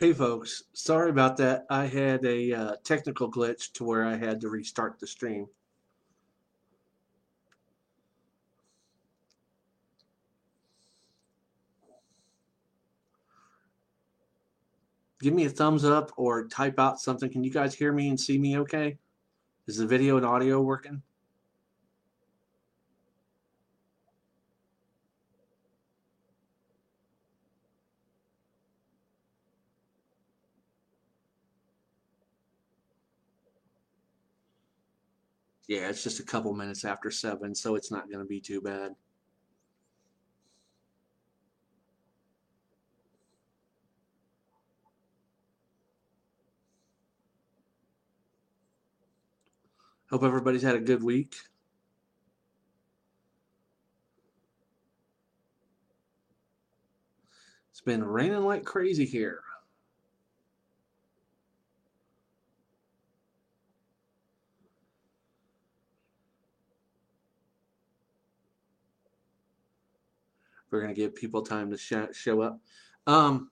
[0.00, 1.66] Hey folks, sorry about that.
[1.68, 5.48] I had a uh, technical glitch to where I had to restart the stream.
[15.20, 17.28] Give me a thumbs up or type out something.
[17.28, 18.98] Can you guys hear me and see me okay?
[19.66, 21.02] Is the video and audio working?
[35.68, 38.62] Yeah, it's just a couple minutes after 7, so it's not going to be too
[38.62, 38.94] bad.
[50.10, 51.36] Hope everybody's had a good week.
[57.70, 59.42] It's been raining like crazy here.
[70.70, 72.60] We're going to give people time to sh show up.
[73.06, 73.50] Um,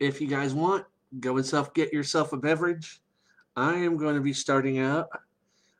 [0.00, 0.84] if you guys want,
[1.20, 3.00] go and self get yourself a beverage.
[3.56, 5.08] I am going to be starting out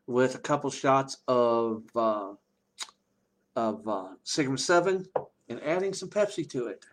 [0.07, 2.33] with a couple shots of uh,
[3.57, 5.07] of uh, Seagram's 7
[5.49, 6.85] and adding some Pepsi to it.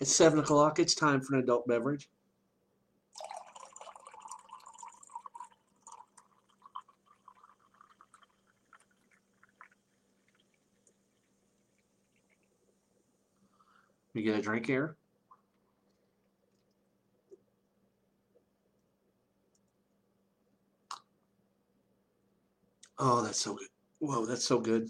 [0.00, 0.78] It's 7 o'clock.
[0.78, 2.08] It's time for an adult beverage.
[14.22, 14.94] You get a drink here.
[23.00, 23.66] Oh, that's so good.
[23.98, 24.88] Whoa, that's so good.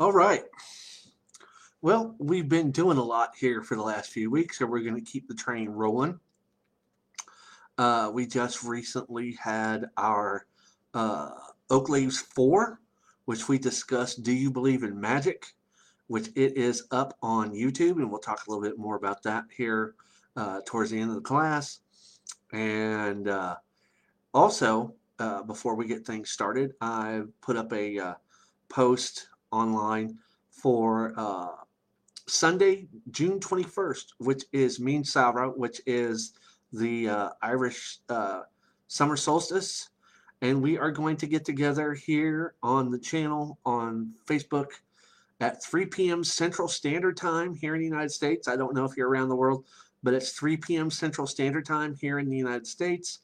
[0.00, 0.42] All right.
[1.80, 4.96] Well, we've been doing a lot here for the last few weeks, so we're going
[4.96, 6.18] to keep the train rolling.
[7.78, 10.46] Uh, we just recently had our
[10.94, 11.30] uh,
[11.70, 12.80] Oak Leaves 4,
[13.24, 15.46] which we discussed Do You Believe in Magic?
[16.12, 19.44] which it is up on YouTube, and we'll talk a little bit more about that
[19.56, 19.94] here
[20.36, 21.80] uh, towards the end of the class.
[22.52, 23.56] And uh,
[24.34, 28.14] also, uh, before we get things started, I put up a uh,
[28.68, 30.18] post online
[30.50, 31.48] for uh,
[32.28, 36.34] Sunday, June 21st, which is Meán Samhraidh, which is
[36.72, 37.98] the uh, Irish
[38.88, 39.88] summer solstice.
[40.40, 44.68] And we are going to get together here on the channel on Facebook
[45.40, 46.24] at 3 p.m.
[46.24, 48.48] Central Standard Time here in the United States.
[48.48, 49.64] I don't know if you're around the world,
[50.02, 50.90] but it's 3 p.m.
[50.90, 53.20] Central Standard Time here in the United States.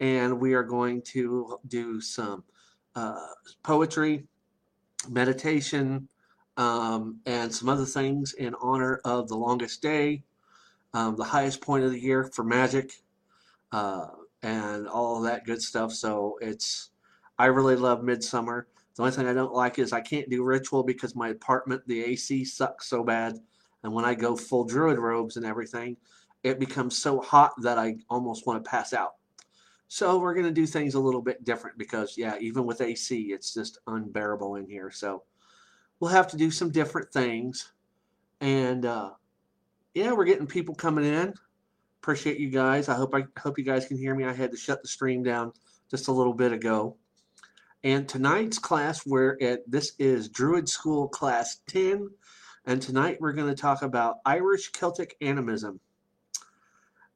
[0.00, 2.44] And we are going to do some
[2.96, 3.28] uh,
[3.62, 4.24] poetry,
[5.08, 6.08] meditation,
[6.56, 10.22] um, and some other things in honor of the longest day,
[10.94, 13.02] um, the highest point of the year for magic,
[13.72, 14.06] uh,
[14.42, 15.92] and all that good stuff.
[15.92, 16.90] So it's,
[17.38, 18.68] I really love Midsummer.
[18.94, 22.04] The only thing I don't like is I can't do ritual because my apartment, the
[22.04, 23.38] AC sucks so bad.
[23.82, 25.96] And when I go full druid robes and everything,
[26.44, 29.14] it becomes so hot that I almost want to pass out.
[29.88, 33.32] So we're going to do things a little bit different because, yeah, even with AC,
[33.32, 34.90] it's just unbearable in here.
[34.90, 35.24] So
[35.98, 37.72] we'll have to do some different things.
[38.40, 39.10] And, uh,
[39.94, 41.34] yeah, we're getting people coming in.
[42.02, 42.88] Appreciate you guys.
[42.88, 44.24] I hope I hope you guys can hear me.
[44.24, 45.52] I had to shut the stream down
[45.90, 46.96] just a little bit ago.
[47.82, 52.10] And tonight's class, we're at this is Druid School Class 10,
[52.66, 55.80] and tonight we're going to talk about Irish Celtic animism.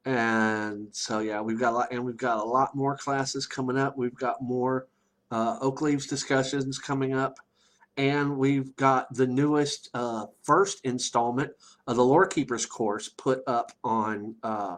[0.04, 3.78] And so yeah, we've got a lot, and we've got a lot more classes coming
[3.78, 3.96] up.
[3.96, 4.86] We've got more
[5.30, 7.38] uh, Oak Leaves discussions coming up,
[7.98, 11.50] and we've got the newest uh, first installment
[11.88, 14.76] of the Lore Keepers course put up on uh,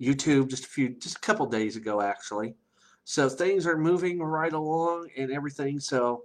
[0.00, 2.54] YouTube just a few, just a couple days ago actually.
[3.02, 5.80] So things are moving right along and everything.
[5.80, 6.24] So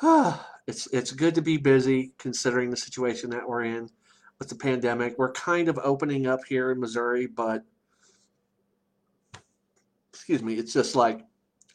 [0.02, 3.90] it's it's good to be busy considering the situation that we're in
[4.38, 5.18] with the pandemic.
[5.18, 7.64] We're kind of opening up here in Missouri, but
[10.12, 11.26] excuse me, it's just like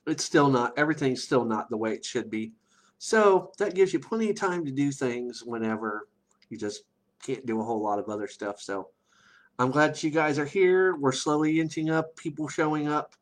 [0.06, 2.54] it's still not everything's still not the way it should be.
[3.00, 6.08] So that gives you plenty of time to do things whenever
[6.50, 6.84] you just
[7.22, 8.62] can't do a whole lot of other stuff.
[8.62, 8.90] So
[9.60, 10.96] I'm glad you guys are here.
[10.96, 13.16] We're slowly inching up, people showing up.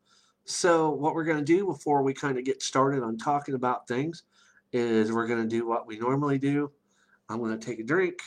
[0.45, 3.87] So what we're going to do before we kind of get started on talking about
[3.87, 4.23] things
[4.71, 6.71] is we're going to do what we normally do.
[7.29, 8.19] I'm going to take a drink.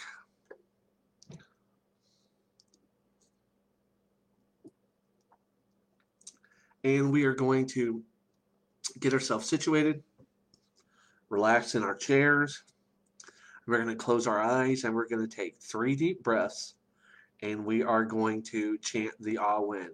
[6.84, 8.02] and we are going to
[9.00, 10.02] get ourselves situated,
[11.28, 12.62] relax in our chairs.
[13.66, 16.74] We're going to close our eyes and we're going to take three deep breaths
[17.42, 19.90] and we are going to chant the Awen.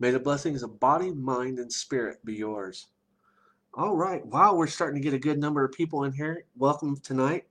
[0.00, 2.86] May the blessings of body, mind, and spirit be yours.
[3.74, 4.24] All right.
[4.24, 6.44] Wow, we're starting to get a good number of people in here.
[6.56, 7.46] Welcome tonight.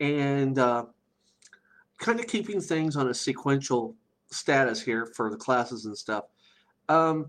[0.00, 0.86] And uh,
[1.98, 3.94] kind of keeping things on a sequential
[4.30, 6.24] status here for the classes and stuff.
[6.88, 7.28] Um,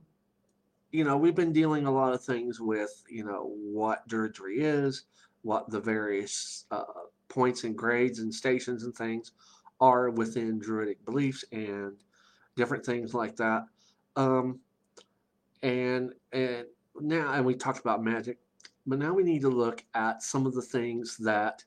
[0.92, 5.04] you know, we've been dealing a lot of things with, you know, what Druidry is,
[5.42, 6.84] what the various uh,
[7.28, 9.34] points and grades and stations and things
[9.82, 11.98] are within Druidic beliefs and
[12.56, 13.66] different things like that.
[14.16, 14.60] Um,
[15.64, 16.66] and and
[17.00, 18.38] now and we talked about magic,
[18.86, 21.64] but now we need to look at some of the things that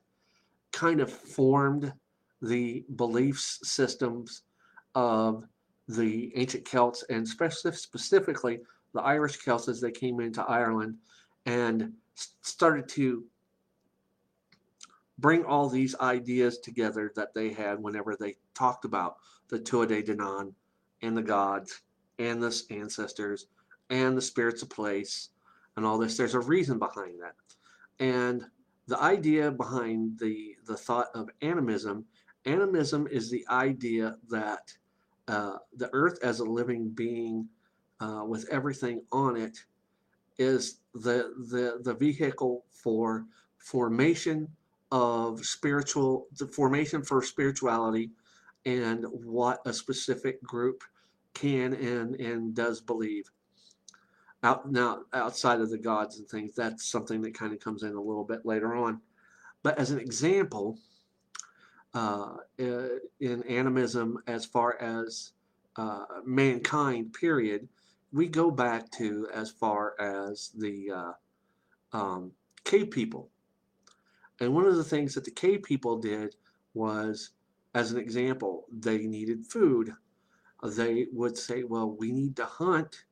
[0.71, 1.91] kind of formed
[2.41, 4.43] the beliefs systems
[4.95, 5.43] of
[5.87, 8.59] the ancient Celts and specifically
[8.93, 10.95] the Irish Celts as they came into Ireland
[11.45, 11.93] and
[12.41, 13.25] started to
[15.17, 19.17] bring all these ideas together that they had whenever they talked about
[19.49, 20.53] the Tuatha Dé Danann
[21.01, 21.81] and the gods
[22.19, 23.47] and the ancestors
[23.89, 25.29] and the spirits of place
[25.75, 26.17] and all this.
[26.17, 27.35] There's a reason behind that.
[27.99, 28.43] And
[28.87, 32.05] the idea behind the, the thought of animism,
[32.45, 34.73] animism is the idea that
[35.27, 37.47] uh, the earth as a living being
[37.99, 39.57] uh, with everything on it
[40.37, 43.25] is the, the, the vehicle for
[43.57, 44.47] formation
[44.91, 48.09] of spiritual, the formation for spirituality
[48.65, 50.83] and what a specific group
[51.33, 53.29] can and and does believe.
[54.43, 57.93] Out now outside of the gods and things, that's something that kind of comes in
[57.95, 59.01] a little bit later on.
[59.63, 60.79] But as an example,
[61.93, 65.33] uh, in animism, as far as
[65.75, 67.67] uh, mankind, period,
[68.11, 72.31] we go back to as far as the uh, um,
[72.63, 73.29] cave people.
[74.39, 76.35] And one of the things that the cave people did
[76.73, 77.31] was,
[77.73, 79.93] as an example, they needed food
[80.63, 83.03] they would say, well, we need to hunt.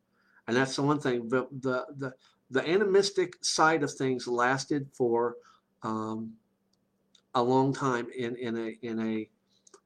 [0.47, 1.27] And that's the one thing.
[1.29, 2.13] The, the, the,
[2.51, 5.35] the animistic side of things lasted for
[5.83, 6.33] um,
[7.35, 9.29] a long time in, in, a, in a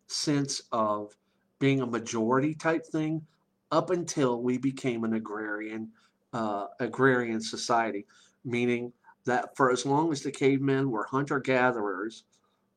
[0.08, 1.16] sense of
[1.60, 3.25] being a majority type thing
[3.72, 5.89] up until we became an agrarian
[6.34, 8.06] uh, agrarian society,
[8.46, 8.91] meaning
[9.25, 12.24] that for as long as the cavemen were hunter gatherers,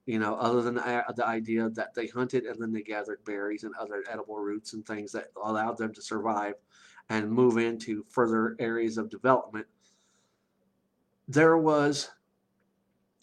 [0.07, 3.25] you know, other than the, uh, the idea that they hunted and then they gathered
[3.25, 6.55] berries and other edible roots and things that allowed them to survive
[7.09, 9.67] and move into further areas of development.
[11.27, 12.11] There was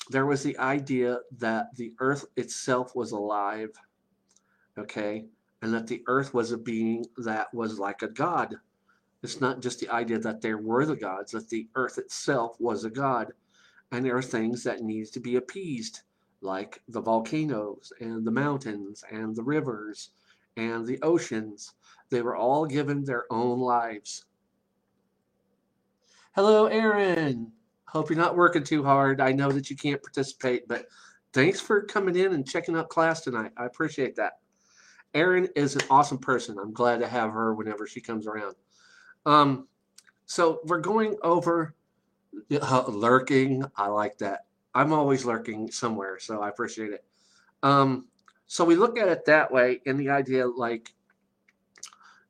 [0.10, 3.70] there was the idea that the earth itself was alive,
[4.78, 5.26] okay,
[5.62, 8.56] and that the earth was a being that was like a god.
[9.22, 12.84] It's not just the idea that there were the gods, that the earth itself was
[12.84, 13.32] a god,
[13.92, 16.02] and there are things that needs to be appeased
[16.42, 20.10] like the volcanoes and the mountains and the rivers
[20.58, 21.74] and the oceans.
[22.10, 24.26] They were all given their own lives.
[26.36, 27.52] Hello, Aaron.
[27.86, 29.22] Hope you're not working too hard.
[29.22, 30.86] I know that you can't participate, but
[31.34, 33.52] thanks for coming in and checking out class tonight.
[33.58, 34.40] I appreciate that.
[35.14, 36.58] Erin is an awesome person.
[36.58, 38.56] I'm glad to have her whenever she comes around.
[39.26, 39.68] Um,
[40.26, 41.76] so we're going over
[42.62, 43.66] uh, lurking.
[43.76, 44.46] I like that.
[44.74, 47.04] I'm always lurking somewhere, so I appreciate it.
[47.64, 48.08] Um,
[48.48, 50.94] so we look at it that way, and the idea like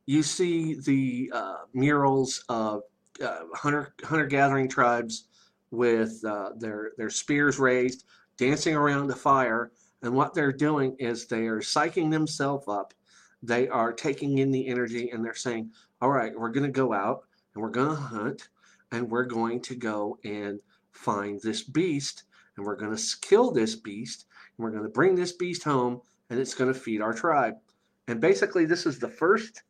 [0.05, 2.83] you see the uh, murals of
[3.23, 5.25] uh, hunter hunter gathering tribes
[5.71, 8.05] with uh, their their spears raised,
[8.37, 9.71] dancing around the fire,
[10.01, 12.93] and what they're doing is they are psyching themselves up.
[13.43, 15.71] They are taking in the energy, and they're saying,
[16.01, 18.49] "All right, we're going to go out and we're going to hunt,
[18.91, 20.59] and we're going to go and
[20.91, 22.23] find this beast."
[22.61, 25.99] And we're going to kill this beast and we're going to bring this beast home,
[26.29, 27.55] and it's going to feed our tribe.
[28.07, 29.63] And basically, this is the first,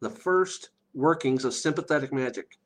[0.00, 2.58] the first workings of sympathetic magic.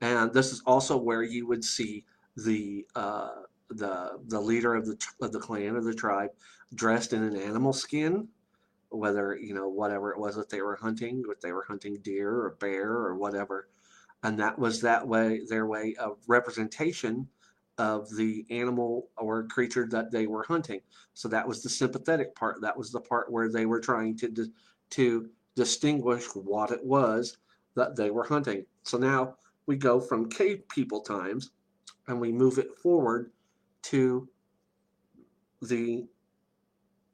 [0.00, 2.04] And this is also where you would see
[2.36, 3.30] the uh,
[3.70, 6.30] the the leader of the of the clan or the tribe
[6.72, 8.28] dressed in an animal skin,
[8.90, 12.30] whether you know whatever it was that they were hunting, if they were hunting deer
[12.30, 13.68] or bear or whatever,
[14.22, 17.28] and that was that way their way of representation
[17.78, 20.80] of the animal or creature that they were hunting.
[21.14, 22.60] So that was the sympathetic part.
[22.60, 24.50] That was the part where they were trying to
[24.90, 27.38] to distinguish what it was
[27.74, 28.64] that they were hunting.
[28.84, 31.50] So now we go from cave people times
[32.06, 33.32] and we move it forward
[33.82, 34.28] to
[35.62, 36.06] the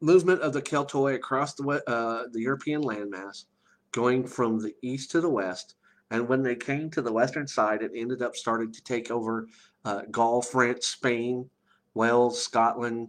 [0.00, 3.46] movement of the Keltoi across the, uh, the European landmass,
[3.92, 5.76] going from the east to the west.
[6.10, 9.48] And when they came to the western side, it ended up starting to take over
[9.84, 11.48] uh, Gaul, France, Spain,
[11.94, 13.08] Wales, Scotland,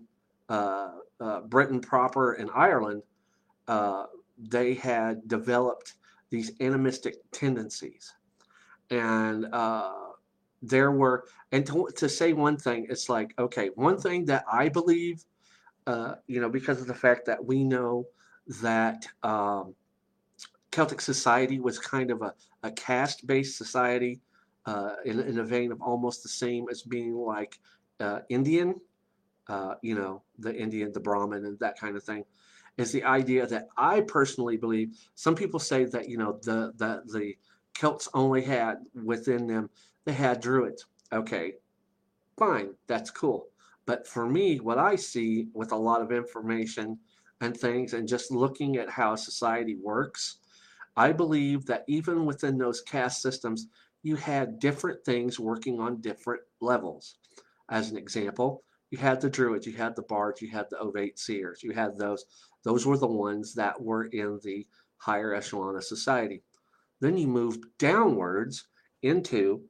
[0.49, 3.03] uh, uh Britain proper, and Ireland.
[3.67, 4.05] Uh,
[4.37, 5.93] they had developed
[6.29, 8.13] these animistic tendencies.
[8.89, 9.93] And uh,
[10.61, 14.69] there were, and to, to say one thing, it's like, okay, one thing that I
[14.69, 15.23] believe,
[16.27, 18.05] you know, because of the fact that we know
[18.61, 19.73] that um,
[20.71, 24.19] Celtic society was kind of a, a caste based society
[24.65, 27.59] uh, in, in a vein of almost the same as being like
[27.99, 28.75] uh, Indian,
[29.47, 32.23] uh, you know, the Indian, the Brahmin, and that kind of thing
[32.77, 34.97] is the idea that I personally believe.
[35.15, 37.35] Some people say that you know the the the
[37.73, 39.69] Celts only had within them
[40.05, 40.85] they had Druids.
[41.11, 41.53] Okay,
[42.37, 43.47] fine, that's cool.
[43.85, 46.97] But for me, what I see with a lot of information
[47.41, 50.37] and things, and just looking at how society works,
[50.95, 53.67] I believe that even within those caste systems,
[54.05, 57.15] you had different things working on different levels.
[57.71, 61.17] As an example, you had the Druids, you had the Bards, you had the Ovate
[61.17, 62.23] Seers, you had those
[62.63, 66.43] those were the ones that were in the higher echelon of society.
[67.01, 68.67] Then you moved downwards
[69.01, 69.63] into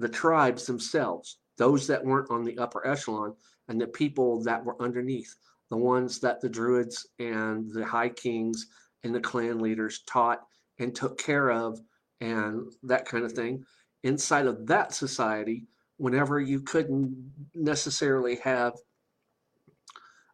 [0.00, 3.36] the tribes themselves, those that weren't on the upper echelon,
[3.68, 5.32] and the people that were underneath,
[5.70, 8.66] the ones that the druids and the high kings
[9.04, 10.40] and the clan leaders taught
[10.80, 11.80] and took care of,
[12.20, 13.64] and that kind of thing.
[14.02, 15.64] Inside of that society,
[15.96, 18.74] whenever you couldn't necessarily have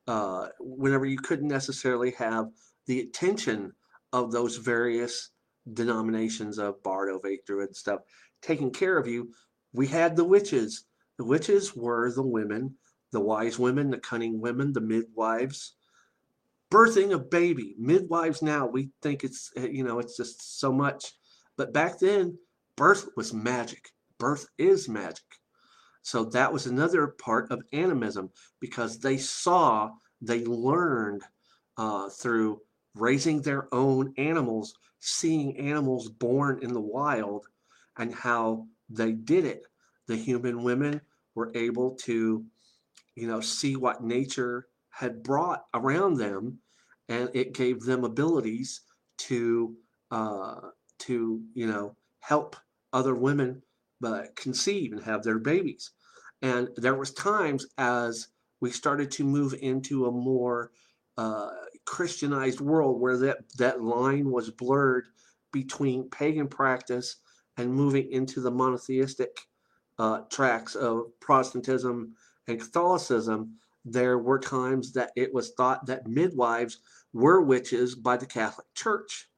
[0.08, 2.48] uh, whenever you couldn't necessarily have
[2.86, 3.72] the attention
[4.12, 5.30] of those various
[5.74, 8.00] denominations of Bard, Ovate, Druid stuff
[8.42, 9.32] taking care of you,
[9.72, 10.84] we had the witches.
[11.18, 12.74] The witches were the women,
[13.12, 15.74] the wise women, the cunning women, the midwives,
[16.70, 17.76] birthing a baby.
[17.78, 21.12] Midwives now, we think it's, eh, you know, it's just so much.
[21.62, 22.36] But back then,
[22.76, 23.92] birth was magic.
[24.18, 25.38] Birth is magic.
[26.02, 31.22] So that was another part of animism because they saw, they learned
[31.76, 32.62] uh, through
[32.96, 37.46] raising their own animals, seeing animals born in the wild,
[37.96, 39.62] and how they did it.
[40.08, 41.00] The human women
[41.36, 42.44] were able to,
[43.14, 46.58] you know, see what nature had brought around them,
[47.08, 48.80] and it gave them abilities
[49.18, 49.76] to,
[50.10, 50.56] uh,
[51.02, 52.56] to you know, help
[52.92, 53.62] other women
[54.04, 55.90] uh, conceive and have their babies.
[56.42, 58.28] And there was times as
[58.60, 60.72] we started to move into a more
[61.16, 61.50] uh,
[61.84, 65.06] Christianized world where that, that line was blurred
[65.52, 67.16] between pagan practice
[67.56, 69.38] and moving into the monotheistic
[69.98, 72.14] uh, tracks of Protestantism
[72.48, 76.78] and Catholicism, there were times that it was thought that midwives
[77.12, 79.28] were witches by the Catholic Church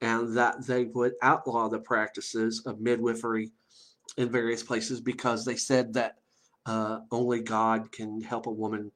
[0.00, 3.50] and that they would outlaw the practices of midwifery
[4.16, 6.16] in various places because they said that
[6.66, 8.90] uh, only God can help a woman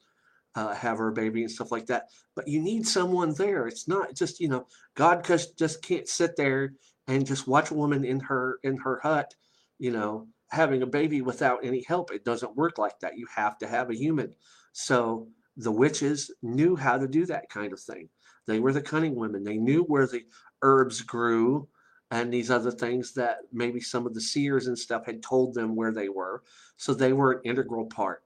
[0.54, 2.08] uh, have her baby and stuff like that.
[2.36, 3.66] But you need someone there.
[3.66, 6.74] It's not just you know God just just can't sit there
[7.08, 9.34] and just watch a woman in her in her hut,
[9.78, 12.12] you know, having a baby without any help.
[12.12, 13.18] It doesn't work like that.
[13.18, 14.34] You have to have a human.
[14.72, 18.08] So the witches knew how to do that kind of thing.
[18.46, 19.44] They were the cunning women.
[19.44, 20.22] They knew where the
[20.64, 21.68] herbs grew
[22.10, 25.76] and these other things that maybe some of the seers and stuff had told them
[25.76, 26.42] where they were.
[26.76, 28.22] So they were an integral part.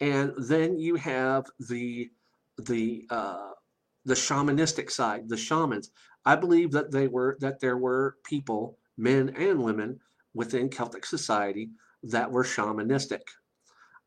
[0.00, 2.10] And then you have the
[2.58, 3.50] the uh,
[4.04, 5.90] the shamanistic side, the shamans.
[6.24, 10.00] I believe that they were that there were people, men and women,
[10.34, 11.70] within Celtic society
[12.02, 13.22] that were shamanistic.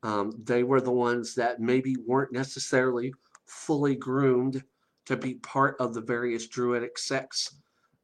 [0.01, 3.13] Um, they were the ones that maybe weren't necessarily
[3.45, 4.63] fully groomed
[5.05, 7.55] to be part of the various druidic sects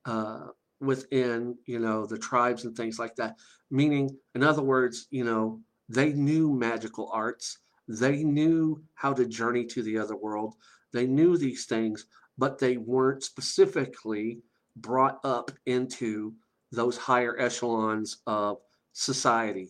[0.06, 0.48] uh,
[0.80, 3.36] within you know the tribes and things like that
[3.70, 9.66] meaning in other words you know they knew magical arts they knew how to journey
[9.66, 10.54] to the other world.
[10.94, 12.06] They knew these things,
[12.38, 14.42] but they weren't specifically
[14.76, 16.36] brought up into
[16.72, 18.60] those higher echelons of
[18.94, 19.70] society.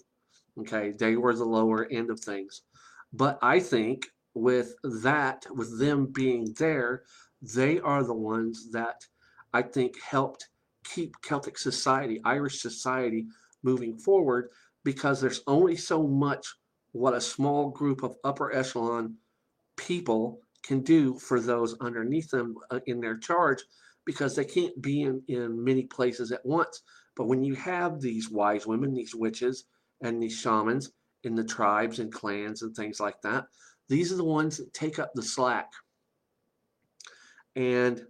[0.60, 2.64] Okay, they were the lower end of things.
[3.14, 7.04] But I think with that, with them being there,
[7.42, 9.06] they are the ones that
[9.54, 10.50] I think helped
[10.84, 13.28] keep Celtic society, Irish society
[13.64, 14.50] moving forward
[14.84, 16.46] because there's only so much
[16.92, 19.16] what a small group of upper echelon
[19.78, 23.64] people can do for those underneath them uh, in their charge
[24.06, 26.82] because they can't be in, in many places at once.
[27.16, 29.66] But when you have these wise women, these witches,
[30.02, 30.92] and these shamans
[31.24, 33.46] in the tribes and clans and things like that,
[33.90, 35.72] these are the ones that take up the slack.
[37.56, 38.06] And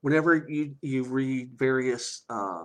[0.00, 2.64] whenever you, you read various, uh,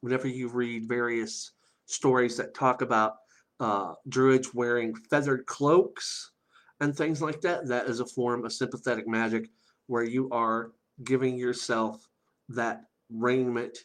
[0.00, 1.52] whenever you read various
[1.86, 3.16] stories that talk about
[3.60, 6.32] uh, druids wearing feathered cloaks
[6.80, 9.48] and things like that, that is a form of sympathetic magic
[9.86, 10.72] where you are
[11.04, 12.08] giving yourself
[12.48, 13.78] that raiment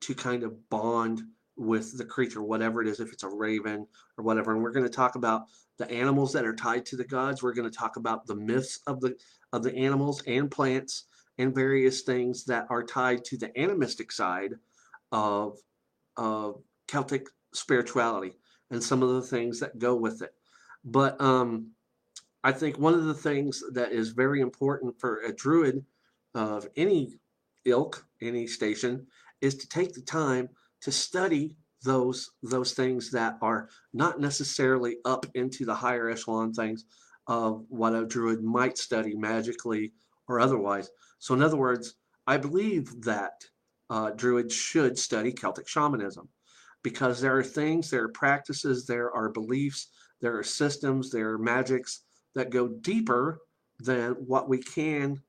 [0.00, 1.22] to kind of bond
[1.56, 4.52] with the creature, whatever it is, if it's a raven or whatever.
[4.52, 5.46] And we're going to talk about
[5.78, 7.42] the animals that are tied to the gods.
[7.42, 9.16] We're going to talk about the myths of the
[9.52, 11.04] of the animals and plants
[11.38, 14.54] and various things that are tied to the animistic side
[15.10, 15.58] of
[16.16, 18.32] of Celtic spirituality
[18.70, 20.34] and some of the things that go with it.
[20.84, 21.70] But um,
[22.44, 25.84] I think one of the things that is very important for a druid
[26.34, 27.18] of any
[27.64, 29.06] ilk, any station,
[29.40, 30.48] is to take the time
[30.82, 36.84] to study those those things that are not necessarily up into the higher echelon things
[37.26, 39.92] of what a druid might study magically
[40.28, 40.90] or otherwise.
[41.18, 41.94] So in other words,
[42.26, 43.32] I believe that
[43.90, 46.28] uh, druids should study Celtic shamanism
[46.82, 49.88] because there are things, there are practices, there are beliefs,
[50.20, 52.00] there are systems, there are magics
[52.34, 53.40] that go deeper
[53.78, 55.20] than what we can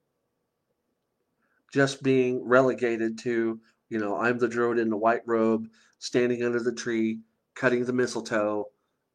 [1.74, 3.60] just being relegated to,
[3.94, 5.68] you know, I'm the druid in the white robe,
[6.00, 7.20] standing under the tree,
[7.54, 8.66] cutting the mistletoe,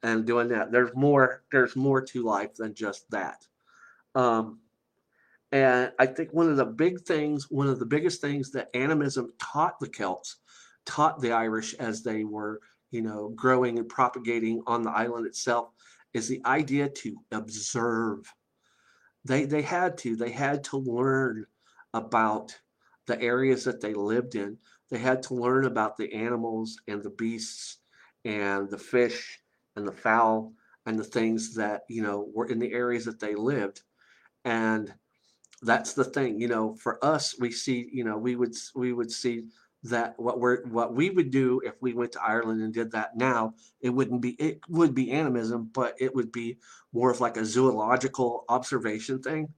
[0.05, 0.71] and doing that.
[0.71, 1.43] There's more.
[1.51, 3.45] There's more to life than just that.
[4.15, 4.61] Um,
[5.51, 9.33] and I think one of the big things, one of the biggest things that animism
[9.43, 10.37] taught the Celts,
[10.87, 12.61] taught the Irish as they were,
[12.93, 15.71] you know, growing and propagating on the island itself,
[16.15, 18.33] is the idea to observe.
[19.25, 20.15] They they had to.
[20.15, 21.47] They had to learn
[21.95, 22.57] about
[23.09, 24.57] the areas that they lived in.
[24.91, 27.79] They had to learn about the animals and the beasts
[28.25, 29.41] and the fish
[29.75, 30.53] and the fowl
[30.87, 33.83] and the things that, you know, were in the areas that they lived.
[34.45, 34.95] And
[35.63, 39.11] that's the thing, you know, for us, we see, you know, we would, we would
[39.11, 39.49] see
[39.83, 43.17] that what we're, what we would do if we went to Ireland and did that
[43.17, 46.59] now, it wouldn't be, it would be animism, but it would be
[46.93, 49.49] more of like a zoological observation thing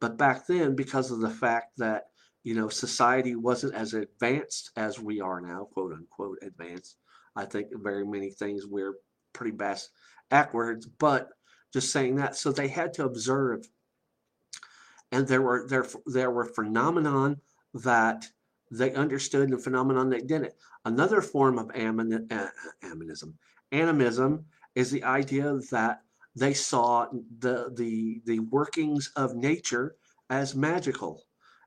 [0.00, 2.04] but back then, because of the fact that
[2.46, 6.96] you know society wasn't as advanced as we are now, quote unquote advanced,
[7.34, 8.94] I think very many things we're
[9.32, 9.90] pretty best
[10.30, 10.86] backwards.
[10.86, 11.30] But
[11.72, 13.66] just saying that, so they had to observe,
[15.10, 17.40] and there were there there were phenomenon
[17.74, 18.24] that
[18.70, 20.54] they understood and phenomenon they didn't.
[20.84, 22.48] Another form of amin, uh,
[22.84, 23.32] aminism,
[23.72, 24.44] animism
[24.76, 26.02] is the idea that
[26.36, 27.08] they saw
[27.40, 29.96] the, the, the workings of nature
[30.30, 31.25] as magical.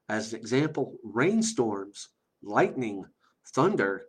[0.10, 2.10] As an example, rainstorms,
[2.42, 3.06] lightning,
[3.54, 4.06] thunder,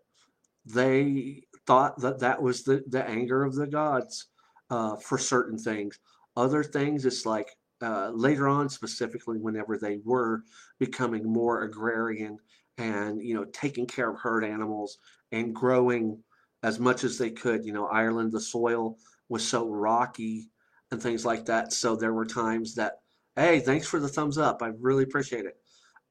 [0.64, 4.26] they thought that that was the, the anger of the gods
[4.70, 5.98] uh, for certain things.
[6.36, 7.48] Other things, it's like
[7.82, 10.42] uh, later on, specifically whenever they were
[10.78, 12.38] becoming more agrarian
[12.78, 14.98] and you know taking care of herd animals
[15.32, 16.22] and growing
[16.62, 17.64] as much as they could.
[17.64, 18.96] You know, Ireland, the soil
[19.28, 20.48] was so rocky
[20.90, 21.72] and things like that.
[21.72, 23.00] So there were times that,
[23.36, 24.62] hey, thanks for the thumbs up.
[24.62, 25.59] I really appreciate it.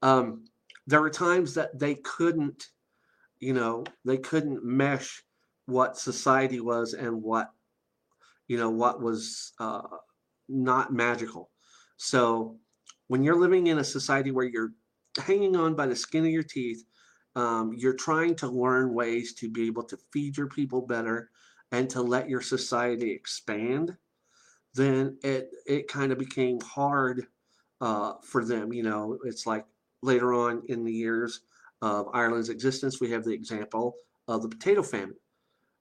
[0.02, 0.44] Um,
[0.86, 2.68] there were times that they couldn't,
[3.38, 5.22] you know, they couldn't mesh
[5.66, 7.50] what society was and what,
[8.48, 9.82] you know, what was uh,
[10.48, 11.50] not magical.
[11.96, 12.58] So
[13.08, 14.72] when you're living in a society where you're
[15.18, 16.84] hanging on by the skin of your teeth,
[17.36, 21.30] um, you're trying to learn ways to be able to feed your people better
[21.72, 23.96] and to let your society expand
[24.74, 27.26] then it it kind of became hard
[27.80, 28.72] uh, for them.
[28.72, 29.64] You know, it's like
[30.02, 31.40] later on in the years
[31.82, 33.96] of Ireland's existence, we have the example
[34.28, 35.16] of the potato famine.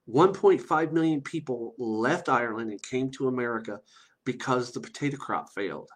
[0.10, 3.80] 1.5 million people left Ireland and came to America
[4.26, 5.90] because the potato crop failed.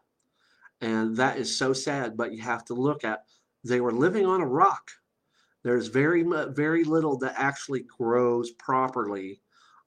[0.82, 3.24] And that is so sad, but you have to look at
[3.64, 4.92] they were living on a rock.
[5.64, 9.40] There's very very little that actually grows properly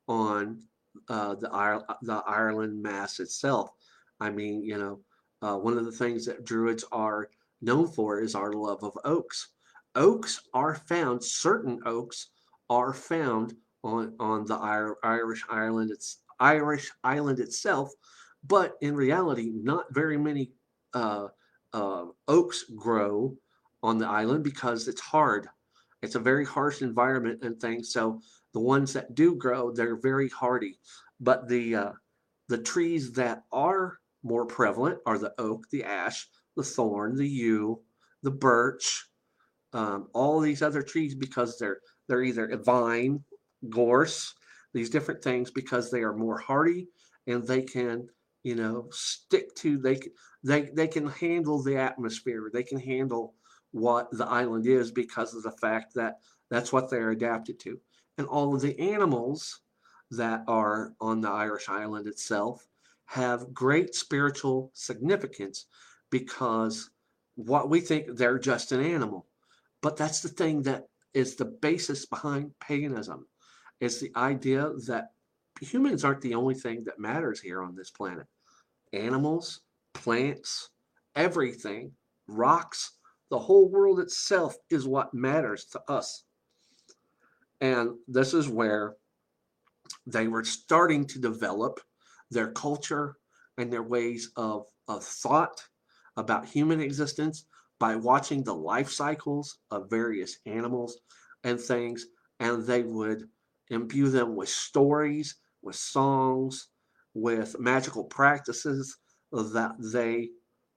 [0.09, 0.63] on
[1.09, 3.71] uh, the the Ireland Mass itself.
[4.19, 5.01] I mean, you know,
[5.43, 7.29] uh, one of the things that Druids are
[7.67, 9.49] known for is our love of oaks.
[9.97, 12.29] Oaks are found, certain oaks
[12.71, 14.57] are found on, on the
[15.03, 17.91] Irish island, it's Irish island itself,
[18.47, 20.53] but in reality, not very many
[20.95, 21.29] uh,
[21.73, 23.37] uh, oaks grow
[23.83, 25.49] on the island because it's hard.
[26.03, 27.93] It's a very harsh environment and things.
[27.93, 28.21] So
[28.53, 30.79] the ones that do grow, they're very hardy.
[31.21, 31.93] But the uh,
[32.49, 37.81] the trees that are more prevalent are the oak, the ash, the thorn, the yew,
[38.23, 39.07] the birch,
[39.73, 43.23] um, all these other trees because they're they're either a vine,
[43.69, 44.35] gorse,
[44.73, 46.89] these different things because they are more hardy
[47.27, 48.09] and they can
[48.43, 50.01] you know stick to they
[50.45, 52.51] they they can handle the atmosphere.
[52.53, 53.35] They can handle
[53.73, 57.79] what the island is because of the fact that that's what they're adapted to.
[58.17, 59.61] And all of the animals
[60.13, 62.67] that are on the Irish island itself
[63.07, 65.67] have great spiritual significance
[66.19, 66.89] because
[67.35, 69.27] what we think they're just an animal.
[69.83, 73.27] But that's the thing that is the basis behind paganism.
[73.81, 75.09] It's the idea that
[75.61, 78.27] humans aren't the only thing that matters here on this planet.
[78.95, 79.61] Animals,
[79.93, 80.71] plants,
[81.15, 81.93] everything,
[82.27, 82.93] rocks,
[83.31, 86.25] the whole world itself is what matters to us.
[87.61, 88.95] And this is where
[90.07, 91.81] they were starting to develop
[92.31, 93.17] their culture
[93.59, 95.63] and their ways of, of thought
[96.17, 97.47] about human existence
[97.79, 100.99] by watching the life cycles of various animals
[101.45, 102.07] and things,
[102.41, 103.29] and they would
[103.71, 106.69] imbue them with stories, with songs,
[107.15, 108.97] with magical practices
[109.33, 110.31] that they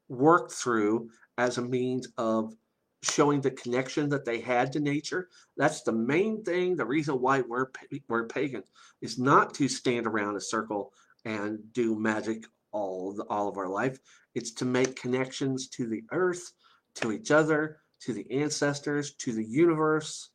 [0.08, 2.54] worked through as a means of
[3.02, 5.30] showing the connection that they had to nature.
[5.56, 6.76] That's the main thing.
[6.76, 7.68] The reason why we're
[8.10, 8.68] we're pagans
[9.02, 10.92] is not to stand around a circle
[11.26, 13.98] and do magic all the, all of our life.
[14.36, 16.52] It's to make connections to the earth,
[16.96, 20.32] to each other, to the ancestors, to the universe,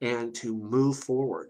[0.00, 1.48] and to move forward.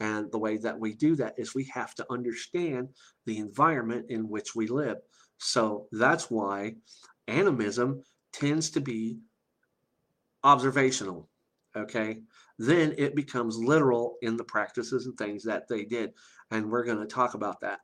[0.00, 2.88] And the way that we do that is we have to understand
[3.24, 4.96] the environment in which we live.
[5.38, 6.74] So that's why
[7.28, 9.18] animism tends to be
[10.42, 11.28] observational.
[11.76, 12.18] Okay.
[12.58, 16.12] Then it becomes literal in the practices and things that they did.
[16.50, 17.80] And we're going to talk about that.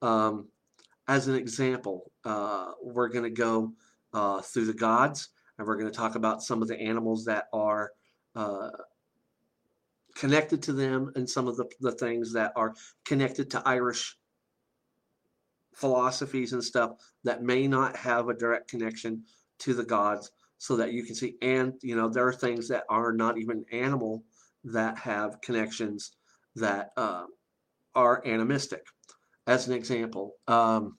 [0.00, 0.48] Um,
[1.12, 3.74] as an example, uh, we're going to go
[4.14, 7.48] uh, through the gods and we're going to talk about some of the animals that
[7.52, 7.92] are
[8.34, 8.70] uh,
[10.14, 12.72] connected to them and some of the, the things that are
[13.04, 14.16] connected to Irish
[15.74, 16.92] philosophies and stuff
[17.24, 19.22] that may not have a direct connection
[19.58, 22.84] to the gods so that you can see and you know there are things that
[22.88, 24.22] are not even animal
[24.64, 26.12] that have connections
[26.54, 27.24] that uh,
[27.94, 28.86] are animistic.
[29.46, 30.96] As an example um,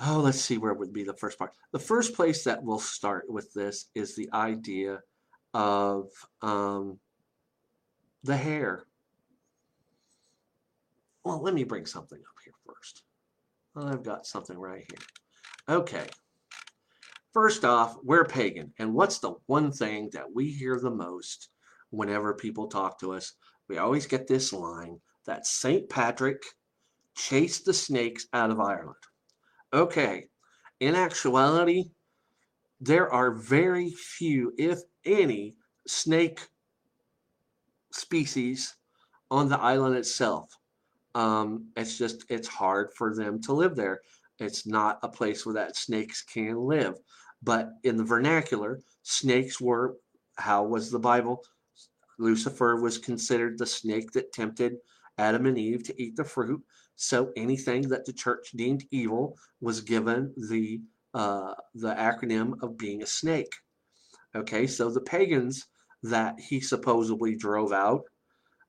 [0.00, 3.24] oh let's see where would be the first part the first place that we'll start
[3.28, 5.00] with this is the idea
[5.54, 6.08] of
[6.42, 6.98] um,
[8.24, 8.84] the hair
[11.24, 13.02] well let me bring something up here first
[13.76, 16.06] I've got something right here okay
[17.34, 18.72] First off, we're pagan.
[18.78, 21.50] And what's the one thing that we hear the most
[21.90, 23.34] whenever people talk to us?
[23.68, 25.88] We always get this line that St.
[25.88, 26.42] Patrick
[27.16, 28.96] chased the snakes out of Ireland.
[29.72, 30.28] Okay,
[30.80, 31.90] in actuality,
[32.80, 36.40] there are very few, if any, snake
[37.92, 38.76] species
[39.30, 40.56] on the island itself.
[41.14, 44.00] Um, it's just, it's hard for them to live there.
[44.38, 46.94] It's not a place where that snakes can live.
[47.42, 49.96] But in the vernacular, snakes were,
[50.36, 51.44] how was the Bible?
[52.18, 54.76] Lucifer was considered the snake that tempted
[55.18, 56.62] Adam and Eve to eat the fruit.
[57.00, 60.80] So anything that the church deemed evil was given the
[61.14, 63.52] uh, the acronym of being a snake.
[64.34, 65.66] Okay, so the pagans
[66.02, 68.02] that he supposedly drove out,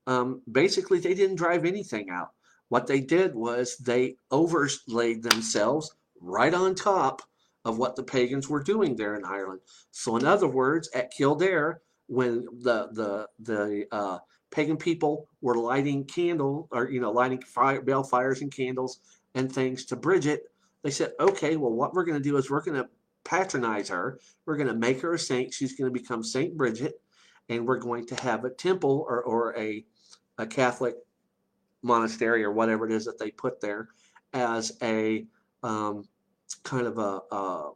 [0.07, 2.29] um, basically they didn't drive anything out.
[2.69, 7.23] What they did was they overlaid themselves right on top
[7.65, 9.61] of what the pagans were doing there in Ireland.
[9.89, 14.19] So, in other words, at Kildare, when the the the uh,
[14.51, 18.99] pagan people were lighting candle or you know lighting fire, bell fires and candles
[19.35, 20.43] and things to Bridget,
[20.83, 22.89] they said, okay, well, what we're going to do is we're going to
[23.23, 24.19] patronize her.
[24.45, 25.53] We're going to make her a saint.
[25.53, 27.01] She's going to become Saint Bridget,
[27.49, 29.85] and we're going to have a temple or or a
[30.37, 30.95] a Catholic
[31.81, 33.89] monastery or whatever it is that they put there
[34.33, 35.25] as a
[35.63, 36.07] um,
[36.63, 37.71] kind of a, a,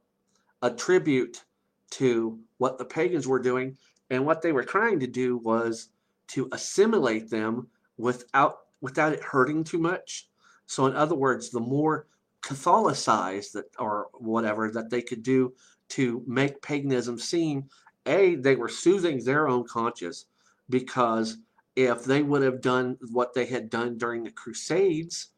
[0.64, 1.44] a tribute
[1.92, 3.78] to what the pagans were doing.
[4.10, 5.90] And what they were trying to do was
[6.30, 10.28] to assimilate them without without it hurting too much.
[10.66, 12.08] So, in other words, the more
[12.44, 15.54] Catholicized that or whatever that they could do
[15.90, 17.70] to make paganism seem
[18.06, 20.26] a they were soothing their own conscience
[20.70, 21.38] because
[21.78, 25.30] if they would have done what they had done during the crusades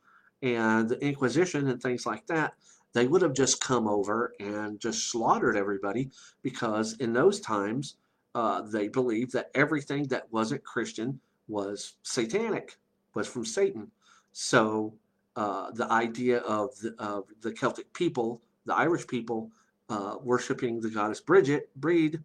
[0.41, 2.55] and the inquisition and things like that
[2.93, 6.09] they would have just come over and just slaughtered everybody
[6.41, 7.97] because in those times
[8.35, 12.77] uh, they believed that everything that wasn't christian was satanic
[13.15, 13.89] was from satan
[14.31, 14.93] so
[15.37, 19.49] uh, the idea of the, of the celtic people the irish people
[19.89, 22.21] uh, worshiping the goddess Bridget, Bríd,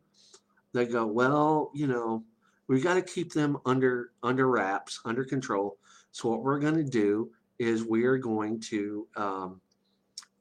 [0.73, 2.25] they go, well, you know,
[2.69, 5.77] we got to keep them under under wraps, under control.
[6.13, 9.61] So what we're going to do is we are going to, um,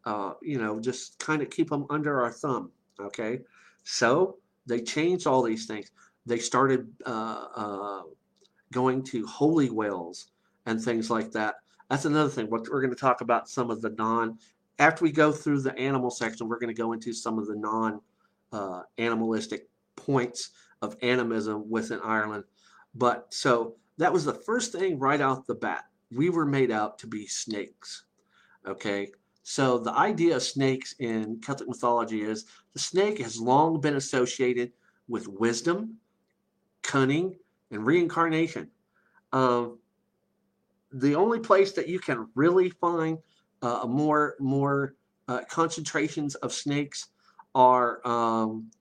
[0.05, 2.71] uh, you know, just kind of keep them under our thumb.
[2.99, 3.39] Okay,
[3.83, 4.37] so
[4.69, 5.91] they changed all these things.
[6.25, 8.01] They started uh, uh,
[8.71, 10.31] going to holy wells
[10.65, 11.55] and things like that.
[11.89, 12.49] That's another thing.
[12.49, 14.37] What we're going to talk about some of the non
[14.79, 17.55] after we go through the animal section, we're going to go into some of the
[17.55, 17.99] non
[18.51, 20.51] uh, animalistic points
[20.81, 22.45] of animism within Ireland.
[22.95, 25.85] But so that was the first thing right out the bat.
[26.11, 28.05] We were made out to be snakes.
[28.65, 29.11] Okay.
[29.43, 34.71] So the idea of snakes in Celtic mythology is the snake has long been associated
[35.07, 35.97] with wisdom,
[36.83, 37.35] cunning,
[37.71, 38.69] and reincarnation.
[40.91, 43.19] The only place that you can really find
[43.61, 44.95] uh, more more
[45.27, 47.07] uh, concentrations of snakes
[47.53, 48.71] are um,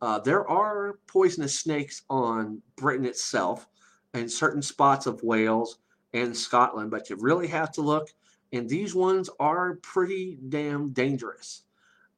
[0.00, 3.68] uh, there are poisonous snakes on Britain itself
[4.14, 5.78] and certain spots of Wales
[6.14, 8.08] and Scotland, but you really have to look.
[8.52, 11.64] And these ones are pretty damn dangerous.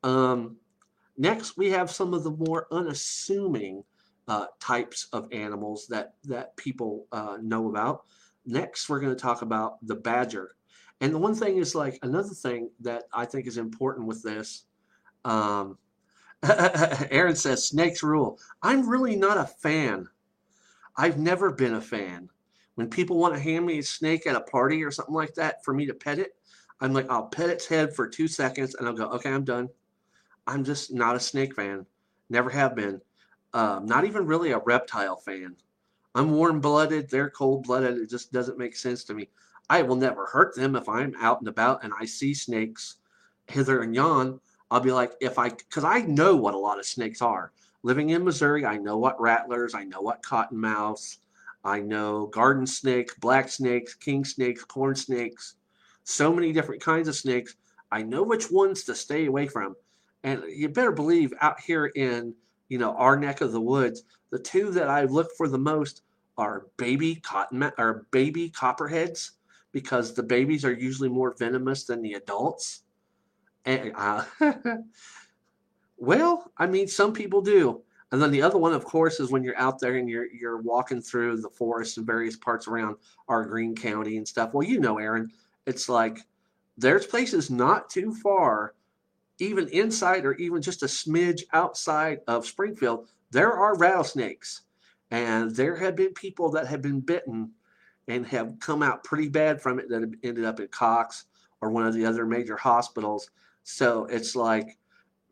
[0.05, 0.57] Um,
[1.20, 3.85] next, we have some of the more unassuming
[4.26, 8.04] uh, types of animals that that people uh, know about.
[8.46, 10.56] Next, we're going to talk about the badger.
[11.00, 14.64] And the one thing is like another thing that I think is important with this.
[15.24, 15.78] Um,
[17.11, 18.38] Aaron says snakes rule.
[18.62, 20.09] I'm really not a fan.
[20.96, 22.28] I've never been a fan.
[22.74, 25.64] When people want to hand me a snake at a party or something like that
[25.64, 26.33] for me to pet it,
[26.80, 29.68] I'm like, I'll pet its head for two seconds and I'll go, okay, I'm done.
[30.51, 31.87] I'm just not a snake fan.
[32.29, 33.01] Never have been.
[33.55, 35.55] Um, not even really a reptile fan.
[36.17, 37.09] I'm warm blooded.
[37.09, 37.99] They're cold blooded.
[37.99, 39.29] It just doesn't make sense to me.
[39.69, 42.97] I will never hurt them if I'm out and about and I see snakes
[43.47, 44.41] hither and yon.
[44.73, 47.53] I'll be like, if I, because I know what a lot of snakes are.
[47.85, 51.19] Living in Missouri, I know what rattlers, I know what cottonmouths,
[51.65, 55.55] I know garden snakes, black snakes, king snakes, corn snakes,
[56.03, 57.55] so many different kinds of snakes.
[57.93, 59.77] I know which ones to stay away from.
[60.22, 62.35] And you better believe out here in,
[62.68, 66.02] you know, our neck of the woods, the two that I look for the most
[66.37, 69.33] are baby cotton or baby copperheads
[69.72, 72.83] because the babies are usually more venomous than the adults.
[73.64, 74.24] And, uh,
[75.96, 77.83] well, I mean, some people do.
[78.12, 80.61] And then the other one, of course, is when you're out there and you're you're
[80.61, 82.96] walking through the forest and various parts around
[83.28, 84.52] our Greene County and stuff.
[84.52, 85.30] Well, you know, Aaron,
[85.66, 86.18] it's like
[86.76, 88.74] there's places not too far,
[89.40, 94.62] even inside or even just a smidge outside of Springfield, there are rattlesnakes.
[95.11, 97.53] And there have been people that have been bitten
[98.09, 101.24] and have come out pretty bad from it that have ended up at Cox
[101.61, 103.31] or one of the other major hospitals.
[103.64, 104.79] So it's like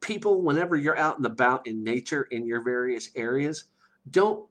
[0.01, 3.65] people, whenever you're out and about in nature in your various areas,
[4.11, 4.49] don't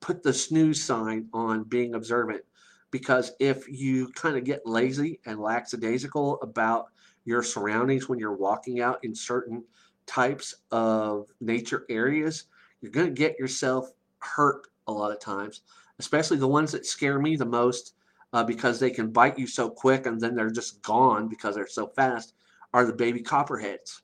[0.00, 2.42] put the snooze sign on being observant
[2.90, 6.86] because if you kind of get lazy and lackadaisical about
[7.28, 9.62] your surroundings when you're walking out in certain
[10.06, 12.44] types of nature areas,
[12.80, 15.62] you're going to get yourself hurt a lot of times
[15.98, 17.94] especially the ones that scare me the most
[18.32, 21.66] uh, because they can bite you so quick and then they're just gone because they're
[21.66, 22.34] so fast,
[22.74, 24.02] are the baby copperheads.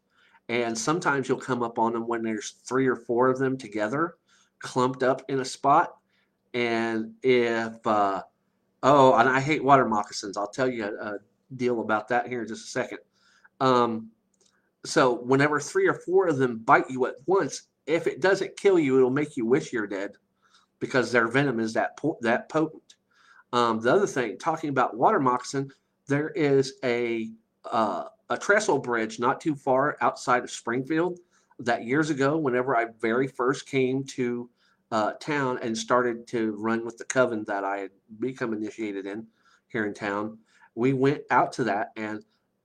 [0.48, 4.16] And sometimes you'll come up on them when there's three or four of them together,
[4.58, 5.96] clumped up in a spot.
[6.52, 8.22] And if, uh,
[8.82, 10.36] oh, and I hate water moccasins.
[10.36, 11.18] I'll tell you a, a
[11.56, 12.98] deal about that here in just a second.
[13.60, 14.10] Um,
[14.84, 18.78] so whenever three or four of them bite you at once, if it doesn't kill
[18.78, 20.12] you, it'll make you wish you're dead
[20.78, 22.94] because their venom is that po- that potent.
[23.52, 25.70] Um, the other thing, talking about water moccasin,
[26.08, 27.30] there is a
[27.70, 31.18] uh, a trestle bridge not too far outside of Springfield
[31.58, 34.50] that years ago, whenever I very first came to
[34.90, 39.26] uh, town and started to run with the coven that I had become initiated in
[39.68, 40.38] here in town,
[40.74, 42.24] we went out to that and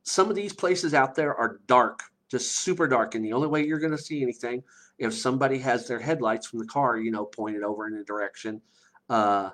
[0.09, 3.65] some of these places out there are dark, just super dark, and the only way
[3.65, 4.63] you're going to see anything
[4.97, 8.61] if somebody has their headlights from the car, you know, pointed over in a direction,
[9.09, 9.51] uh,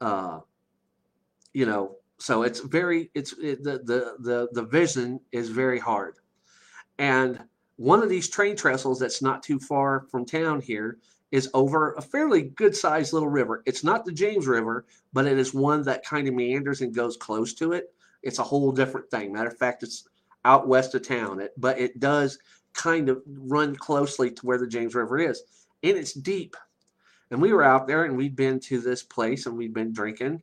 [0.00, 0.40] uh,
[1.52, 6.16] you know, so it's very it's it, the, the the the vision is very hard.
[6.98, 7.40] And
[7.76, 10.98] one of these train trestles that's not too far from town here
[11.30, 13.62] is over a fairly good sized little river.
[13.64, 17.16] It's not the james river but it is one that kind of meanders and goes
[17.16, 19.32] close to it it's a whole different thing.
[19.32, 20.08] Matter of fact it's
[20.44, 21.40] out west of town.
[21.40, 22.38] It, but it does
[22.72, 25.42] kind of run closely to where the james river is
[25.82, 26.56] and it's deep.
[27.30, 30.42] And we were out there and we'd been to this place and we'd been drinking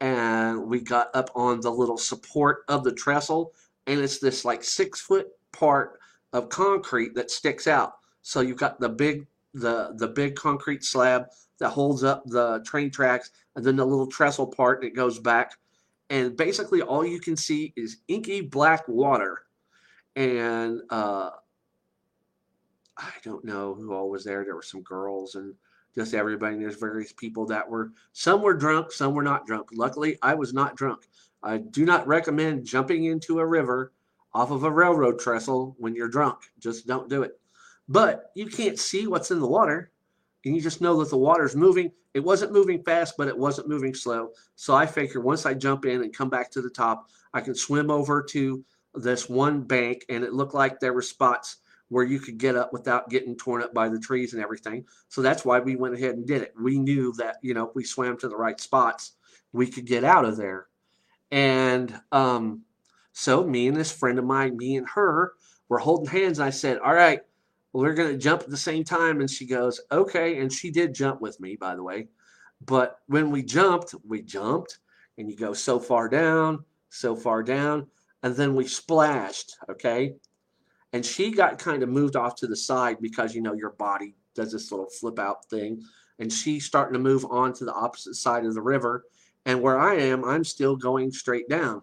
[0.00, 3.52] and we got up on the little support of the trestle
[3.86, 5.98] and it's this like six foot part
[6.32, 7.94] of concrete that sticks out.
[8.22, 11.26] So you've got the big the the big concrete slab
[11.58, 15.52] that holds up the train tracks and then the little trestle part that goes back
[16.10, 19.42] and basically all you can see is inky black water
[20.16, 21.30] and uh
[22.96, 25.54] i don't know who all was there there were some girls and
[25.94, 26.56] just everybody.
[26.56, 29.68] There's various people that were, some were drunk, some were not drunk.
[29.72, 31.06] Luckily, I was not drunk.
[31.42, 33.92] I do not recommend jumping into a river
[34.32, 36.38] off of a railroad trestle when you're drunk.
[36.58, 37.38] Just don't do it.
[37.88, 39.90] But you can't see what's in the water,
[40.44, 41.92] and you just know that the water's moving.
[42.14, 44.30] It wasn't moving fast, but it wasn't moving slow.
[44.56, 47.54] So I figure once I jump in and come back to the top, I can
[47.54, 52.20] swim over to this one bank, and it looked like there were spots where you
[52.20, 54.84] could get up without getting torn up by the trees and everything.
[55.08, 56.54] So that's why we went ahead and did it.
[56.60, 59.12] We knew that, you know, if we swam to the right spots,
[59.52, 60.68] we could get out of there.
[61.32, 62.62] And um,
[63.12, 65.32] so me and this friend of mine, me and her,
[65.68, 66.38] were holding hands.
[66.38, 67.20] And I said, All right,
[67.72, 69.20] we're going to jump at the same time.
[69.20, 70.38] And she goes, Okay.
[70.40, 72.08] And she did jump with me, by the way.
[72.64, 74.78] But when we jumped, we jumped,
[75.16, 77.86] and you go so far down, so far down,
[78.22, 79.56] and then we splashed.
[79.68, 80.14] Okay
[80.92, 84.14] and she got kind of moved off to the side because you know your body
[84.34, 85.82] does this little flip out thing
[86.18, 89.04] and she's starting to move on to the opposite side of the river
[89.46, 91.82] and where i am i'm still going straight down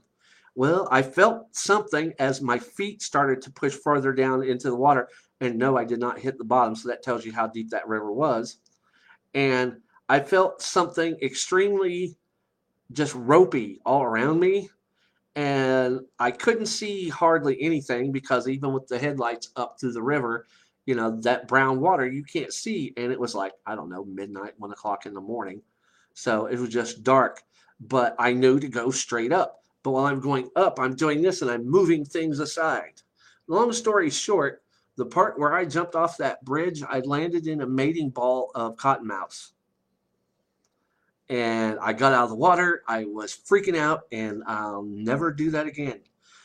[0.55, 5.07] well i felt something as my feet started to push further down into the water
[5.41, 7.87] and no i did not hit the bottom so that tells you how deep that
[7.87, 8.57] river was
[9.33, 9.77] and
[10.09, 12.15] i felt something extremely
[12.91, 14.69] just ropey all around me
[15.37, 20.47] and I couldn't see hardly anything because even with the headlights up through the river,
[20.87, 22.91] you know, that brown water you can't see.
[22.97, 25.61] And it was like, I don't know, midnight, one o'clock in the morning.
[26.15, 27.43] So it was just dark.
[27.79, 29.61] But I knew to go straight up.
[29.83, 33.03] But while I'm going up, I'm doing this and I'm moving things aside.
[33.45, 34.63] Long story short,
[34.97, 38.75] the part where I jumped off that bridge, I landed in a mating ball of
[38.75, 39.51] cottonmouths
[41.29, 42.83] and I got out of the water.
[42.87, 45.99] I was freaking out, and I'll never do that again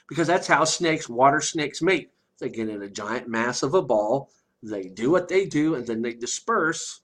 [0.09, 2.11] because that's how snakes, water snakes, mate.
[2.38, 4.31] They get in a giant mass of a ball,
[4.62, 7.03] they do what they do, and then they disperse,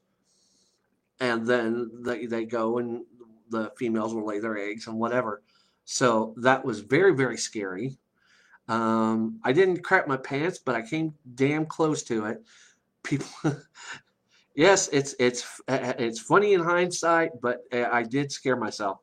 [1.21, 3.05] and then they, they go and
[3.51, 5.43] the females will lay their eggs and whatever.
[5.85, 7.97] So that was very, very scary.
[8.69, 12.43] Um, I didn't crap my pants, but I came damn close to it.
[13.03, 13.29] People,
[14.55, 18.99] yes, it's it's it's funny in hindsight, but uh, I did scare myself.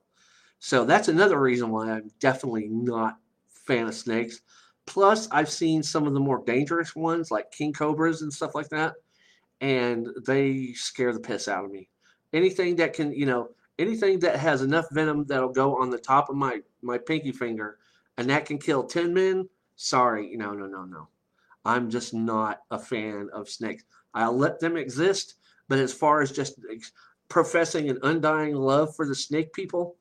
[0.60, 3.18] So that's another reason why I'm definitely not
[3.66, 4.42] fan of snakes.
[4.86, 8.70] Plus, I've seen some of the more dangerous ones like king cobras and stuff like
[8.70, 8.94] that,
[9.62, 11.90] and they scare the piss out of me.
[12.34, 13.50] Anything that can, you know,
[13.80, 17.80] anything that has enough venom that'll go on the top of my my pinky finger,
[18.18, 19.50] and that can kill ten men.
[19.76, 21.08] Sorry, no, no, no, no.
[21.64, 23.84] I'm just not a fan of snakes.
[24.14, 25.36] I'll let them exist
[25.68, 26.60] but as far as just
[27.30, 29.96] professing an undying love for the snake people,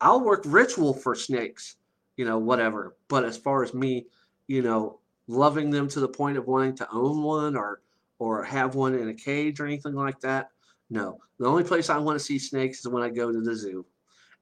[0.00, 1.76] I'll work ritual for snakes,
[2.16, 2.96] you know, whatever.
[3.08, 4.06] But as far as me,
[4.48, 7.82] you know, loving them to the point of wanting to own one or
[8.18, 10.50] or have one in a cage or anything like that,
[10.90, 11.18] no.
[11.38, 13.86] The only place I want to see snakes is when I go to the zoo.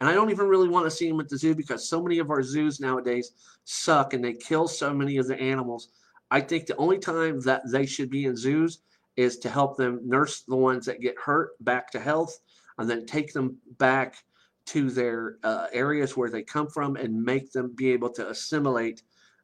[0.00, 2.18] And I don't even really want to see them at the zoo because so many
[2.18, 3.32] of our zoos nowadays
[3.64, 5.88] suck and they kill so many of the animals.
[6.30, 8.80] I think the only time that they should be in zoos
[9.16, 12.38] is to help them nurse the ones that get hurt back to health
[12.78, 14.22] and then take them back
[14.66, 19.02] to their uh, areas where they come from and make them be able to assimilate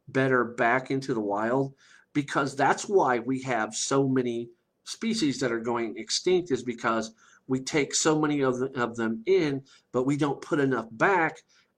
[0.08, 1.74] better back into the wild
[2.12, 4.50] because that's why we have so many
[4.84, 7.14] species that are going extinct is because
[7.46, 11.36] we take so many of, the, of them in but we don't put enough back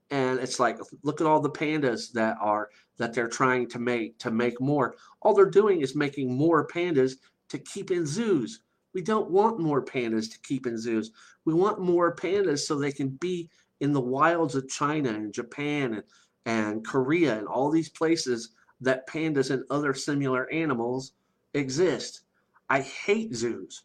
[0.09, 4.17] and it's like look at all the pandas that are that they're trying to make
[4.17, 7.13] to make more all they're doing is making more pandas
[7.49, 8.61] to keep in zoos.
[8.93, 11.11] We don't want more pandas to keep in zoos.
[11.45, 13.49] We want more pandas so they can be
[13.79, 16.03] in the wilds of China and Japan and,
[16.45, 18.51] and Korea and all these places
[18.81, 21.13] that pandas and other similar animals
[21.53, 22.21] exist.
[22.69, 23.83] I hate zoos.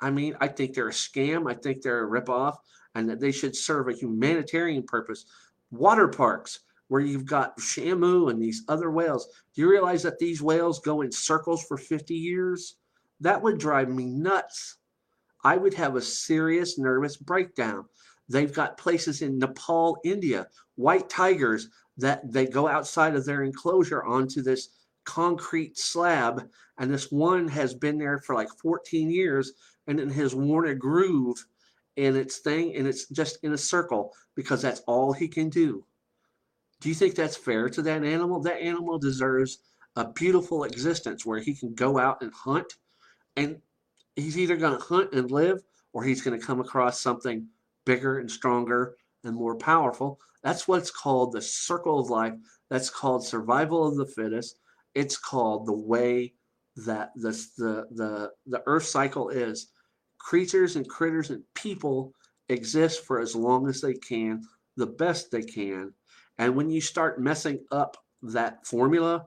[0.00, 1.50] I mean, I think they're a scam.
[1.50, 2.56] I think they're a ripoff
[2.94, 5.26] and that they should serve a humanitarian purpose.
[5.70, 9.26] water parks where you've got Shamu and these other whales.
[9.54, 12.76] Do you realize that these whales go in circles for 50 years?
[13.20, 14.76] That would drive me nuts.
[15.42, 17.86] I would have a serious nervous breakdown.
[18.28, 24.04] They've got places in Nepal, India, white tigers that they go outside of their enclosure
[24.04, 24.68] onto this
[25.04, 26.48] concrete slab.
[26.78, 29.52] And this one has been there for like 14 years
[29.86, 31.46] and it has worn a groove
[31.96, 35.84] in its thing and it's just in a circle because that's all he can do.
[36.80, 38.40] Do you think that's fair to that animal?
[38.40, 39.58] That animal deserves
[39.96, 42.74] a beautiful existence where he can go out and hunt
[43.36, 43.60] and
[44.16, 45.62] he's either going to hunt and live
[45.92, 47.46] or he's going to come across something
[47.84, 50.20] bigger and stronger and more powerful.
[50.42, 52.34] That's what's called the circle of life.
[52.68, 54.58] That's called survival of the fittest.
[54.94, 56.34] It's called the way
[56.76, 59.68] that the, the, the, the earth cycle is.
[60.24, 62.14] Creatures and critters and people
[62.48, 64.42] exist for as long as they can,
[64.74, 65.92] the best they can.
[66.38, 69.26] And when you start messing up that formula,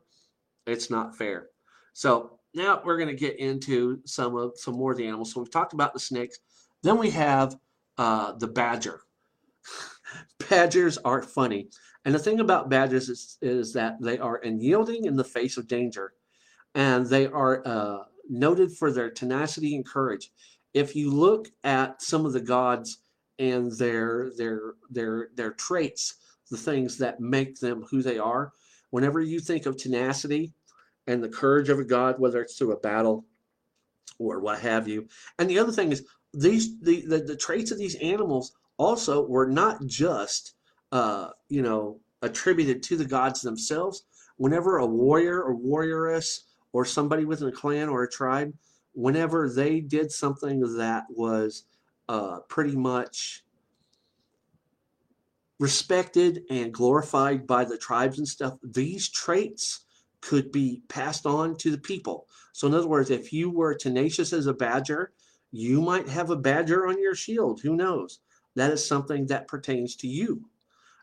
[0.66, 1.50] it's not fair.
[1.94, 5.34] So now we're going to get into some of some more of the animals.
[5.34, 6.40] So we've talked about the snakes.
[6.82, 7.56] Then we have
[8.00, 9.02] uh, the badger.
[10.50, 11.70] badgers are funny.
[12.06, 15.68] And the thing about badgers is, is that they are unyielding in the face of
[15.68, 16.14] danger.
[16.74, 17.98] And they are uh,
[18.30, 20.32] noted for their tenacity and courage.
[20.78, 23.00] If you look at some of the gods
[23.40, 26.16] and their their their their traits,
[26.52, 28.52] the things that make them who they are,
[28.92, 30.54] whenever you think of tenacity
[31.08, 33.26] and the courage of a god, whether it's through a battle
[34.20, 35.08] or what have you.
[35.40, 39.48] And the other thing is these the, the, the traits of these animals also were
[39.48, 40.54] not just
[40.92, 44.04] uh, you know attributed to the gods themselves.
[44.38, 48.54] Whenever a warrior or warrioress or somebody within a clan or a tribe,
[48.98, 51.66] whenever they did something that was
[52.10, 53.44] uh, pretty much
[55.60, 59.82] respected and glorified by the tribes and stuff, these traits
[60.22, 62.26] could be passed on to the people.
[62.54, 65.12] So, in other words, if you were tenacious as a badger,
[65.52, 67.62] you might have a badger on your shield.
[67.62, 68.22] Who knows?
[68.56, 70.44] That is something that pertains to you.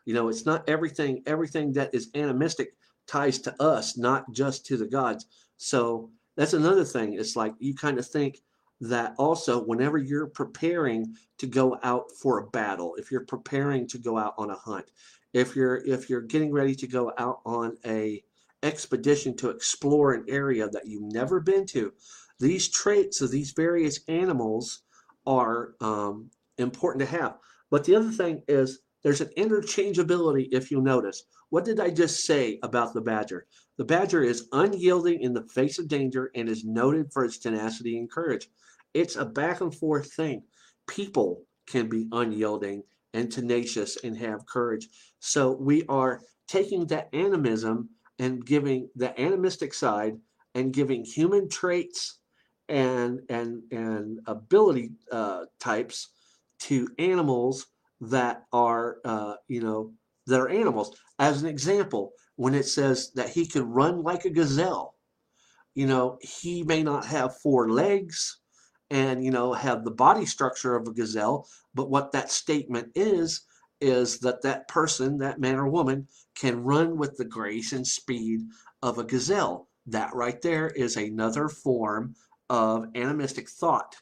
[0.03, 2.75] You know, it's not everything, everything that is animistic
[3.07, 5.27] ties to us, not just to the gods.
[5.55, 7.13] So that's another thing.
[7.13, 8.41] It's like you kind of think
[8.81, 13.97] that also whenever you're preparing to go out for a battle, if you're preparing to
[13.97, 14.85] go out on a hunt,
[15.33, 18.23] if you're if you're getting ready to go out on a
[18.63, 21.93] expedition to explore an area that you've never been to,
[22.39, 24.81] these traits of these various animals
[25.25, 27.37] are um, important to have.
[27.69, 31.23] But the other thing is there's an interchangeability if you notice.
[31.55, 33.47] What did I just say about the badger?
[33.77, 37.97] The badger is unyielding in the face of danger and is noted for its tenacity
[37.97, 38.49] and courage.
[38.93, 40.43] It's a back and forth thing.
[40.85, 42.83] People can be unyielding
[43.13, 44.89] and tenacious and have courage.
[45.21, 47.87] So we are taking that animism
[48.19, 50.17] and giving the animistic side
[50.55, 52.19] and giving human traits
[52.67, 56.09] and and and ability uh, types
[56.67, 57.67] to animals
[58.01, 59.93] that are uh, you know
[60.27, 60.97] that are animals.
[61.19, 64.95] As an example, when it says that he could run like a gazelle,
[65.73, 68.39] you know he may not have four legs
[68.89, 73.45] and you know have the body structure of a gazelle, but what that statement is
[73.81, 78.41] is that that person, that man or woman, can run with the grace and speed
[78.81, 79.67] of a gazelle.
[79.85, 82.15] That right there is another form
[82.49, 83.95] of animistic thought.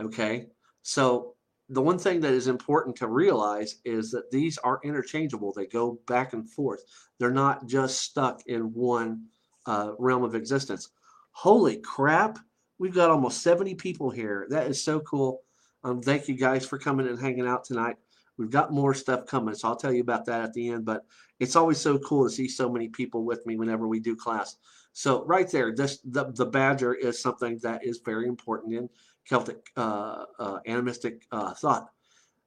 [0.00, 0.46] Okay,
[0.82, 1.34] so
[1.70, 5.52] the one thing that is important to realize is that these are interchangeable.
[5.52, 6.82] They go back and forth.
[7.18, 9.26] They're not just stuck in one
[9.66, 10.90] uh, realm of existence.
[11.30, 12.38] Holy crap!
[12.78, 14.46] We've got almost 70 people here.
[14.50, 15.42] That is so cool.
[15.84, 17.96] Um, thank you guys for coming and hanging out tonight.
[18.36, 20.84] We've got more stuff coming, so I'll tell you about that at the end.
[20.84, 21.04] But
[21.38, 24.56] it's always so cool to see so many people with me whenever we do class.
[24.92, 28.88] So right there, this the, the badger is something that is very important in
[29.30, 31.90] Celtic uh, uh, animistic uh, thought.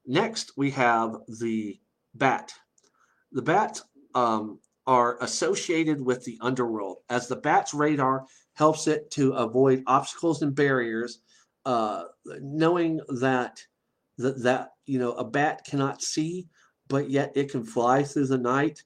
[0.05, 1.79] Next, we have the
[2.13, 2.53] bat.
[3.31, 8.25] The bats um, are associated with the underworld, as the bat's radar
[8.55, 11.19] helps it to avoid obstacles and barriers,
[11.65, 12.03] uh,
[12.41, 13.61] knowing that,
[14.17, 16.49] that that you know a bat cannot see,
[16.89, 18.83] but yet it can fly through the night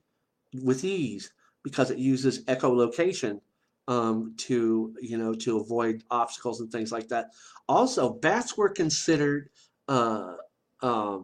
[0.62, 1.34] with ease
[1.64, 3.42] because it uses echolocation
[3.88, 7.32] um, to you know to avoid obstacles and things like that.
[7.68, 9.50] Also, bats were considered
[9.88, 10.34] uh,
[10.82, 11.20] uh,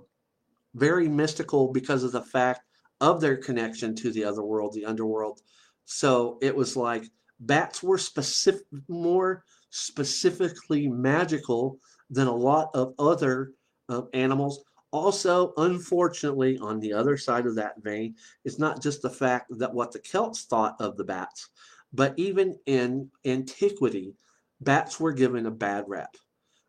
[0.76, 2.62] very mystical because of the fact
[3.02, 5.42] of their connection to the other world, the underworld.
[5.86, 7.06] So it was like
[7.40, 13.52] bats were specific, more specifically magical than a lot of other
[13.90, 14.64] uh, animals.
[14.92, 19.74] Also, unfortunately, on the other side of that vein, it's not just the fact that
[19.74, 21.50] what the Celts thought of the bats,
[21.94, 24.16] but even in antiquity,
[24.60, 26.16] bats were given a bad rap.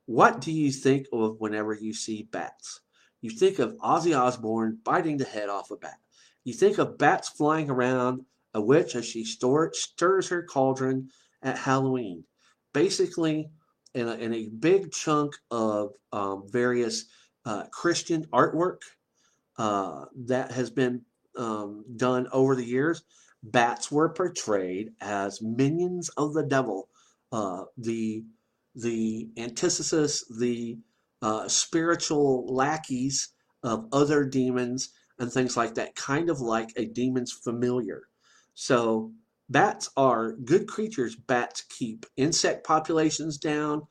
[0.07, 2.81] What do you think of whenever you see bats?
[3.22, 5.99] You think of Ozzy Osbourne biting the head off a bat.
[6.45, 11.09] You think of bats flying around a witch as she stirs her cauldron
[11.43, 12.25] at Halloween.
[12.75, 13.49] Basically,
[13.95, 17.07] in a, in a big chunk of um, various
[17.47, 18.79] uh, Christian artwork
[19.57, 21.03] uh, that has been
[21.39, 23.03] um, done over the years,
[23.45, 26.88] bats were portrayed as minions of the devil,
[27.32, 28.24] uh, the
[28.76, 30.78] the antithesis, the
[31.22, 33.30] uh, spiritual lackeys
[33.62, 34.90] of other demons
[35.20, 38.03] and things like that, kind of like a demon's familiar.
[38.55, 39.12] So
[39.49, 41.14] bats are good creatures.
[41.14, 43.82] Bats keep insect populations down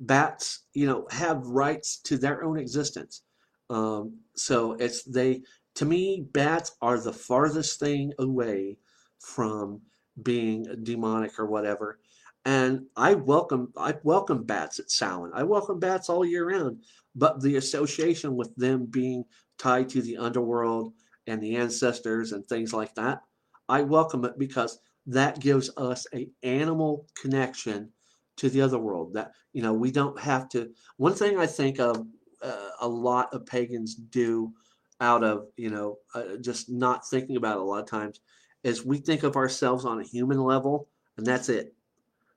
[0.00, 3.22] bats, you know, have rights to their own existence.
[3.70, 5.42] Um, so it's they
[5.76, 8.78] to me, bats are the farthest thing away
[9.22, 9.80] from
[10.22, 11.98] being demonic or whatever.
[12.44, 15.30] And I welcome I welcome bats at Samhain.
[15.34, 16.82] I welcome bats all year round.
[17.14, 19.24] But the association with them being
[19.58, 20.92] tied to the underworld
[21.26, 23.20] and the ancestors and things like that,
[23.68, 27.90] I welcome it because that gives us a animal connection
[28.36, 29.14] to the other world.
[29.14, 30.70] That you know, we don't have to.
[30.96, 32.04] One thing I think of
[32.42, 34.52] uh, a lot of pagans do
[35.00, 38.20] out of you know uh, just not thinking about it a lot of times
[38.64, 41.74] is we think of ourselves on a human level and that's it.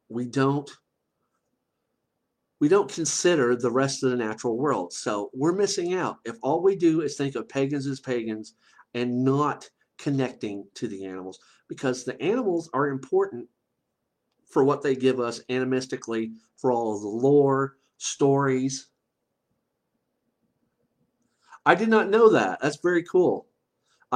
[0.09, 0.69] We don't
[2.59, 4.93] we don't consider the rest of the natural world.
[4.93, 6.17] So we're missing out.
[6.23, 8.55] If all we do is think of pagans as pagans
[8.93, 13.47] and not connecting to the animals, because the animals are important
[14.49, 18.88] for what they give us animistically for all of the lore, stories.
[21.65, 22.61] I did not know that.
[22.61, 23.47] That's very cool.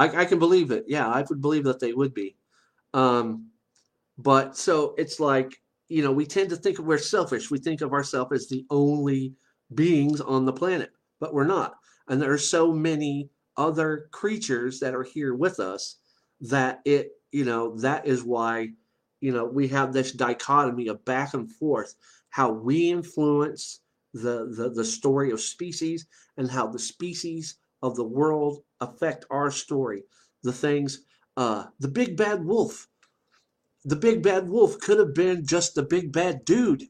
[0.00, 0.84] I, I can believe it.
[0.86, 2.36] Yeah, I would believe that they would be.
[2.94, 3.50] Um,
[4.18, 7.50] but so it's like, you know, we tend to think of we're selfish.
[7.50, 9.34] We think of ourselves as the only
[9.74, 10.90] beings on the planet,
[11.20, 11.74] but we're not.
[12.08, 15.96] And there are so many other creatures that are here with us
[16.40, 18.70] that it, you know, that is why
[19.20, 21.94] you know, we have this dichotomy of back and forth,
[22.30, 23.80] how we influence
[24.14, 29.50] the, the, the story of species and how the species of the world affect our
[29.50, 30.04] story.
[30.42, 31.04] The things,
[31.36, 32.88] uh, the big bad wolf.
[33.84, 36.84] The big bad wolf could have been just the big bad dude.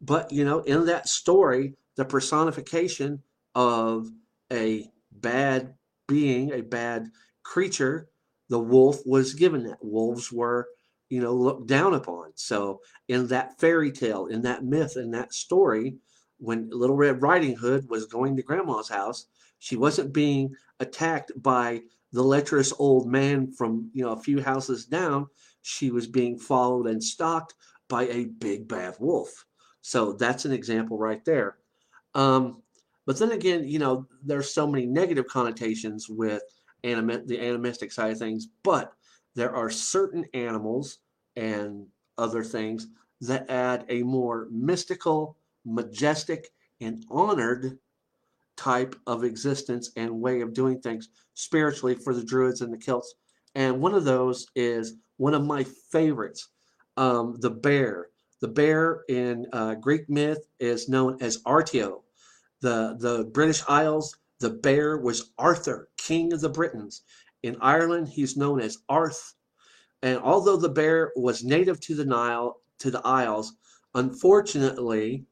[0.00, 3.22] But, you know, in that story, the personification
[3.54, 4.08] of
[4.52, 5.74] a bad
[6.08, 7.08] being, a bad
[7.42, 8.08] creature,
[8.48, 9.78] the wolf was given that.
[9.80, 10.68] Wolves were
[11.08, 12.32] you know, looked down upon.
[12.34, 15.98] So in that fairy tale, in that myth, in that story,
[16.38, 19.26] when Little Red Riding Hood was going to Grandma's house,
[19.64, 21.80] she wasn't being attacked by
[22.12, 25.26] the lecherous old man from you know a few houses down.
[25.62, 27.54] She was being followed and stalked
[27.88, 29.46] by a big bad wolf.
[29.80, 31.56] So that's an example right there.
[32.14, 32.62] Um,
[33.06, 36.42] but then again, you know, there's so many negative connotations with
[36.82, 38.92] the animistic side of things, but
[39.34, 40.98] there are certain animals
[41.36, 41.86] and
[42.18, 42.88] other things
[43.22, 46.50] that add a more mystical, majestic,
[46.82, 47.78] and honored
[48.56, 53.14] type of existence and way of doing things spiritually for the Druids and the Celts.
[53.54, 56.48] And one of those is one of my favorites,
[56.96, 58.08] um, the bear.
[58.40, 62.02] The bear in uh, Greek myth is known as Artio.
[62.60, 67.02] The, the British Isles, the bear was Arthur, king of the Britons.
[67.42, 69.34] In Ireland, he's known as Arth.
[70.02, 73.54] And although the bear was native to the Nile, to the Isles,
[73.94, 75.24] unfortunately,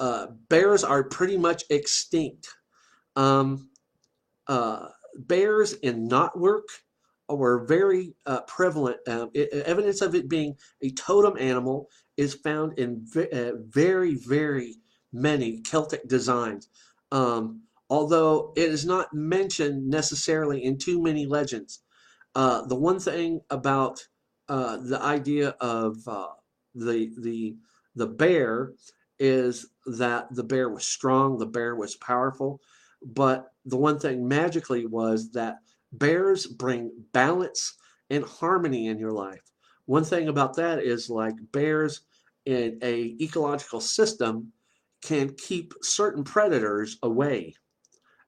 [0.00, 2.48] uh, bears are pretty much extinct.
[3.16, 3.68] Um,
[4.48, 6.62] uh, bears in knotwork
[7.28, 8.96] were very uh, prevalent.
[9.06, 14.76] Um, it, evidence of it being a totem animal is found in uh, very, very
[15.12, 16.68] many Celtic designs.
[17.12, 21.82] Um, although it is not mentioned necessarily in too many legends.
[22.34, 24.00] Uh, the one thing about
[24.48, 26.28] uh, the idea of uh,
[26.74, 27.56] the the
[27.96, 28.72] the bear
[29.20, 32.60] is that the bear was strong, the bear was powerful,
[33.02, 35.58] but the one thing magically was that
[35.92, 37.76] bears bring balance
[38.10, 39.42] and harmony in your life.
[39.86, 42.02] One thing about that is like bears
[42.46, 44.52] in a ecological system
[45.02, 47.54] can keep certain predators away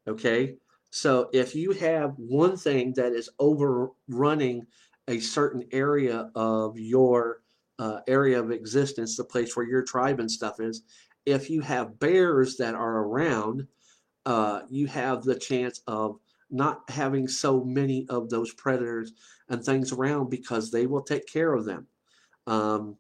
[0.09, 0.57] Okay.
[0.91, 4.67] So if you have one thing that is overrunning
[5.09, 7.42] a certain area of your
[7.79, 10.83] uh, area of existence, the place where your tribe and stuff is,
[11.27, 13.67] if you have bears that are around,
[14.27, 16.19] uh, you have the chance of
[16.51, 19.13] not having so many of those predators
[19.49, 21.87] and things around because they will take care of them.
[22.47, 22.97] Um,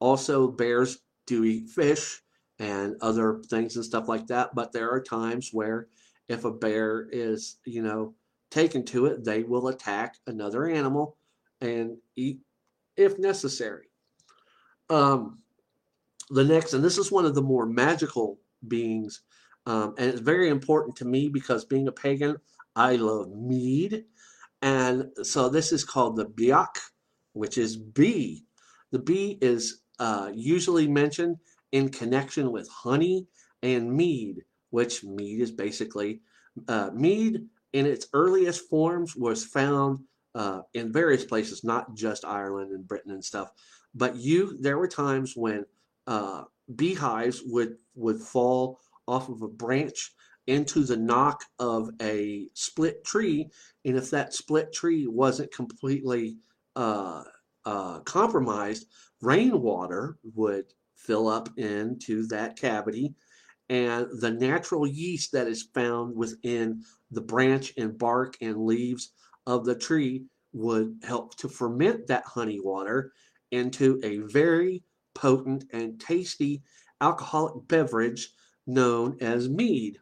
[0.00, 2.20] also, bears do eat fish
[2.58, 5.88] and other things and stuff like that, but there are times where
[6.28, 8.14] if a bear is, you know,
[8.50, 11.16] taken to it, they will attack another animal
[11.60, 12.40] and eat
[12.96, 13.87] if necessary.
[14.90, 15.38] Um,
[16.30, 19.22] the next, and this is one of the more magical beings,
[19.66, 22.36] um, and it's very important to me because being a pagan,
[22.76, 24.04] I love mead.
[24.62, 26.78] And so this is called the biak,
[27.32, 28.44] which is bee.
[28.90, 31.36] The bee is uh, usually mentioned
[31.72, 33.26] in connection with honey
[33.62, 36.20] and mead, which mead is basically
[36.68, 40.00] uh, mead in its earliest forms was found
[40.34, 43.50] uh, in various places, not just Ireland and Britain and stuff.
[43.98, 45.66] But you, there were times when
[46.06, 46.44] uh,
[46.76, 50.12] beehives would would fall off of a branch
[50.46, 53.50] into the knock of a split tree,
[53.84, 56.36] and if that split tree wasn't completely
[56.76, 57.24] uh,
[57.64, 58.86] uh, compromised,
[59.20, 63.14] rainwater would fill up into that cavity,
[63.68, 69.12] and the natural yeast that is found within the branch and bark and leaves
[69.46, 73.12] of the tree would help to ferment that honey water
[73.50, 74.82] into a very
[75.14, 76.62] potent and tasty
[77.00, 78.30] alcoholic beverage
[78.66, 79.98] known as mead.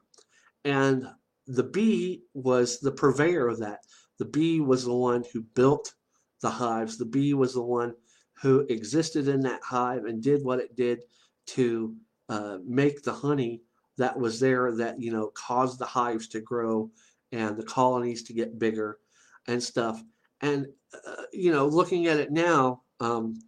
[0.64, 1.06] And
[1.46, 3.80] the bee was the purveyor of that.
[4.18, 5.94] The bee was the one who built
[6.42, 6.98] the hives.
[6.98, 7.94] The bee was the one
[8.40, 11.00] who existed in that hive and did what it did
[11.46, 11.94] to
[12.28, 13.62] uh, make the honey
[13.98, 16.90] that was there that you know caused the hives to grow
[17.32, 18.98] and the colonies to get bigger
[19.46, 20.02] and stuff
[20.42, 20.66] and
[21.06, 23.38] uh, you know looking at it now um,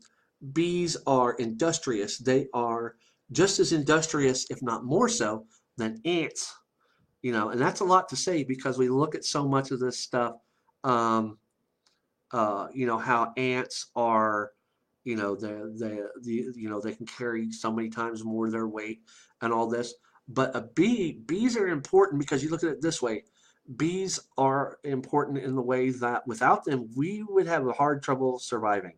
[0.53, 2.19] bees are industrious.
[2.19, 2.97] They are
[3.33, 5.45] just as industrious if not more so
[5.77, 6.55] than ants
[7.21, 9.79] you know and that's a lot to say because we look at so much of
[9.79, 10.37] this stuff
[10.85, 11.39] um,
[12.33, 14.53] uh, you know how ants are
[15.05, 18.69] you know the the the you know they can carry so many times more their
[18.69, 19.01] weight
[19.41, 19.95] and all this.
[20.29, 23.25] But a bee bees are important because you look at it this way.
[23.77, 28.39] Bees are important in the way that without them we would have a hard trouble
[28.39, 28.95] surviving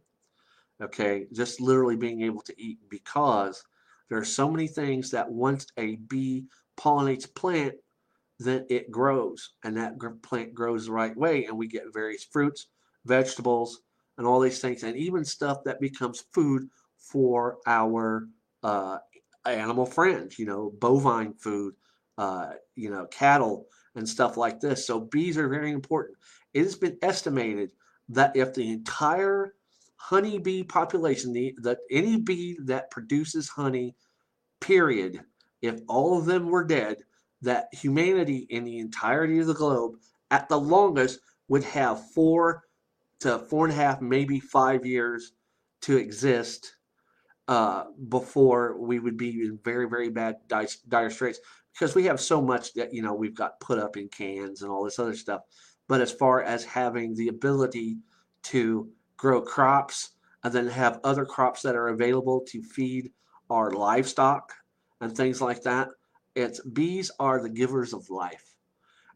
[0.81, 3.65] okay just literally being able to eat because
[4.09, 6.45] there are so many things that once a bee
[6.79, 7.75] pollinates a plant
[8.39, 12.69] then it grows and that plant grows the right way and we get various fruits
[13.05, 13.83] vegetables
[14.19, 18.29] and all these things and even stuff that becomes food for our
[18.63, 18.99] uh,
[19.47, 21.75] animal friends you know bovine food
[22.19, 24.87] uh, you know cattle and stuff like this.
[24.87, 26.19] So bees are very important.
[26.55, 27.71] It has been estimated
[28.09, 29.55] that if the entire
[30.01, 33.95] honeybee population, the, the any bee that produces honey,
[34.59, 35.21] period,
[35.61, 36.97] if all of them were dead,
[37.43, 39.97] that humanity in the entirety of the globe,
[40.31, 42.65] at the longest, would have four
[43.21, 45.33] to four and a half, maybe five years
[45.83, 46.77] to exist
[47.49, 51.41] uh, before we would be in very, very bad dire straits.
[51.75, 54.71] Because we have so much that you know we've got put up in cans and
[54.71, 55.43] all this other stuff.
[55.89, 57.99] But as far as having the ability
[58.45, 58.89] to
[59.21, 60.11] grow crops
[60.45, 63.11] and then have other crops that are available to feed
[63.51, 64.53] our livestock
[65.01, 65.89] and things like that
[66.35, 68.55] it's bees are the givers of life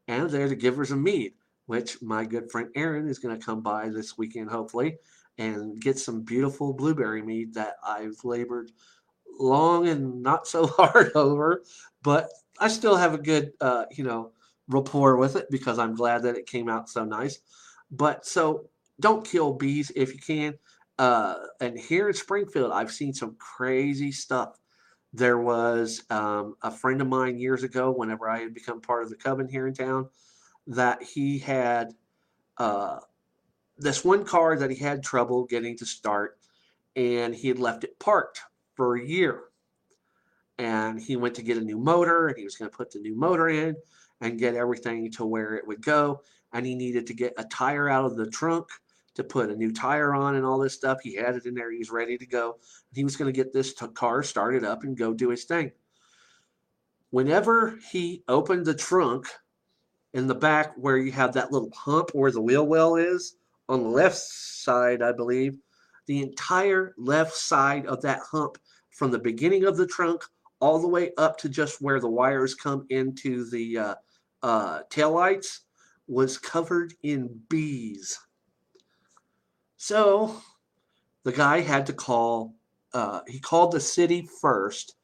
[0.09, 1.33] and they're the givers of mead
[1.67, 4.97] which my good friend aaron is going to come by this weekend hopefully
[5.39, 8.71] and get some beautiful blueberry mead that i've labored
[9.41, 11.63] long and not so hard over
[12.03, 12.29] but
[12.61, 14.33] I still have a good, uh, you know,
[14.69, 17.41] rapport with it because I'm glad that it came out so nice.
[17.91, 18.69] But so
[19.01, 20.55] don't kill bees if you can.
[20.99, 24.59] Uh, and here in Springfield, I've seen some crazy stuff.
[25.13, 29.11] There was um, a friend of mine years ago, whenever I had become part of
[29.11, 30.09] the coven here in town,
[30.67, 31.95] that he had
[32.59, 32.99] uh,
[33.79, 36.39] this one car that he had trouble getting to start,
[36.97, 38.41] and he had left it parked
[38.75, 39.45] for a year
[40.59, 42.99] and he went to get a new motor and he was going to put the
[42.99, 43.75] new motor in
[44.21, 46.21] and get everything to where it would go
[46.53, 48.69] and he needed to get a tire out of the trunk
[49.15, 50.99] to put a new tire on and all this stuff.
[51.03, 51.71] He had it in there.
[51.71, 52.59] He was ready to go.
[52.93, 55.73] He was going to get this car started up and go do his thing.
[57.11, 59.27] Whenever he opened the trunk
[60.13, 63.37] in the back where you have that little hump where the wheel well is
[63.69, 65.59] on the left side i believe
[66.07, 68.59] the entire left side of that hump
[68.91, 70.23] from the beginning of the trunk
[70.61, 73.95] all the way up to just where the wires come into the uh,
[74.43, 75.61] uh, taillights
[76.07, 78.19] was covered in bees.
[79.85, 80.41] So
[81.25, 82.55] the guy had to call,
[82.95, 84.95] uh, he called the city first,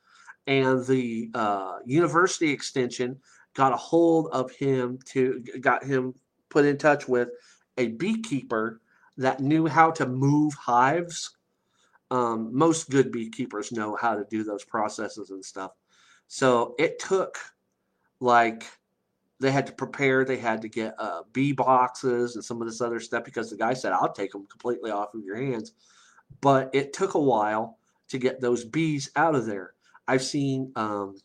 [0.46, 3.20] and the uh, university extension
[3.52, 6.14] got a hold of him to got him
[6.48, 7.28] put in touch with
[7.76, 8.80] a beekeeper
[9.18, 11.36] that knew how to move hives.
[12.10, 15.72] Um, most good beekeepers know how to do those processes and stuff.
[16.26, 17.36] So it took
[18.18, 18.64] like
[19.40, 22.80] they had to prepare, they had to get uh, bee boxes and some of this
[22.80, 25.72] other stuff because the guy said, I'll take them completely off of your hands.
[26.40, 27.78] But it took a while
[28.08, 29.72] to get those bees out of there.
[30.06, 31.16] I've seen um,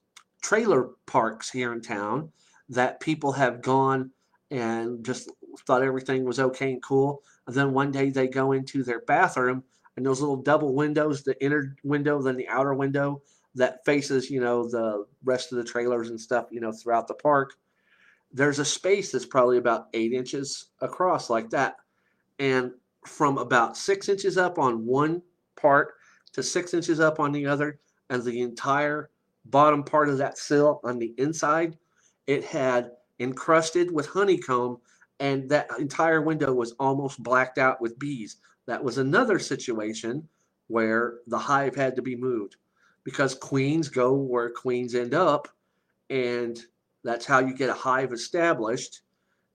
[0.42, 2.32] trailer parks here in town
[2.70, 4.12] that people have gone
[4.50, 5.30] and just
[5.68, 7.22] thought everything was okay and cool.
[7.48, 9.64] And then one day they go into their bathroom
[9.98, 13.22] and those little double windows, the inner window, then the outer window
[13.56, 17.14] that faces, you know, the rest of the trailers and stuff, you know, throughout the
[17.14, 17.54] park.
[18.32, 21.76] There's a space that's probably about eight inches across, like that.
[22.40, 22.72] And
[23.06, 25.22] from about six inches up on one
[25.56, 25.94] part
[26.34, 29.10] to six inches up on the other, and the entire
[29.46, 31.78] bottom part of that sill on the inside,
[32.28, 34.78] it had encrusted with honeycomb,
[35.20, 38.38] and that entire window was almost blacked out with bees.
[38.66, 40.28] That was another situation
[40.68, 42.58] where the hive had to be moved
[43.04, 45.48] because queens go where queens end up,
[46.10, 46.60] and
[47.06, 49.02] that's how you get a hive established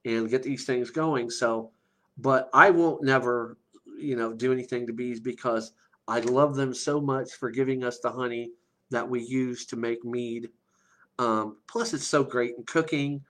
[0.05, 1.29] and get these things going.
[1.29, 1.73] So,
[2.17, 3.59] but I won't never,
[3.99, 5.73] you know, do anything to bees because
[6.07, 8.53] I love them so much for giving us the honey
[8.91, 10.49] that we use to make mead.
[11.19, 13.21] Um, plus, it's so great in cooking,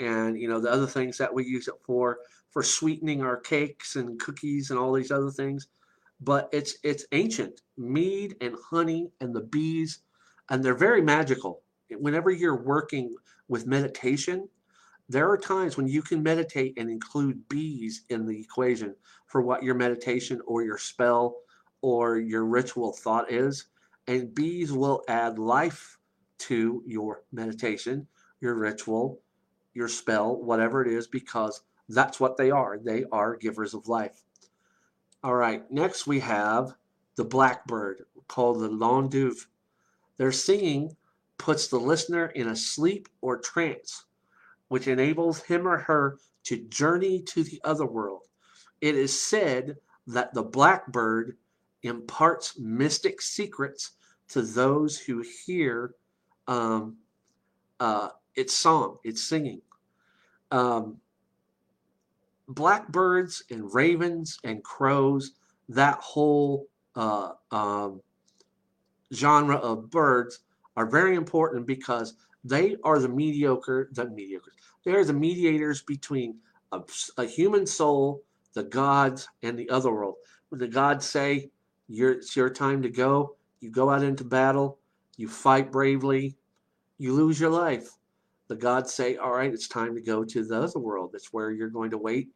[0.00, 2.18] and you know the other things that we use it for
[2.50, 5.68] for sweetening our cakes and cookies and all these other things.
[6.20, 10.00] But it's it's ancient mead and honey and the bees,
[10.50, 11.62] and they're very magical.
[11.90, 13.14] Whenever you're working
[13.48, 14.48] with meditation,
[15.08, 18.94] there are times when you can meditate and include bees in the equation
[19.26, 21.36] for what your meditation or your spell
[21.80, 23.66] or your ritual thought is
[24.06, 25.98] and bees will add life
[26.38, 28.06] to your meditation,
[28.40, 29.20] your ritual,
[29.74, 32.78] your spell, whatever it is, because that's what they are.
[32.78, 34.22] They are givers of life.
[35.22, 36.74] All right, next we have
[37.16, 39.46] the blackbird called the Lon Dubh.
[40.16, 40.96] They're singing
[41.38, 44.04] puts the listener in a sleep or trance,
[44.68, 48.22] which enables him or her to journey to the other world.
[48.80, 49.76] It is said
[50.06, 51.36] that the blackbird
[51.82, 53.92] imparts mystic secrets
[54.28, 55.94] to those who hear
[56.46, 56.96] um,
[57.80, 59.62] uh, its song, its singing.
[60.50, 60.98] Um,
[62.48, 65.32] blackbirds and ravens and crows,
[65.68, 66.66] that whole
[66.96, 68.00] uh, um,
[69.12, 70.40] genre of birds
[70.78, 72.14] are very important because
[72.44, 74.52] they are the mediocre, the mediocre,
[74.84, 76.36] they are the mediators between
[76.70, 76.80] a,
[77.16, 78.22] a human soul,
[78.54, 80.14] the gods, and the other world.
[80.50, 81.50] When the gods say,
[81.88, 84.78] it's your time to go, you go out into battle,
[85.16, 86.36] you fight bravely,
[86.98, 87.90] you lose your life.
[88.46, 91.10] The gods say, all right, it's time to go to the other world.
[91.12, 92.28] That's where you're going to wait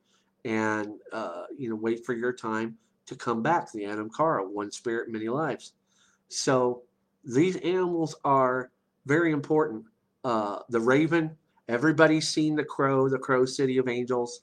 [0.44, 2.76] and, uh, you know, wait for your time
[3.06, 3.70] to come back.
[3.70, 5.74] The Anam Cara, one spirit, many lives.
[6.28, 6.82] So
[7.24, 8.70] these animals are
[9.06, 9.84] very important.
[10.24, 11.36] Uh, the raven,
[11.68, 14.42] everybody's seen the crow, the crow city of angels.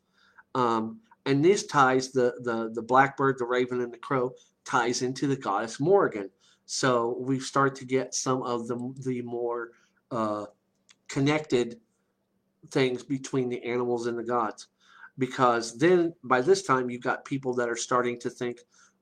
[0.55, 4.31] Um, and this ties the, the, the blackbird, the raven, and the crow
[4.65, 6.29] ties into the goddess Morrigan.
[6.65, 9.71] So we start to get some of the, the more
[10.11, 10.45] uh,
[11.07, 11.79] connected
[12.71, 14.67] things between the animals and the gods.
[15.17, 18.59] Because then by this time, you've got people that are starting to think,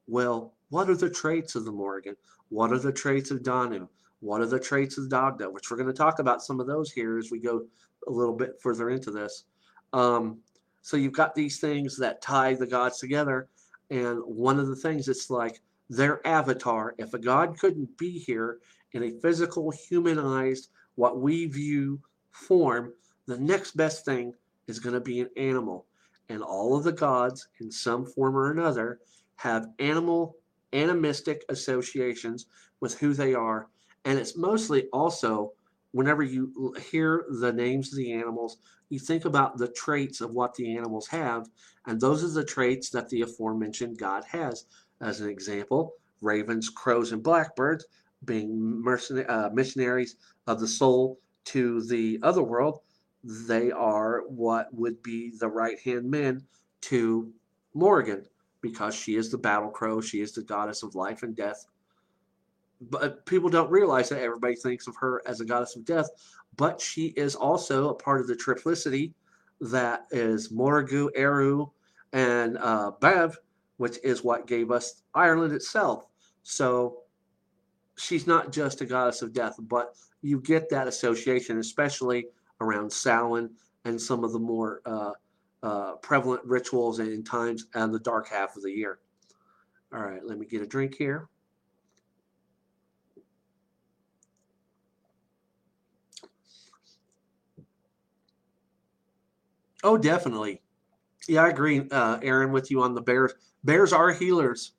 [0.07, 2.15] well, what are the traits of the Morrigan?
[2.49, 3.87] What are the traits of Danu?
[4.19, 5.49] What are the traits of Dagda?
[5.49, 7.65] Which we're going to talk about some of those here as we go
[8.07, 9.45] a little bit further into this.
[9.93, 10.39] Um,
[10.81, 13.47] so you've got these things that tie the gods together.
[13.89, 16.95] And one of the things it's like their avatar.
[16.97, 18.59] If a God couldn't be here
[18.93, 21.99] in a physical, humanized, what we view
[22.31, 22.93] form,
[23.27, 24.33] the next best thing
[24.67, 25.85] is going to be an animal.
[26.29, 28.99] And all of the gods, in some form or another,
[29.37, 30.35] have animal
[30.78, 32.45] animistic associations
[32.80, 33.67] with who they are.
[34.05, 35.53] And it's mostly also,
[35.91, 38.57] whenever you hear the names of the animals,
[38.89, 41.49] you think about the traits of what the animals have.
[41.86, 44.65] And those are the traits that the aforementioned God has
[45.01, 47.86] as an example, ravens, crows, and blackbirds
[48.25, 48.84] being
[49.28, 50.15] uh, missionaries
[50.47, 52.80] of the soul to the other world,
[53.23, 56.41] they are what would be the right hand men
[56.82, 57.32] to
[57.73, 58.25] Morrigan
[58.68, 61.65] because she is the battle crow, she is the goddess of life and death.
[62.82, 66.09] But people don't realize that everybody thinks of her as a goddess of death,
[66.55, 69.13] but she is also a part of the triplicity
[69.61, 71.72] that is Morrigu, Ériu,
[72.13, 73.36] and uh, Badb,
[73.78, 76.07] which is what gave us Ireland itself.
[76.43, 76.99] So
[77.97, 82.28] she's not just a goddess of death, but you get that association, especially
[82.61, 83.49] around Samhain
[83.86, 85.11] and some of the more uh,
[85.64, 88.99] uh, prevalent rituals and times and the dark half of the year.
[89.93, 91.30] All right, let me get a drink here.
[99.84, 100.62] Oh, definitely.
[101.28, 103.34] Yeah, I agree, uh, Aaron, with you on the bears.
[103.64, 104.74] Bears are healers.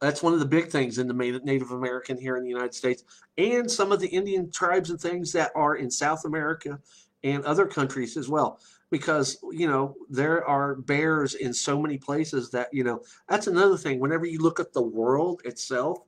[0.00, 3.04] That's one of the big things in the Native American here in the United States,
[3.38, 6.78] and some of the Indian tribes and things that are in South America
[7.22, 8.58] and other countries as well.
[8.94, 13.76] Because you know there are bears in so many places that you know that's another
[13.76, 13.98] thing.
[13.98, 15.98] Whenever you look at the world itself,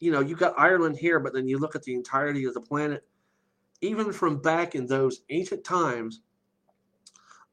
[0.00, 2.60] you know you've got Ireland here, but then you look at the entirety of the
[2.60, 3.06] planet.
[3.80, 6.20] Even from back in those ancient times,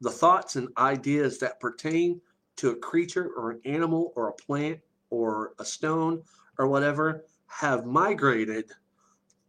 [0.02, 2.20] the thoughts and ideas that pertain
[2.56, 6.22] to a creature or an animal or a plant or a stone
[6.58, 8.70] or whatever have migrated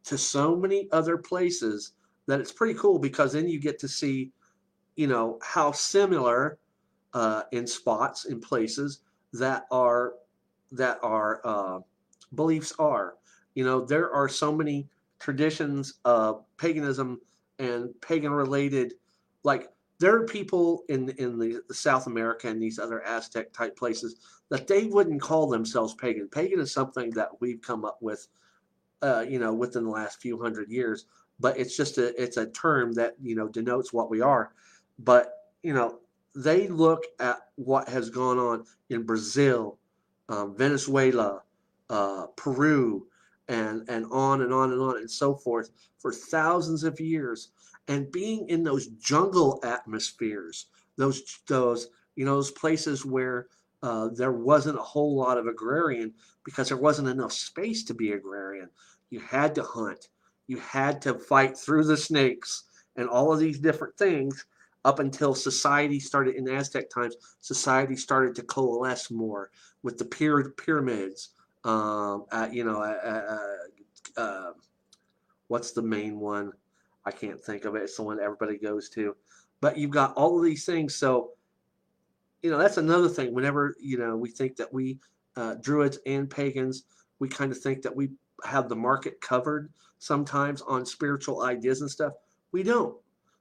[0.06, 1.92] to so many other places
[2.26, 4.32] that it's pretty cool because then you get to see,
[4.96, 6.58] you know, how similar
[7.14, 9.00] uh, in spots in places
[9.34, 10.14] that are
[10.72, 11.80] that our uh,
[12.36, 13.16] beliefs are.
[13.54, 14.90] You know, there are so many
[15.20, 17.22] traditions of paganism
[17.60, 18.94] and pagan related,
[19.44, 19.70] like
[20.00, 24.16] there are people in in the, the, South America and these other Aztec type places
[24.50, 26.28] that they wouldn't call themselves pagan.
[26.28, 28.28] Pagan is something that we've come up with,
[29.02, 31.06] uh, you know, within the last few hundred years.
[31.40, 34.52] But it's just a it's a term that you know denotes what we are.
[35.00, 35.34] But
[35.64, 36.00] you know,
[36.36, 39.78] they look at what has gone on in Brazil,
[40.30, 41.42] um, Venezuela,
[41.90, 43.08] uh, Peru,
[43.48, 47.50] and and on and on and on and so forth for thousands of years
[47.88, 50.68] and being in those jungle atmospheres,
[50.98, 53.48] those those you know those places where
[53.84, 58.14] uh, there wasn't a whole lot of agrarian because there wasn't enough space to be
[58.14, 58.70] agrarian.
[59.10, 60.10] You had to hunt,
[60.48, 62.64] you had to fight through the snakes
[62.96, 64.46] and all of these different things
[64.86, 67.16] up until society started in Aztec times.
[67.42, 69.50] Society started to coalesce more
[69.82, 71.30] with the pyramids.
[71.64, 73.40] Um, you know, uh,
[74.16, 74.52] uh,
[75.48, 76.54] what's the main one?
[77.04, 77.84] I can't think of it.
[77.84, 79.16] It's the one everybody goes to.
[79.60, 80.94] But you've got all of these things.
[80.96, 81.32] So,
[82.44, 83.34] you know, that's another thing.
[83.34, 85.00] Whenever, you know, we think that we,
[85.36, 86.84] uh, Druids and pagans,
[87.18, 88.12] we kind of think that we
[88.44, 92.14] have the market covered sometimes on spiritual ideas and stuff.
[92.52, 92.96] We don't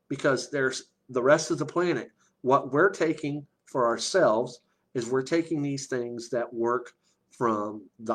[0.08, 2.10] because there's the rest of the planet.
[2.42, 4.60] What we're taking for ourselves
[4.94, 6.92] is we're taking these things that work
[7.30, 8.14] from the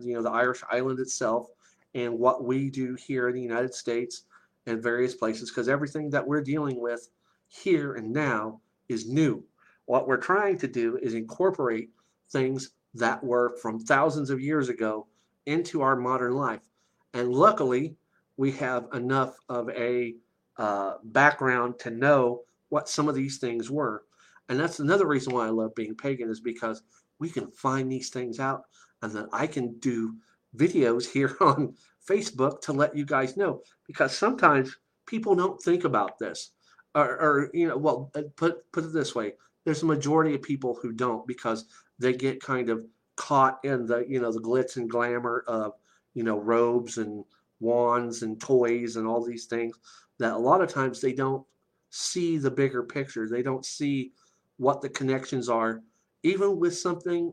[0.00, 1.48] you know the Irish island itself
[1.94, 4.24] and what we do here in the United States
[4.66, 7.08] and various places because everything that we're dealing with
[7.48, 9.42] here and now is new.
[9.86, 11.90] What we're trying to do is incorporate
[12.30, 15.06] things that were from thousands of years ago
[15.46, 16.68] into our modern life.
[17.14, 17.96] And luckily,
[18.36, 20.16] we have enough of a
[20.58, 24.04] uh, background to know what some of these things were.
[24.48, 26.82] And that's another reason why I love being pagan is because
[27.18, 28.62] we can find these things out
[29.02, 30.14] and then I can do
[30.56, 31.74] videos here on
[32.08, 34.76] Facebook to let you guys know because sometimes
[35.06, 36.50] people don't think about this,
[36.94, 39.32] or, or you know, well, uh, put put it this way:
[39.64, 41.66] there's a majority of people who don't because
[41.98, 42.84] they get kind of
[43.16, 45.72] caught in the you know the glitz and glamour of
[46.14, 47.24] you know robes and
[47.60, 49.78] wands and toys and all these things
[50.18, 51.44] that a lot of times they don't
[51.90, 53.28] see the bigger picture.
[53.28, 54.12] They don't see
[54.58, 55.82] what the connections are,
[56.22, 57.32] even with something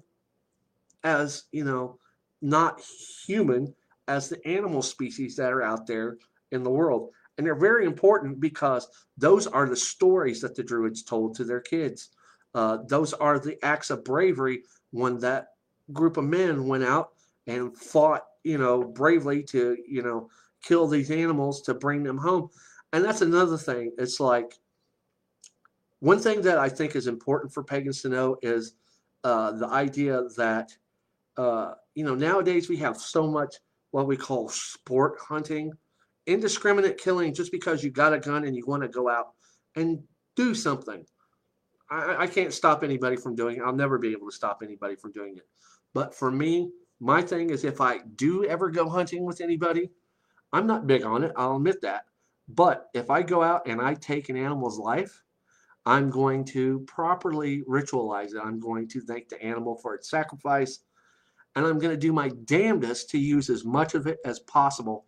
[1.03, 1.99] as you know
[2.41, 2.81] not
[3.25, 3.73] human
[4.07, 6.17] as the animal species that are out there
[6.51, 7.09] in the world.
[7.37, 11.61] And they're very important because those are the stories that the Druids told to their
[11.61, 12.09] kids.
[12.53, 15.47] Uh, those are the acts of bravery when that
[15.91, 17.13] group of men went out
[17.47, 20.29] and fought, you know, bravely to, you know,
[20.63, 22.49] kill these animals to bring them home.
[22.93, 23.91] And that's another thing.
[23.97, 24.53] It's like
[25.99, 28.75] one thing that I think is important for pagans to know is
[29.23, 30.71] uh, the idea that,
[31.37, 33.55] uh, you know, nowadays we have so much
[33.91, 35.71] what we call sport hunting,
[36.27, 39.29] indiscriminate killing just because you got a gun and you want to go out
[39.75, 39.99] and
[40.35, 41.03] do something.
[41.89, 43.63] I, I can't stop anybody from doing it.
[43.63, 45.47] I'll never be able to stop anybody from doing it.
[45.93, 46.69] But for me,
[46.99, 49.89] my thing is if I do ever go hunting with anybody,
[50.51, 51.31] I'm not big on it.
[51.35, 52.05] I'll admit that.
[52.47, 55.23] But if I go out and I take an animal's life,
[55.85, 58.41] I'm going to properly ritualize it.
[58.43, 60.79] I'm going to thank the animal for its sacrifice
[61.55, 65.05] and I'm going to do my damnedest to use as much of it as possible.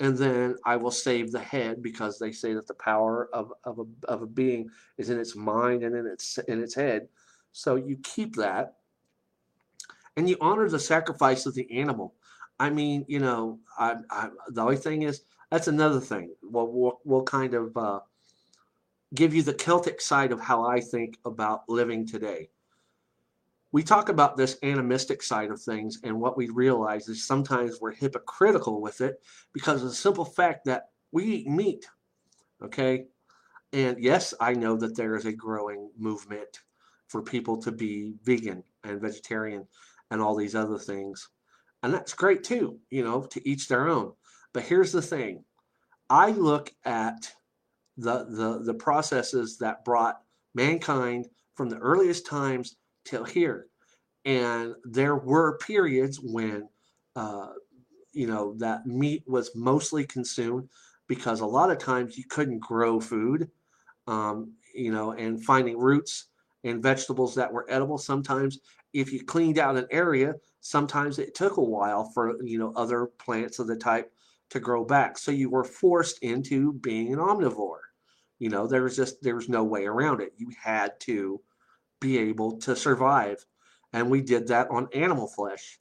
[0.00, 3.80] And then I will save the head because they say that the power of, of,
[3.80, 7.08] a, of a being is in its mind and in its in its head.
[7.52, 8.74] So you keep that
[10.16, 12.14] and you honor the sacrifice of the animal.
[12.60, 16.34] I mean, you know, I, I, the only thing is, that's another thing.
[16.42, 18.00] We'll, we'll, we'll kind of uh,
[19.14, 22.50] give you the Celtic side of how I think about living today.
[23.70, 27.92] We talk about this animistic side of things, and what we realize is sometimes we're
[27.92, 29.20] hypocritical with it
[29.52, 31.86] because of the simple fact that we eat meat.
[32.62, 33.06] Okay?
[33.72, 36.60] And yes, I know that there is a growing movement
[37.08, 39.66] for people to be vegan and vegetarian
[40.10, 41.28] and all these other things.
[41.82, 44.12] And that's great too, you know, to each their own.
[44.58, 45.44] But here's the thing.
[46.10, 47.32] I look at
[47.96, 50.20] the the the processes that brought
[50.52, 53.68] mankind from the earliest times till here.
[54.24, 56.68] And there were periods when
[57.14, 57.50] uh,
[58.12, 60.68] you know that meat was mostly consumed
[61.06, 63.48] because a lot of times you couldn't grow food
[64.08, 66.30] um, you know and finding roots
[66.64, 68.58] and vegetables that were edible sometimes
[68.92, 73.06] if you cleaned out an area sometimes it took a while for you know other
[73.18, 74.12] plants of the type
[74.50, 75.18] to grow back.
[75.18, 77.80] So you were forced into being an omnivore.
[78.38, 80.32] You know there was just there was no way around it.
[80.36, 81.40] You had to
[82.00, 83.44] be able to survive.
[83.92, 85.80] And we did that on animal flesh.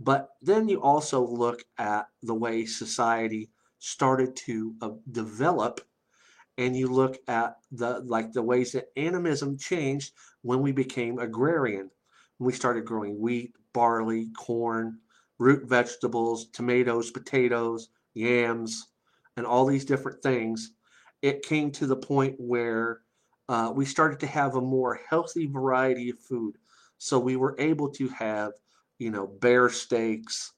[0.00, 5.80] But then you also look at the way society started to uh, develop
[6.56, 11.90] and you look at the like the ways that animism changed when we became agrarian.
[12.38, 15.00] When we started growing wheat barley corn
[15.38, 18.88] root vegetables tomatoes potatoes yams
[19.36, 20.72] and all these different things.
[21.22, 23.00] It came to the point where
[23.48, 26.56] uh, we started to have a more healthy variety of food.
[26.98, 28.52] So we were able to have
[28.98, 30.52] you know bear steaks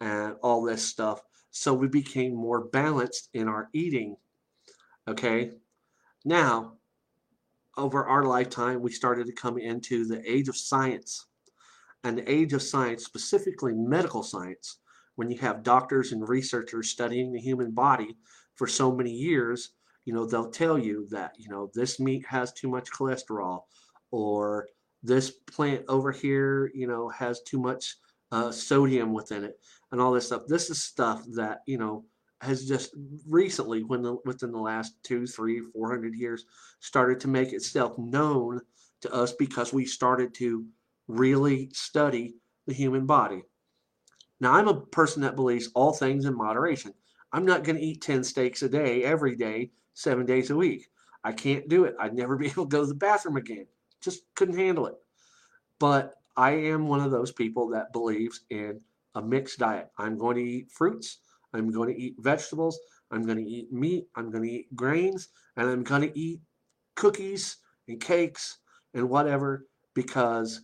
[0.00, 1.20] and all this stuff.
[1.50, 4.16] So we became more balanced in our eating
[5.10, 5.52] okay?
[6.24, 6.74] Now,
[7.76, 11.26] over our lifetime, we started to come into the age of science.
[12.02, 14.78] The age of science, specifically medical science,
[15.16, 18.16] when you have doctors and researchers studying the human body
[18.56, 19.70] for so many years,
[20.06, 23.62] you know, they'll tell you that, you know, this meat has too much cholesterol
[24.10, 24.66] or
[25.02, 27.96] this plant over here, you know, has too much
[28.32, 29.58] uh, sodium within it
[29.92, 30.42] and all this stuff.
[30.48, 32.04] This is stuff that, you know,
[32.40, 32.94] has just
[33.28, 36.46] recently, when the, within the last two, three, four hundred years,
[36.80, 38.60] started to make itself known
[39.02, 40.64] to us because we started to
[41.16, 42.34] really study
[42.66, 43.42] the human body.
[44.40, 46.94] Now, I'm a person that believes all things in moderation.
[47.32, 50.88] I'm not going to eat 10 steaks a day, every day, seven days a week.
[51.22, 51.94] I can't do it.
[52.00, 53.66] I'd never be able to go to the bathroom again.
[54.00, 54.96] Just couldn't handle it.
[55.78, 58.80] But I am one of those people that believes in
[59.14, 59.90] a mixed diet.
[59.98, 61.18] I'm going to eat fruits.
[61.52, 62.78] I'm going to eat vegetables.
[63.10, 64.06] I'm going to eat meat.
[64.14, 65.28] I'm going to eat grains.
[65.56, 66.40] And I'm going to eat
[66.94, 67.58] cookies
[67.88, 68.58] and cakes
[68.94, 70.62] and whatever because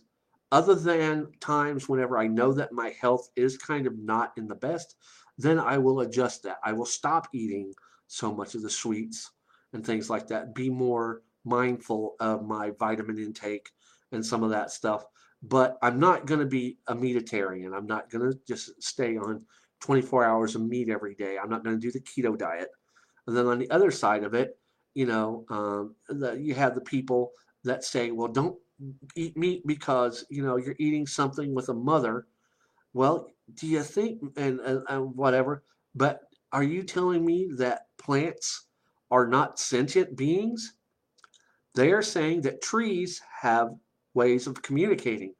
[0.51, 4.55] other than times whenever I know that my health is kind of not in the
[4.55, 4.95] best,
[5.37, 6.57] then I will adjust that.
[6.63, 7.73] I will stop eating
[8.07, 9.31] so much of the sweets
[9.73, 10.55] and things like that.
[10.55, 13.69] Be more mindful of my vitamin intake
[14.11, 15.05] and some of that stuff.
[15.43, 17.75] But I'm not going to be a meatitarian.
[17.75, 19.43] I'm not going to just stay on
[19.81, 21.37] 24 hours of meat every day.
[21.37, 22.69] I'm not going to do the keto diet.
[23.27, 24.57] And then on the other side of it,
[24.95, 27.31] you know, um, the, you have the people
[27.63, 28.57] that say, well, don't
[29.15, 32.27] eat meat because, you know, you're eating something with a mother.
[32.93, 35.63] Well, do you think, and, and, and whatever,
[35.95, 36.21] but
[36.51, 38.67] are you telling me that plants
[39.11, 40.73] are not sentient beings?
[41.75, 43.69] They are saying that trees have
[44.13, 45.33] ways of communicating.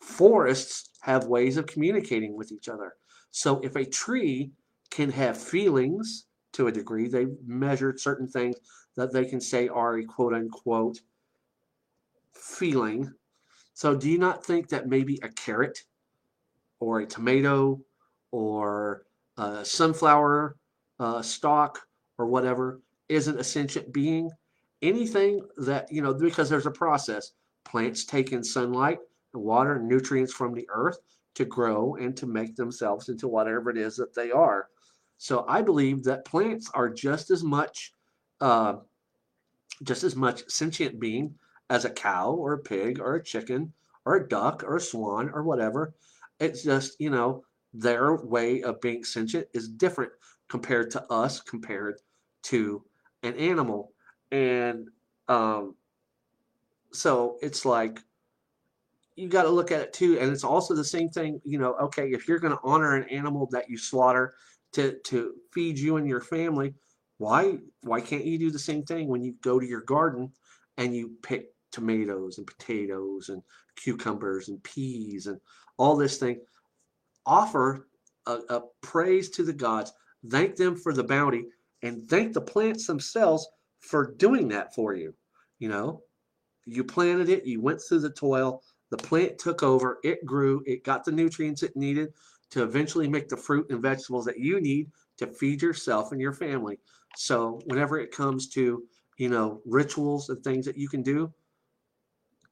[0.00, 2.94] Forests have ways of communicating with each other.
[3.30, 4.50] So if a tree
[4.90, 8.56] can have feelings to a degree, they've measured certain things
[8.96, 11.00] that they can say are a quote unquote
[12.40, 13.12] feeling.
[13.74, 15.78] So do you not think that maybe a carrot
[16.80, 17.80] or a tomato
[18.30, 19.04] or
[19.36, 20.56] a sunflower
[20.98, 21.80] uh, stalk
[22.18, 24.30] or whatever isn't a sentient being?
[24.82, 27.32] Anything that, you know, because there's a process.
[27.64, 28.98] Plants take in sunlight
[29.38, 30.98] water and nutrients from the earth
[31.34, 34.68] to grow and to make themselves into whatever it is that they are.
[35.18, 37.92] So I believe that plants are just as much,
[38.40, 38.76] uh,
[39.82, 41.34] just as much sentient being
[41.70, 43.72] as a cow or a pig or a chicken
[44.04, 45.94] or a duck or a swan or whatever.
[46.38, 50.12] It's just you know their way of being sentient is different
[50.48, 51.96] compared to us, compared
[52.42, 52.84] to
[53.22, 53.92] an animal,
[54.30, 54.88] and
[55.28, 55.76] um,
[56.92, 58.00] so it's like
[59.16, 60.18] you got to look at it too.
[60.18, 63.08] And it's also the same thing, you know, okay, if you're going to honor an
[63.10, 64.34] animal that you slaughter
[64.72, 66.74] to, to feed you and your family,
[67.18, 70.32] why, why can't you do the same thing when you go to your garden
[70.78, 73.42] and you pick tomatoes and potatoes and
[73.76, 75.40] cucumbers and peas and
[75.76, 76.40] all this thing?
[77.26, 77.88] Offer
[78.26, 79.92] a, a praise to the gods,
[80.28, 81.46] thank them for the bounty,
[81.82, 83.48] and thank the plants themselves
[83.80, 85.14] for doing that for you.
[85.58, 86.02] You know,
[86.66, 90.84] you planted it, you went through the toil, the plant took over, it grew, it
[90.84, 92.12] got the nutrients it needed
[92.50, 96.32] to eventually make the fruit and vegetables that you need to feed yourself and your
[96.32, 96.78] family.
[97.16, 98.82] So whenever it comes to,
[99.18, 101.32] you know, rituals and things that you can do,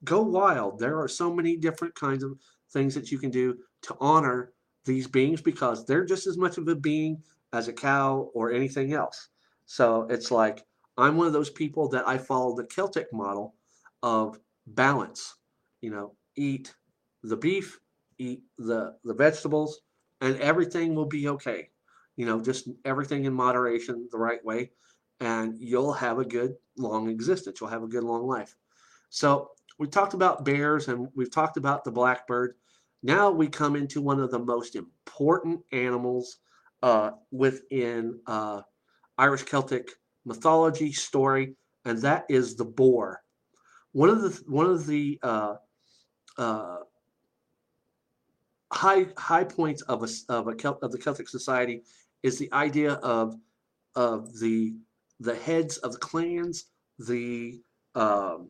[0.03, 0.79] go wild.
[0.79, 2.37] There are so many different kinds of
[2.71, 4.53] things that you can do to honor
[4.85, 7.21] these beings because they're just as much of a being
[7.53, 9.29] as a cow or anything else.
[9.65, 10.63] So it's like
[10.97, 13.55] I'm one of those people that I follow the Celtic model
[14.03, 15.35] of balance.
[15.81, 16.73] You know, eat
[17.23, 17.79] the beef,
[18.17, 19.81] eat the the vegetables,
[20.21, 21.69] and everything will be okay.
[22.15, 24.71] You know, just everything in moderation, the right way,
[25.19, 27.59] and you'll have a good long existence.
[27.61, 28.55] You'll have a good long life.
[29.09, 32.55] So we talked about bears and we've talked about the blackbird.
[33.01, 36.37] Now we come into one of the most important animals
[36.83, 38.61] uh, within uh,
[39.17, 39.89] Irish Celtic
[40.25, 41.55] mythology story,
[41.85, 43.21] and that is the boar.
[43.93, 45.55] One of the one of the uh,
[46.37, 46.77] uh
[48.71, 51.83] high high points of a of a Celt, of the Celtic society
[52.21, 53.35] is the idea of
[53.95, 54.75] of the
[55.21, 56.65] the heads of the clans,
[56.99, 57.61] the
[57.95, 58.49] um,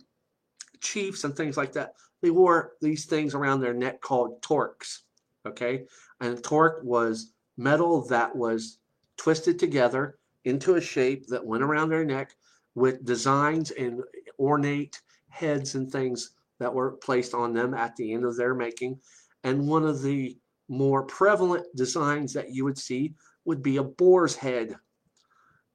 [0.81, 5.03] chiefs and things like that, they wore these things around their neck called torques.
[5.45, 5.85] Okay.
[6.21, 8.79] And torque was metal that was
[9.17, 12.33] twisted together into a shape that went around their neck
[12.75, 14.01] with designs and
[14.39, 18.99] ornate heads and things that were placed on them at the end of their making.
[19.43, 23.15] And one of the more prevalent designs that you would see
[23.45, 24.75] would be a boar's head.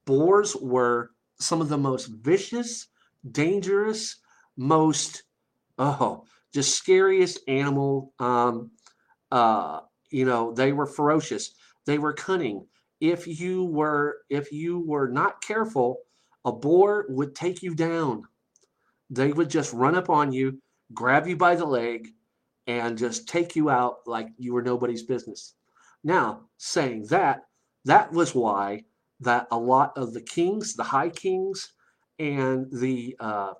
[0.05, 2.87] Boars were some of the most vicious,
[3.31, 4.17] dangerous,
[4.57, 5.23] most
[5.77, 8.71] oh just scariest animal um
[9.31, 9.81] uh
[10.11, 11.51] you know they were ferocious.
[11.85, 12.67] They were cunning.
[13.01, 15.99] If you were if you were not careful
[16.45, 18.23] a boar would take you down.
[19.09, 20.59] They would just run up on you
[20.93, 22.09] grab you by the leg
[22.67, 25.55] and just take you out like you were nobody's business.
[26.03, 27.41] Now saying that
[27.85, 28.83] that was why
[29.19, 31.73] that a lot of the kings the high kings
[32.19, 33.53] and the uh,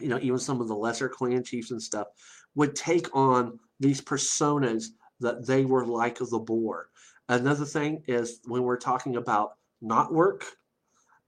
[0.00, 2.08] you know, even some of the lesser clan chiefs and stuff
[2.54, 4.88] would take on these personas
[5.20, 6.88] that they were like the boar.
[7.28, 10.42] Another thing is when we're talking about knotwork,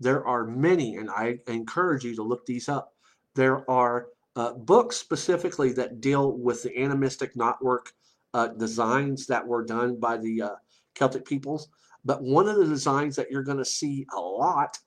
[0.00, 2.94] there are many, and I encourage you to look these up.
[3.34, 7.92] There are uh, books specifically that deal with the animistic knotwork
[8.34, 10.54] uh, designs that were done by the uh,
[10.94, 11.68] Celtic peoples.
[12.04, 14.78] But one of the designs that you're going to see a lot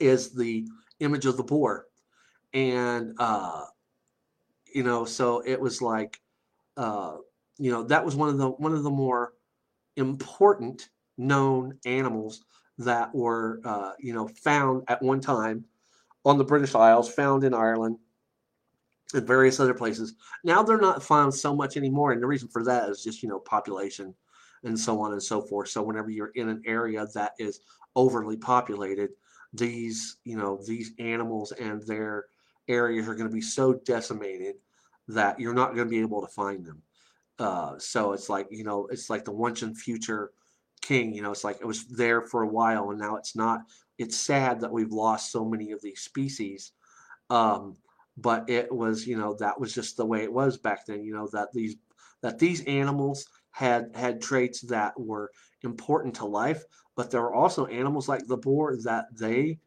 [0.00, 0.66] is the
[1.00, 1.87] image of the boar
[2.52, 3.64] and uh,
[4.74, 6.20] you know, so it was like,
[6.76, 7.16] uh,
[7.58, 9.34] you know, that was one of the one of the more
[9.96, 12.44] important known animals
[12.78, 15.64] that were, uh, you know, found at one time
[16.24, 17.98] on the British Isles, found in Ireland,
[19.14, 20.14] and various other places.
[20.44, 23.28] Now they're not found so much anymore, and the reason for that is just you
[23.28, 24.14] know population
[24.64, 25.68] and so on and so forth.
[25.68, 27.60] So whenever you're in an area that is
[27.96, 29.10] overly populated,
[29.52, 32.26] these you know these animals and their
[32.68, 34.56] areas are going to be so decimated
[35.08, 36.82] that you're not going to be able to find them.
[37.38, 40.30] Uh, so it's like you know, it's like the once and future
[40.82, 41.14] king.
[41.14, 43.60] You know, it's like it was there for a while and now it's not.
[43.98, 46.72] It's sad that we've lost so many of these species.
[47.30, 47.76] Um,
[48.16, 51.04] but it was, you know, that was just the way it was back then.
[51.04, 51.76] You know that these
[52.22, 55.30] that these animals had had traits that were
[55.62, 56.64] important to life,
[56.96, 59.58] but there were also animals like the boar that they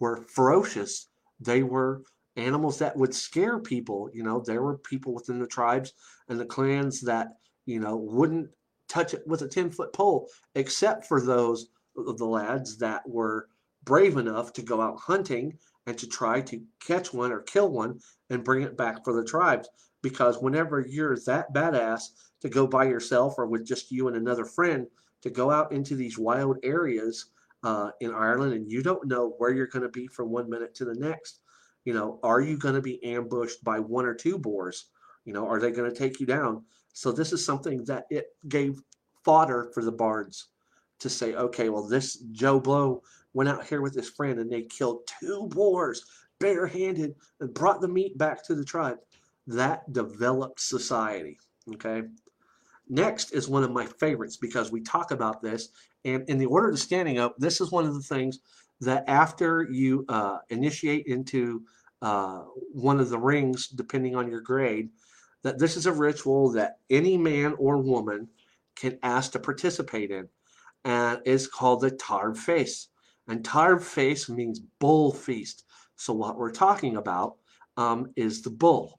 [0.00, 1.08] were ferocious.
[1.38, 2.02] They were
[2.36, 4.10] animals that would scare people.
[4.12, 5.92] You know, there were people within the tribes
[6.28, 7.28] and the clans that,
[7.66, 8.50] you know, wouldn't
[8.88, 13.48] touch it with a 10 foot pole, except for those of the lads that were
[13.84, 17.98] brave enough to go out hunting and to try to catch one or kill one
[18.28, 19.68] and bring it back for the tribes.
[20.02, 22.02] Because whenever you're that badass
[22.40, 24.86] to go by yourself or with just you and another friend
[25.22, 27.26] to go out into these wild areas
[27.62, 30.74] uh, in Ireland and you don't know where you're going to be from one minute
[30.76, 31.39] to the next,
[31.84, 34.86] you know, are you going to be ambushed by one or two boars?
[35.24, 36.64] You know, are they going to take you down?
[36.92, 38.80] So this is something that it gave
[39.24, 40.48] fodder for the bards
[40.98, 43.02] to say, okay, well, this Joe Blow
[43.32, 46.04] went out here with his friend and they killed two boars
[46.40, 48.98] barehanded and brought the meat back to the tribe.
[49.46, 51.38] That developed society.
[51.74, 52.02] Okay.
[52.88, 55.68] Next is one of my favorites because we talk about this.
[56.04, 58.40] And in the order of standing up, this is one of the things
[58.80, 61.62] that after you uh, initiate into
[62.02, 62.42] uh,
[62.72, 64.88] one of the rings, depending on your grade,
[65.42, 68.28] that this is a ritual that any man or woman
[68.76, 70.28] can ask to participate in.
[70.84, 72.88] and it's called the Tarb Face.
[73.28, 75.64] And Tarb Face means bull feast.
[75.96, 77.36] So what we're talking about
[77.76, 78.98] um, is the bull.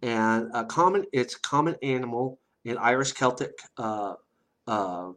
[0.00, 4.14] And a common, it's a common animal in Irish Celtic, uh,
[4.66, 5.12] uh,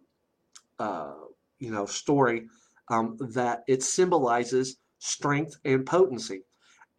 [0.80, 1.14] uh,
[1.60, 2.48] you know, story
[2.90, 6.42] um, that it symbolizes strength and potency.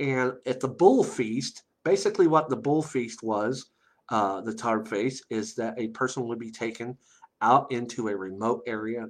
[0.00, 3.70] And at the bull feast, basically what the bull feast was,
[4.10, 6.96] uh, the Tarb Face, is that a person would be taken
[7.40, 9.06] out into a remote area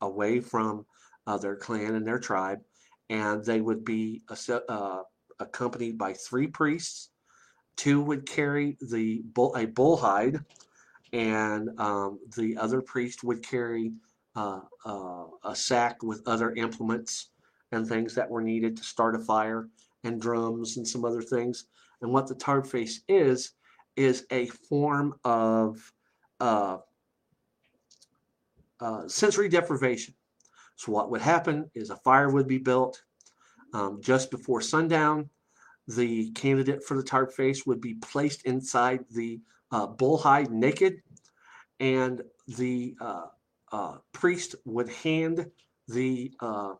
[0.00, 0.86] away from
[1.26, 2.60] uh, their clan and their tribe,
[3.08, 4.22] and they would be
[4.68, 5.02] uh,
[5.38, 7.10] accompanied by three priests.
[7.76, 10.40] Two would carry the bull, a bull hide,
[11.12, 13.92] and um, the other priest would carry
[14.36, 17.30] uh, uh, a sack with other implements
[17.72, 19.68] and things that were needed to start a fire,
[20.04, 21.66] and drums and some other things.
[22.00, 23.52] And what the tarb face is,
[23.96, 25.92] is a form of
[26.40, 26.78] uh,
[28.80, 30.14] uh, sensory deprivation.
[30.76, 33.02] So what would happen is a fire would be built
[33.74, 35.28] um, just before sundown.
[35.86, 39.40] The candidate for the tarp face would be placed inside the
[39.70, 41.02] uh, bullhide naked,
[41.78, 43.26] and the uh,
[43.72, 45.46] uh, priest would hand
[45.88, 46.74] the uh,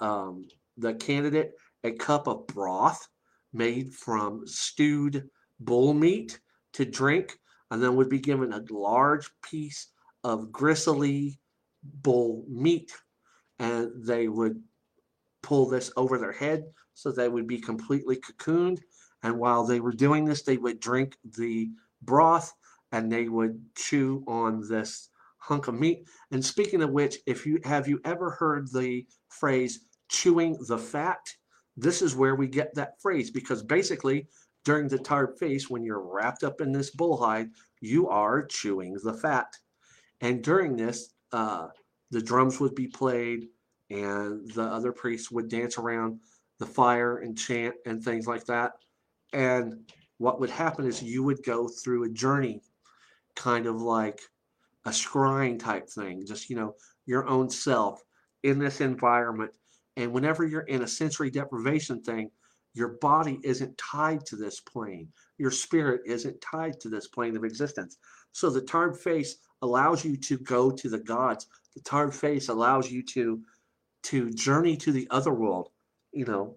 [0.00, 1.52] um, the candidate
[1.84, 3.06] a cup of broth
[3.52, 5.28] made from stewed
[5.60, 6.38] bull meat
[6.74, 7.38] to drink,
[7.70, 9.88] and then would be given a large piece
[10.24, 11.38] of gristly
[12.02, 12.92] bull meat.
[13.58, 14.62] And they would
[15.42, 18.80] pull this over their head so they would be completely cocooned.
[19.22, 21.70] And while they were doing this, they would drink the
[22.02, 22.52] broth
[22.92, 25.08] and they would chew on this
[25.46, 26.04] hunk of meat.
[26.32, 31.24] And speaking of which, if you have you ever heard the phrase chewing the fat?
[31.76, 34.26] This is where we get that phrase because basically
[34.64, 37.50] during the tarb face, when you're wrapped up in this bull hide,
[37.80, 39.54] you are chewing the fat.
[40.20, 41.68] And during this, uh,
[42.10, 43.48] the drums would be played,
[43.90, 46.18] and the other priests would dance around
[46.58, 48.72] the fire and chant and things like that.
[49.32, 52.62] And what would happen is you would go through a journey,
[53.36, 54.20] kind of like
[54.86, 58.02] a scrying type thing, just, you know, your own self
[58.44, 59.50] in this environment.
[59.96, 62.30] And whenever you're in a sensory deprivation thing,
[62.72, 65.08] your body isn't tied to this plane.
[65.38, 67.98] Your spirit isn't tied to this plane of existence.
[68.32, 71.46] So the tarb face allows you to go to the gods.
[71.74, 73.42] The tarb face allows you to
[74.04, 75.70] to journey to the other world,
[76.12, 76.56] you know.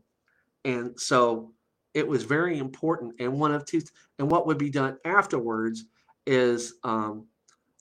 [0.66, 1.54] And so
[1.96, 3.16] it was very important.
[3.20, 3.82] And one of two,
[4.20, 5.86] and what would be done afterwards
[6.28, 7.26] is um,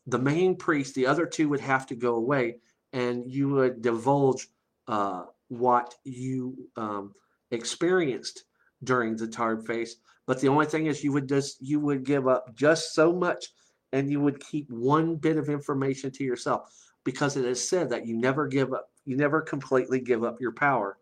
[0.08, 2.56] the main priest, the other two would have to go away,
[2.92, 4.48] and you would divulge
[4.88, 7.12] uh, what you um,
[7.50, 8.44] experienced
[8.84, 9.96] during the tarb face.
[10.26, 13.48] But the only thing is, you would just you would give up just so much
[13.92, 16.70] and you would keep one bit of information to yourself
[17.04, 20.52] because it is said that you never give up, you never completely give up your
[20.52, 20.98] power.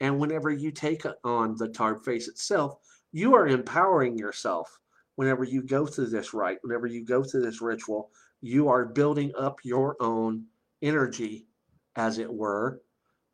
[0.00, 2.76] And whenever you take on the tarb face itself,
[3.12, 4.78] you are empowering yourself.
[5.16, 8.10] Whenever you go through this rite, whenever you go through this ritual,
[8.40, 10.44] you are building up your own
[10.82, 11.46] energy,
[11.96, 12.80] as it were,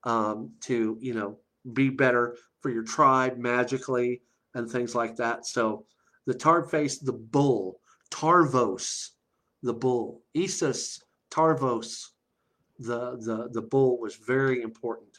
[0.04, 1.38] um, to you know
[1.72, 4.22] be better for your tribe magically
[4.54, 5.46] and things like that.
[5.46, 5.84] So
[6.26, 7.80] the tarb face, the bull,
[8.10, 9.10] Tarvos,
[9.62, 10.22] the bull.
[10.34, 11.00] Esus
[11.30, 12.08] Tarvos,
[12.78, 15.18] the, the, the bull, was very important.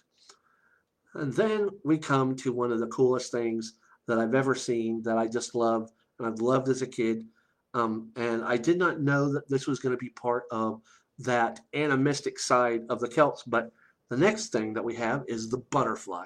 [1.14, 3.74] And then we come to one of the coolest things
[4.08, 7.26] that I've ever seen that I just love and I've loved as a kid.
[7.74, 10.82] Um, and I did not know that this was going to be part of
[11.20, 13.44] that animistic side of the Celts.
[13.44, 13.72] But
[14.10, 16.26] the next thing that we have is the butterfly.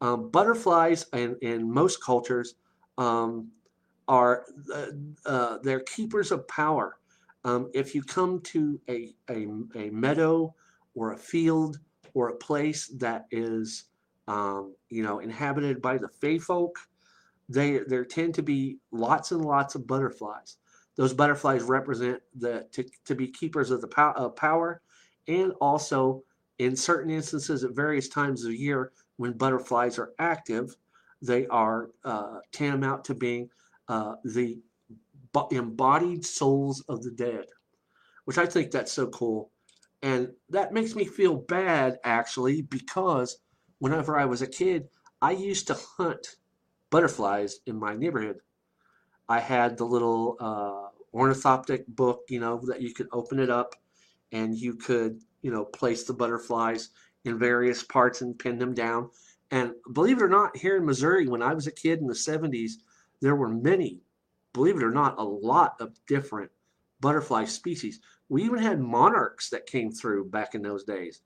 [0.00, 2.54] Um, butterflies in, in most cultures
[2.98, 3.48] um,
[4.06, 4.86] are uh,
[5.24, 6.98] uh, they're keepers of power.
[7.44, 10.54] Um, if you come to a, a, a, meadow
[10.94, 11.78] or a field
[12.14, 13.84] or a place that is
[14.28, 16.78] um, you know inhabited by the fae folk,
[17.48, 20.56] they there tend to be lots and lots of butterflies.
[20.96, 24.80] Those butterflies represent the to, to be keepers of the pow- of power,
[25.28, 26.22] and also
[26.58, 30.76] in certain instances at various times of year when butterflies are active,
[31.20, 33.48] they are uh, tantamount to being
[33.88, 34.58] uh, the
[35.50, 37.46] embodied souls of the dead,
[38.24, 39.50] which I think that's so cool.
[40.02, 43.38] And that makes me feel bad actually because
[43.78, 44.88] whenever I was a kid,
[45.20, 46.36] I used to hunt
[46.94, 48.36] butterflies in my neighborhood.
[49.28, 53.74] I had the little uh, ornithoptic book, you know, that you could open it up
[54.30, 56.90] and you could, you know, place the butterflies
[57.24, 59.10] in various parts and pin them down.
[59.50, 62.14] And believe it or not, here in Missouri, when I was a kid in the
[62.14, 62.74] 70s,
[63.20, 64.04] there were many,
[64.52, 66.52] believe it or not, a lot of different
[67.00, 67.98] butterfly species.
[68.28, 71.22] We even had monarchs that came through back in those days.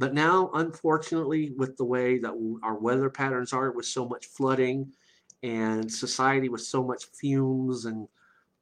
[0.00, 4.94] But now, unfortunately, with the way that our weather patterns are, with so much flooding
[5.42, 8.08] and society with so much fumes and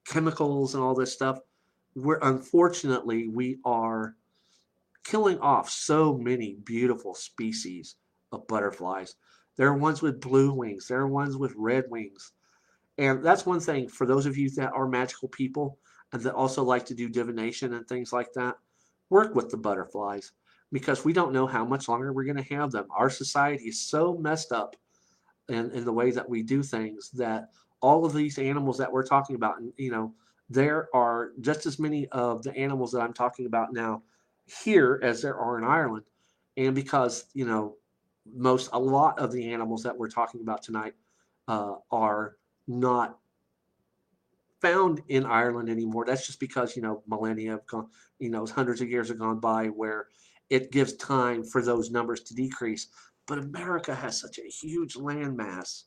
[0.04, 1.38] chemicals and all this stuff,
[1.94, 4.16] we're unfortunately we are
[5.04, 7.94] killing off so many beautiful species
[8.32, 9.14] of butterflies.
[9.56, 12.32] There are ones with blue wings, there are ones with red wings.
[12.98, 15.78] And that's one thing for those of you that are magical people
[16.12, 18.56] and that also like to do divination and things like that,
[19.08, 20.32] work with the butterflies
[20.72, 22.86] because we don't know how much longer we're going to have them.
[22.90, 24.76] Our society is so messed up
[25.48, 27.50] in, in the way that we do things that
[27.80, 30.12] all of these animals that we're talking about, and you know,
[30.50, 34.02] there are just as many of the animals that I'm talking about now
[34.46, 36.04] here as there are in Ireland.
[36.56, 37.76] And because, you know,
[38.34, 40.94] most, a lot of the animals that we're talking about tonight
[41.46, 42.36] uh, are
[42.66, 43.18] not
[44.60, 46.04] found in Ireland anymore.
[46.04, 47.88] That's just because, you know, millennia have gone,
[48.18, 50.08] you know, hundreds of years have gone by where
[50.50, 52.88] it gives time for those numbers to decrease.
[53.26, 55.84] But America has such a huge landmass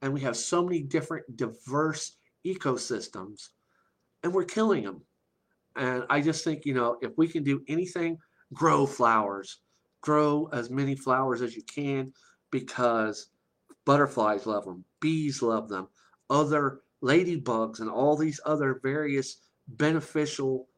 [0.00, 2.16] and we have so many different diverse
[2.46, 3.50] ecosystems
[4.22, 5.02] and we're killing them.
[5.76, 8.18] And I just think, you know, if we can do anything,
[8.52, 9.60] grow flowers,
[10.00, 12.12] grow as many flowers as you can
[12.50, 13.28] because
[13.84, 15.88] butterflies love them, bees love them,
[16.30, 19.38] other ladybugs, and all these other various
[19.68, 20.68] beneficial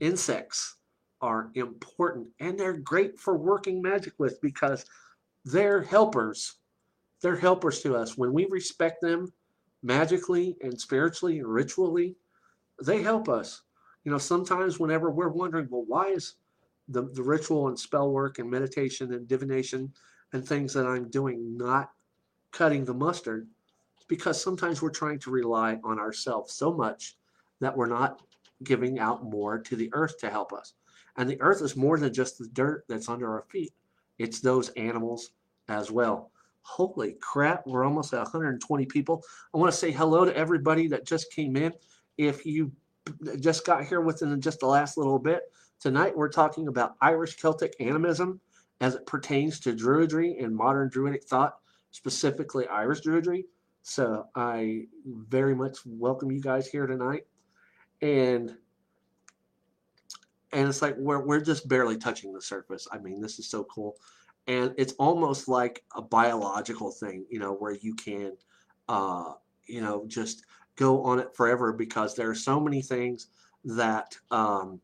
[0.00, 0.76] insects
[1.20, 4.84] are important and they're great for working magic with because
[5.44, 6.56] they're helpers.
[7.20, 8.16] They're helpers to us.
[8.16, 9.32] When we respect them
[9.82, 12.16] magically and spiritually and ritually,
[12.82, 13.62] they help us.
[14.04, 16.34] You know, sometimes whenever we're wondering, well, why is
[16.88, 19.92] the, the ritual and spell work and meditation and divination
[20.32, 21.90] and things that I'm doing not
[22.52, 23.46] cutting the mustard?
[23.96, 27.16] It's because sometimes we're trying to rely on ourselves so much
[27.60, 28.22] that we're not
[28.64, 30.74] giving out more to the earth to help us.
[31.16, 33.72] And the earth is more than just the dirt that's under our feet.
[34.18, 35.30] It's those animals
[35.68, 36.30] as well.
[36.62, 39.22] Holy crap, we're almost at 120 people.
[39.54, 41.72] I want to say hello to everybody that just came in.
[42.18, 42.70] If you
[43.40, 45.50] just got here within just the last little bit,
[45.80, 48.40] tonight we're talking about Irish Celtic animism
[48.80, 51.58] as it pertains to Druidry and modern Druidic thought,
[51.90, 53.44] specifically Irish Druidry.
[53.82, 57.26] So I very much welcome you guys here tonight.
[58.02, 58.54] And
[60.52, 62.86] and it's like we're we're just barely touching the surface.
[62.90, 63.96] I mean, this is so cool,
[64.46, 68.32] and it's almost like a biological thing, you know, where you can,
[68.88, 69.34] uh,
[69.66, 70.44] you know, just
[70.76, 73.28] go on it forever because there are so many things
[73.64, 74.80] that um,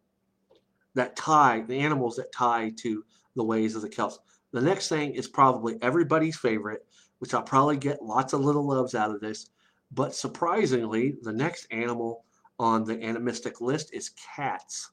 [0.94, 4.18] that tie the animals that tie to the ways of the Celts.
[4.52, 6.86] The next thing is probably everybody's favorite,
[7.18, 9.50] which I'll probably get lots of little loves out of this.
[9.92, 12.24] But surprisingly, the next animal
[12.58, 14.90] on the animistic list is cats.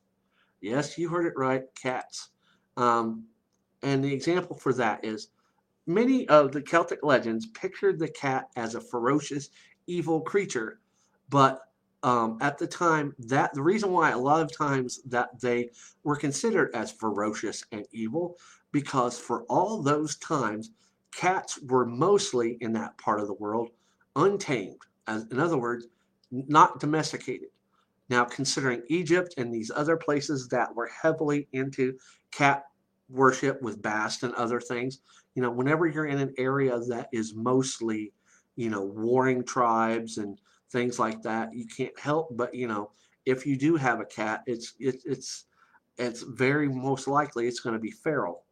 [0.63, 2.29] Yes, you heard it right, cats.
[2.77, 3.25] Um,
[3.83, 5.29] and the example for that is
[5.87, 9.49] many of the Celtic legends pictured the cat as a ferocious,
[9.87, 10.79] evil creature
[11.29, 11.61] but
[12.03, 15.71] um, at the time, that the reason why a lot of times that they
[16.03, 18.37] were considered as ferocious and evil,
[18.71, 20.71] because for all those times,
[21.15, 23.69] cats were mostly in that part of the world
[24.17, 24.81] untamed.
[25.07, 25.87] As in other words,
[26.31, 27.49] not domesticated.
[28.13, 31.97] Now, considering Egypt and these other places that were heavily into
[32.29, 32.65] cat
[33.09, 34.99] worship with Bast and other things,
[35.33, 38.13] you know, whenever you're in an area that is mostly,
[38.55, 40.39] you know, warring tribes and
[40.71, 41.55] things like that.
[41.55, 42.91] You can't help but you know
[43.25, 45.45] if you do have a cat, it's it, it's
[45.97, 48.45] it's very most likely it's going to be feral.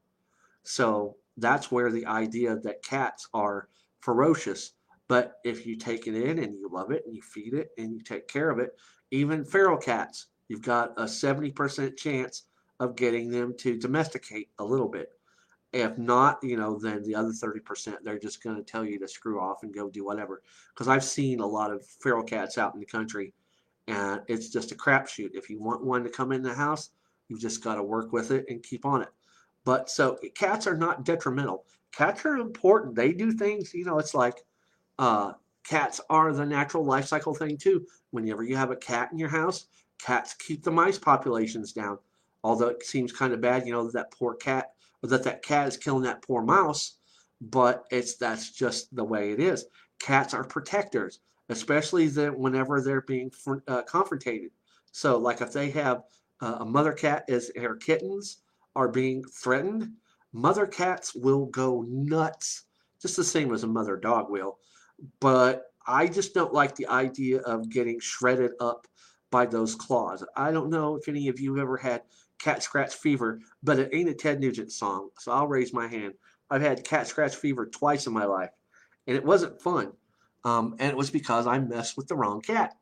[0.64, 3.70] So that's where the idea that cats are
[4.00, 4.72] ferocious.
[5.08, 7.94] But if you take it in and you love it and you feed it and
[7.94, 8.72] you take care of it,
[9.12, 12.44] even feral cats, you've got a 70% chance
[12.80, 15.10] of getting them to domesticate a little bit.
[15.74, 19.08] If not, you know, then the other 30%, they're just going to tell you to
[19.08, 20.42] screw off and go do whatever.
[20.74, 23.34] Because I've seen a lot of feral cats out in the country,
[23.88, 25.30] and it's just a crapshoot.
[25.34, 26.90] If you want one to come in the house,
[27.30, 29.10] you've just got to work with it and keep on it.
[29.64, 31.66] But so cats are not detrimental.
[31.94, 32.96] Cats are important.
[32.96, 34.44] They do things, you know, it's like
[35.00, 35.34] uh,
[35.64, 37.86] cats are the natural life cycle thing too.
[38.12, 39.68] Whenever you have a cat in your house,
[40.00, 41.98] cats keep the mice populations down.
[42.44, 44.72] Although it seems kind of bad, you know, that poor cat
[45.04, 46.98] or that that cat is killing that poor mouse,
[47.40, 49.66] but it's that's just the way it is.
[50.00, 51.20] Cats are protectors,
[51.50, 53.32] especially the, whenever they're being
[53.68, 54.52] uh, confronted.
[54.92, 56.04] So, like if they have
[56.42, 58.38] uh, a mother cat as her kittens
[58.76, 59.92] are being threatened,
[60.34, 62.64] mother cats will go nuts,
[63.02, 64.60] just the same as a mother dog will.
[65.20, 68.88] But I just don't like the idea of getting shredded up
[69.32, 70.24] by those claws.
[70.36, 72.04] I don't know if any of you ever had
[72.38, 76.14] cat scratch fever, but it ain't a Ted Nugent song, so I'll raise my hand.
[76.50, 78.50] I've had cat scratch fever twice in my life,
[79.08, 79.94] and it wasn't fun.
[80.44, 82.76] Um, and it was because I messed with the wrong cat.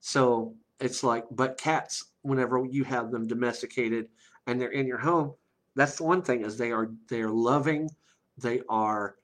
[0.00, 4.08] So it's like, but cats, whenever you have them domesticated
[4.46, 5.34] and they're in your home,
[5.74, 7.88] that's the one thing is they are they are loving,
[8.36, 9.16] they are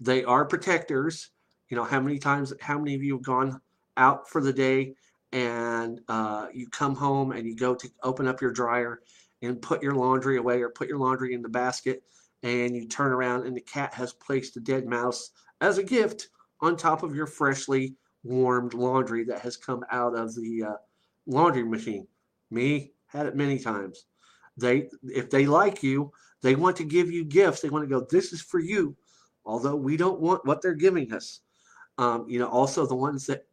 [0.00, 1.30] they are protectors.
[1.68, 3.60] You know how many times, how many of you have gone
[3.96, 4.94] out for the day
[5.32, 9.00] and uh, you come home and you go to open up your dryer
[9.42, 12.02] and put your laundry away or put your laundry in the basket
[12.42, 15.30] and you turn around and the cat has placed a dead mouse
[15.60, 16.28] as a gift
[16.60, 20.74] on top of your freshly warmed laundry that has come out of the uh,
[21.26, 22.06] laundry machine.
[22.50, 24.06] Me had it many times.
[24.56, 26.12] They, if they like you,
[26.42, 27.60] they want to give you gifts.
[27.60, 28.96] They want to go, this is for you,
[29.44, 31.40] although we don't want what they're giving us.
[31.98, 33.46] Um, you know, also the ones that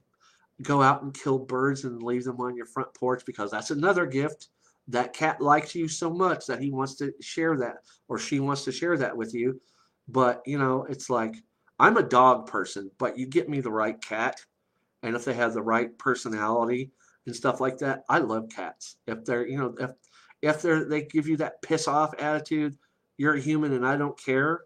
[0.61, 4.05] go out and kill birds and leave them on your front porch because that's another
[4.05, 4.49] gift.
[4.89, 8.65] That cat likes you so much that he wants to share that or she wants
[8.65, 9.61] to share that with you.
[10.07, 11.35] But, you know, it's like,
[11.79, 14.39] I'm a dog person, but you get me the right cat,
[15.01, 16.91] and if they have the right personality
[17.25, 18.97] and stuff like that, I love cats.
[19.07, 19.91] If they're, you know, if
[20.41, 22.77] if they're they give you that piss off attitude,
[23.17, 24.61] you're a human and I don't care.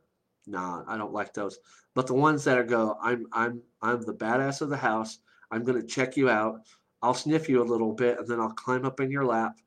[0.45, 1.59] Nah, I don't like those.
[1.97, 5.17] But the ones that are go, I'm I'm I'm the badass of the house.
[5.49, 6.61] I'm gonna check you out.
[7.01, 9.59] I'll sniff you a little bit and then I'll climb up in your lap.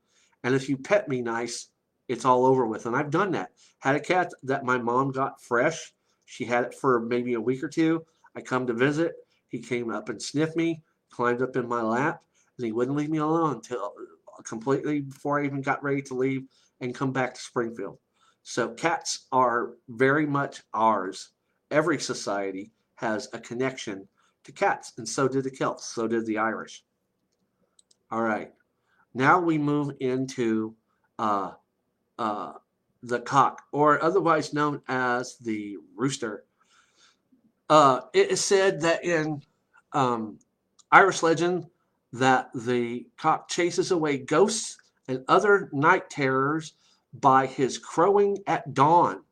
[0.44, 1.70] And if you pet me nice,
[2.06, 2.86] it's all over with.
[2.86, 3.50] And I've done that.
[3.80, 5.92] Had a cat that my mom got fresh
[6.30, 8.06] she had it for maybe a week or two.
[8.36, 9.14] I come to visit.
[9.48, 12.22] He came up and sniffed me, climbed up in my lap,
[12.56, 13.94] and he wouldn't leave me alone until
[14.38, 16.46] uh, completely before I even got ready to leave
[16.80, 17.98] and come back to Springfield.
[18.44, 21.30] So cats are very much ours.
[21.70, 24.08] Every society has a connection
[24.44, 26.84] to cats, and so did the Celts, so did the Irish.
[28.10, 28.52] All right,
[29.14, 30.74] now we move into
[31.18, 31.52] uh,
[32.18, 32.54] uh,
[33.02, 36.44] the cock, or otherwise known as the rooster.
[37.68, 39.42] Uh, it is said that in
[39.92, 40.38] um,
[40.90, 41.66] Irish legend
[42.12, 44.76] that the cock chases away ghosts
[45.06, 46.74] and other night terrors
[47.12, 49.22] by his crowing at dawn.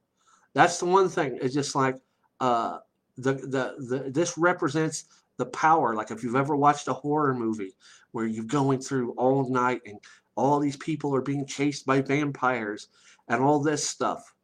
[0.54, 1.38] That's the one thing.
[1.40, 1.96] It's just like
[2.40, 2.78] uh,
[3.16, 5.04] the, the the this represents
[5.36, 5.94] the power.
[5.94, 7.74] Like if you've ever watched a horror movie
[8.12, 9.98] where you're going through all night and
[10.34, 12.88] all these people are being chased by vampires
[13.28, 14.34] and all this stuff.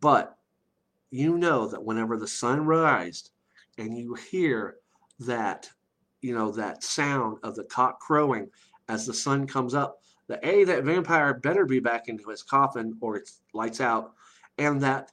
[0.00, 0.36] But
[1.10, 3.30] you know that whenever the sun rises
[3.76, 4.76] and you hear
[5.20, 5.68] that,
[6.20, 8.48] you know, that sound of the cock crowing
[8.88, 12.96] as the sun comes up, that A, that vampire better be back into his coffin
[13.00, 14.12] or it's lights out.
[14.58, 15.12] And that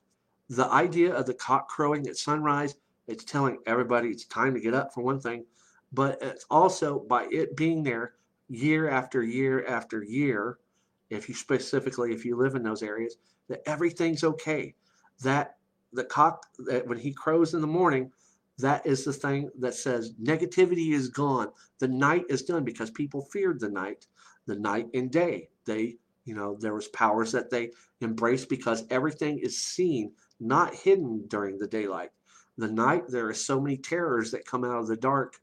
[0.50, 2.76] the idea of the cock crowing at sunrise,
[3.08, 5.46] it's telling everybody it's time to get up for one thing.
[5.92, 8.14] But it's also by it being there
[8.50, 10.58] year after year after year,
[11.10, 13.18] if you specifically if you live in those areas,
[13.48, 14.76] that everything's okay.
[15.22, 15.58] That
[15.94, 18.12] the cock that when he crows in the morning,
[18.58, 21.50] that is the thing that says negativity is gone.
[21.80, 24.08] The night is done because people feared the night,
[24.46, 25.50] the night and day.
[25.66, 27.72] They, you know, there was powers that they
[28.02, 32.11] embraced because everything is seen, not hidden during the daylight.
[32.57, 35.36] The night there are so many terrors that come out of the dark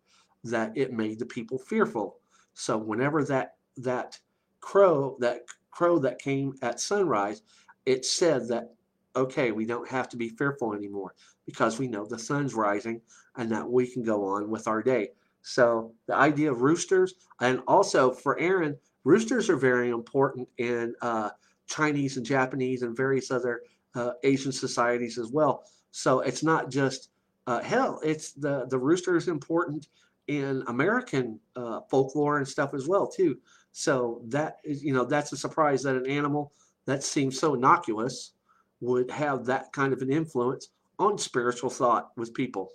[0.45, 2.19] that it made the people fearful.
[2.55, 4.19] So whenever that that
[4.61, 7.43] crow, that crow that came at sunrise,
[7.85, 8.75] it said that,
[9.15, 11.15] okay, we don't have to be fearful anymore
[11.45, 13.01] because we know the sun's rising
[13.37, 15.11] and that we can go on with our day.
[15.43, 21.31] So the idea of roosters, and also for Aaron, roosters are very important in uh,
[21.67, 23.63] Chinese and Japanese and various other
[23.97, 25.65] uh, Asian societies as well.
[25.91, 27.11] So it's not just
[27.47, 29.89] uh, hell; it's the the rooster is important
[30.29, 33.39] in American uh, folklore and stuff as well too.
[33.73, 36.53] So that is, you know, that's a surprise that an animal
[36.87, 38.33] that seems so innocuous
[38.81, 40.69] would have that kind of an influence
[40.99, 42.71] on spiritual thought with people.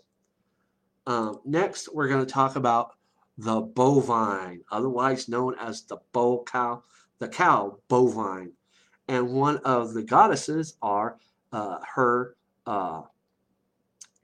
[1.08, 2.94] Um, next, we're going to talk about
[3.38, 6.84] the bovine, otherwise known as the bow cow,
[7.20, 8.52] the cow bovine.
[9.08, 11.18] And one of the goddesses are
[11.52, 13.02] uh, her uh,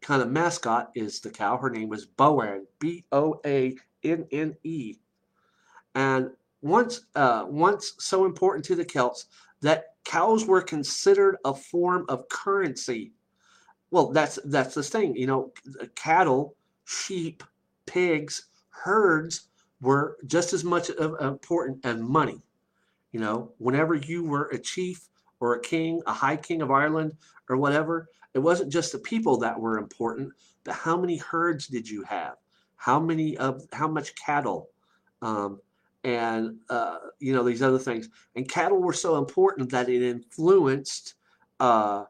[0.02, 1.58] kind of mascot is the cow.
[1.58, 4.95] Her name is Boann, B O A N N E.
[5.95, 6.32] And
[6.62, 9.26] once uh, once so important to the Celts
[9.62, 13.14] that cows were considered a form of currency.
[13.91, 15.16] Well, that's that's the thing.
[15.16, 15.54] You know,
[15.95, 16.56] cattle,
[16.86, 17.44] sheep,
[17.86, 19.49] pigs, herds
[19.82, 22.41] were just as much of, important as money.
[23.18, 27.14] You know, whenever you were a chief or a king, a high king of Ireland
[27.49, 30.34] or whatever, it wasn't just the people that were important,
[30.64, 32.35] but how many herds did you have?
[32.76, 34.69] How many of how much cattle?
[35.23, 35.60] Um,
[36.03, 38.07] and uh, you know these other things.
[38.35, 41.15] And cattle were so important that it influenced,
[41.60, 42.03] uh,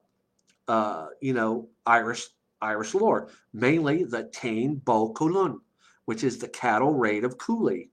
[0.67, 2.27] uh, you know, Irish
[2.61, 5.61] Irish lore, mainly the Tain Bo Cuailnge,
[6.03, 7.91] which is the cattle raid of Cooley.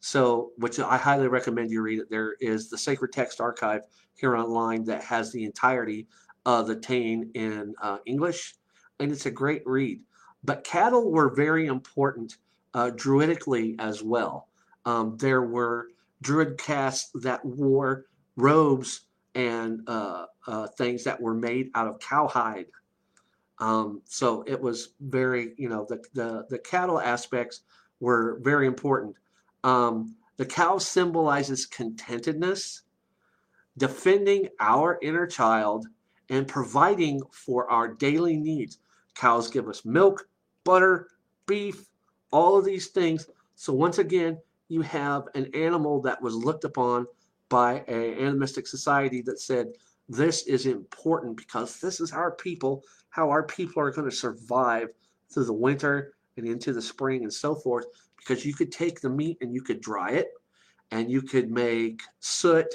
[0.00, 2.10] So, which I highly recommend you read it.
[2.10, 3.82] There is the Sacred Text Archive
[4.14, 6.08] here online that has the entirety
[6.46, 8.54] of the Tain in uh, English,
[8.98, 10.00] and it's a great read.
[10.42, 12.38] But cattle were very important
[12.72, 14.48] uh, druidically as well.
[14.86, 15.88] Um, there were
[16.22, 18.06] druid castes that wore
[18.36, 19.02] robes
[19.34, 22.66] and uh, uh, things that were made out of cowhide.
[23.58, 27.60] Um, so it was very, you know, the, the, the cattle aspects
[28.00, 29.16] were very important.
[29.64, 32.82] Um, the cow symbolizes contentedness,
[33.76, 35.86] defending our inner child,
[36.30, 38.78] and providing for our daily needs.
[39.14, 40.28] Cows give us milk,
[40.64, 41.08] butter,
[41.46, 41.86] beef,
[42.30, 43.28] all of these things.
[43.56, 44.38] So once again,
[44.68, 47.06] you have an animal that was looked upon
[47.48, 49.72] by an animistic society that said
[50.08, 54.88] this is important because this is our people, how our people are going to survive
[55.28, 57.86] through the winter and into the spring and so forth.
[58.20, 60.28] Because you could take the meat and you could dry it,
[60.90, 62.66] and you could make soot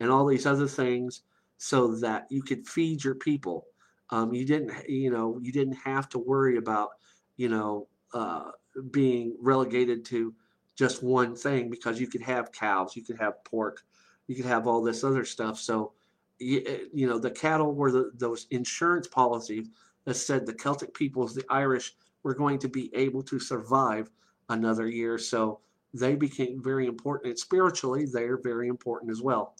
[0.00, 1.22] and all these other things
[1.58, 3.66] so that you could feed your people.
[4.10, 6.90] Um, you didn't, you know, you didn't have to worry about,
[7.36, 8.50] you know, uh,
[8.90, 10.34] being relegated to
[10.76, 13.82] just one thing because you could have cows, you could have pork,
[14.26, 15.58] you could have all this other stuff.
[15.60, 15.92] So,
[16.38, 19.68] you, eh, you know, the cattle were the, those insurance policies
[20.06, 24.10] that said the Celtic peoples, the Irish, were going to be able to survive
[24.50, 25.18] another year.
[25.18, 25.60] So
[25.94, 27.30] they became very important.
[27.30, 29.54] And spiritually, they're very important as well.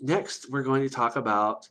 [0.00, 1.68] Next, we're going to talk about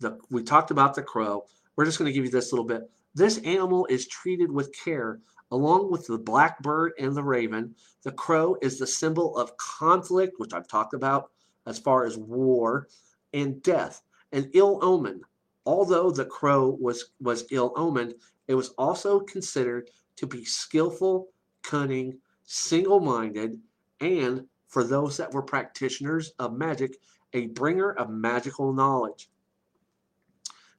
[0.00, 1.44] the, we talked about the crow.
[1.76, 2.90] We're just going to give you this little bit.
[3.14, 5.20] This animal is treated with care
[5.54, 10.52] Along with the blackbird and the raven, the crow is the symbol of conflict, which
[10.52, 11.30] I've talked about
[11.66, 12.88] as far as war
[13.32, 14.02] and death,
[14.32, 15.20] an ill omen.
[15.64, 18.14] Although the crow was, was ill omened,
[18.48, 21.28] it was also considered to be skillful,
[21.64, 23.60] cunning, single minded,
[24.00, 26.96] and for those that were practitioners of magic,
[27.32, 29.28] a bringer of magical knowledge.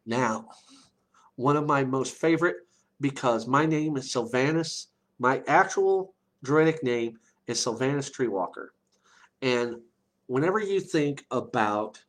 [0.06, 0.48] Now,
[1.36, 2.58] one of my most favorite
[3.02, 4.88] because my name is Sylvanus.
[5.20, 6.14] My actual
[6.44, 7.18] druidic name
[7.48, 8.68] is Sylvanus Treewalker.
[9.42, 9.78] And
[10.28, 12.02] whenever you think about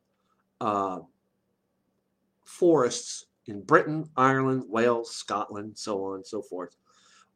[0.61, 1.01] uh,
[2.45, 6.77] forests in Britain, Ireland, Wales, Scotland, so on and so forth,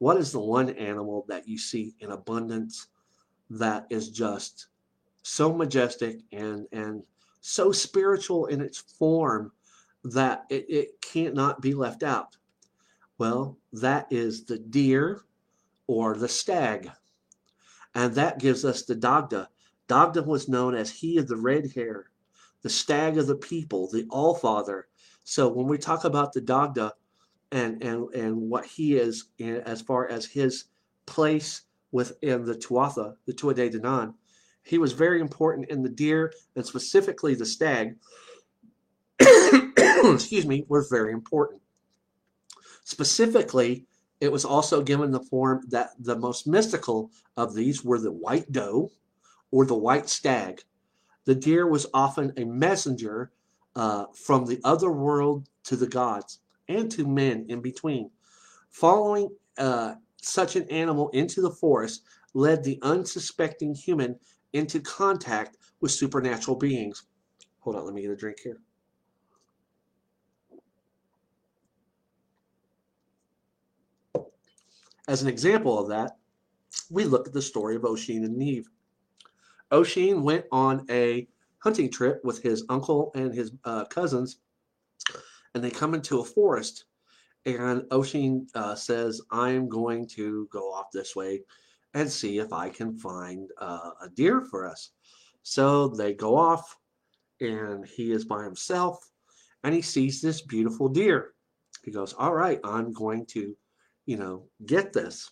[0.01, 2.87] what is the one animal that you see in abundance
[3.51, 4.69] that is just
[5.23, 7.03] so majestic and, and
[7.43, 9.53] so spiritual in its form
[10.03, 12.35] that it, it can't not be left out?
[13.19, 15.21] Well, that is the deer
[15.87, 16.91] or the stag.
[17.95, 19.51] And that gives us the Dagda.
[19.87, 22.07] Dagda was known as he of the red hair,
[22.63, 24.89] the stag of the people, the All-Father.
[25.25, 26.95] So when we talk about the Dagda
[27.53, 30.65] and, and, and what he is in, as far as his
[31.07, 31.63] place
[31.93, 34.15] within the Tuatha, the Tuatha De Danann,
[34.63, 37.97] he was very important in the deer and specifically the stag,
[39.21, 41.61] excuse me, was very important.
[42.85, 43.87] Specifically,
[44.21, 48.53] it was also given the form that the most mystical of these were the white
[48.53, 48.91] doe
[49.51, 50.63] or the white stag.
[51.25, 53.33] The deer was often a messenger
[53.75, 56.41] uh, from the other world to the gods
[56.71, 58.11] and to men in between.
[58.71, 59.29] Following
[59.59, 62.03] uh, such an animal into the forest
[62.33, 64.17] led the unsuspecting human
[64.53, 67.05] into contact with supernatural beings.
[67.61, 68.59] Hold on, let me get a drink here.
[75.09, 76.19] As an example of that,
[76.89, 78.67] we look at the story of Oisin and Niamh.
[79.73, 81.27] Oisin went on a
[81.59, 84.39] hunting trip with his uncle and his uh, cousins,
[85.55, 86.85] and they come into a forest.
[87.47, 91.43] And Oisin uh, says, I'm going to go off this way
[91.95, 94.91] and see if I can find uh, a deer for us.
[95.43, 96.77] So they go off,
[97.41, 99.11] and he is by himself,
[99.65, 101.33] and he sees this beautiful deer.
[101.83, 103.57] He goes, All right, I'm going to
[104.11, 105.31] you know, get this.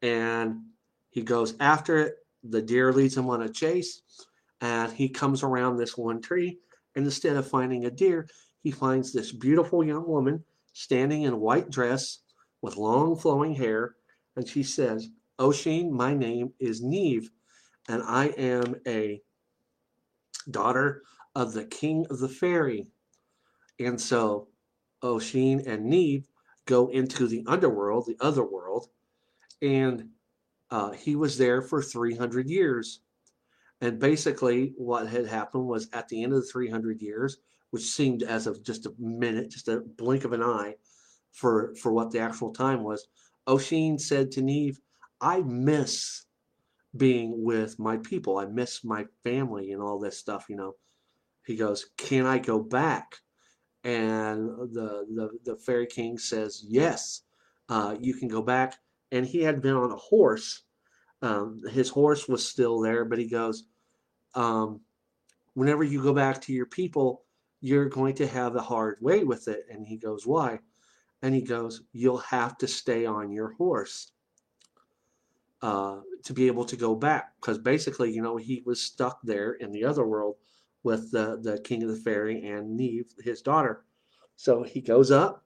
[0.00, 0.62] And
[1.10, 2.14] he goes after it.
[2.44, 4.02] The deer leads him on a chase,
[4.60, 6.60] and he comes around this one tree.
[6.94, 8.28] And instead of finding a deer,
[8.66, 12.18] he finds this beautiful young woman standing in a white dress
[12.62, 13.94] with long flowing hair.
[14.34, 15.08] And she says,
[15.40, 17.28] Oisin, my name is Niamh,
[17.88, 19.22] and I am a
[20.50, 21.04] daughter
[21.36, 22.88] of the king of the fairy.
[23.78, 24.48] And so
[25.04, 26.24] Oisin and Niamh
[26.64, 28.88] go into the underworld, the other world,
[29.62, 30.08] and
[30.72, 32.98] uh, he was there for 300 years.
[33.80, 37.38] And basically, what had happened was at the end of the 300 years,
[37.70, 40.74] which seemed as of just a minute, just a blink of an eye
[41.32, 43.06] for, for what the actual time was,
[43.48, 44.76] Oisin said to Niamh,
[45.20, 46.26] I miss
[46.96, 48.38] being with my people.
[48.38, 50.74] I miss my family and all this stuff, you know.
[51.44, 53.16] He goes, Can I go back?
[53.84, 57.22] And the, the, the fairy king says, Yes,
[57.68, 58.76] uh, you can go back.
[59.12, 60.62] And he had been on a horse.
[61.22, 63.64] Um, his horse was still there, but he goes,
[64.34, 64.80] um,
[65.54, 67.22] Whenever you go back to your people,
[67.66, 69.66] you're going to have a hard way with it.
[69.68, 70.60] And he goes, Why?
[71.22, 74.12] And he goes, You'll have to stay on your horse
[75.62, 77.32] uh, to be able to go back.
[77.40, 80.36] Because basically, you know, he was stuck there in the other world
[80.84, 83.84] with the, the king of the fairy and Niamh, his daughter.
[84.36, 85.42] So he goes up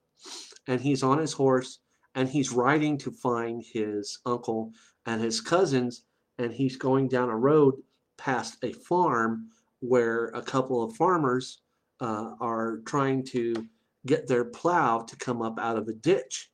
[0.66, 1.78] and he's on his horse
[2.16, 4.72] and he's riding to find his uncle
[5.06, 6.02] and his cousins.
[6.38, 7.76] And he's going down a road
[8.18, 9.48] past a farm
[9.80, 11.62] where a couple of farmers
[12.00, 13.68] uh, are trying to
[14.06, 16.50] get their plow to come up out of a ditch.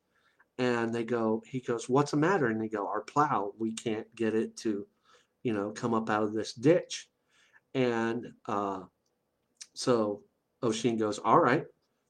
[0.59, 2.47] And they go, he goes, What's the matter?
[2.47, 4.87] And they go, Our plow, we can't get it to,
[5.43, 7.09] you know, come up out of this ditch.
[7.75, 8.81] And uh,
[9.75, 10.23] so
[10.65, 11.65] Oisin goes, All right.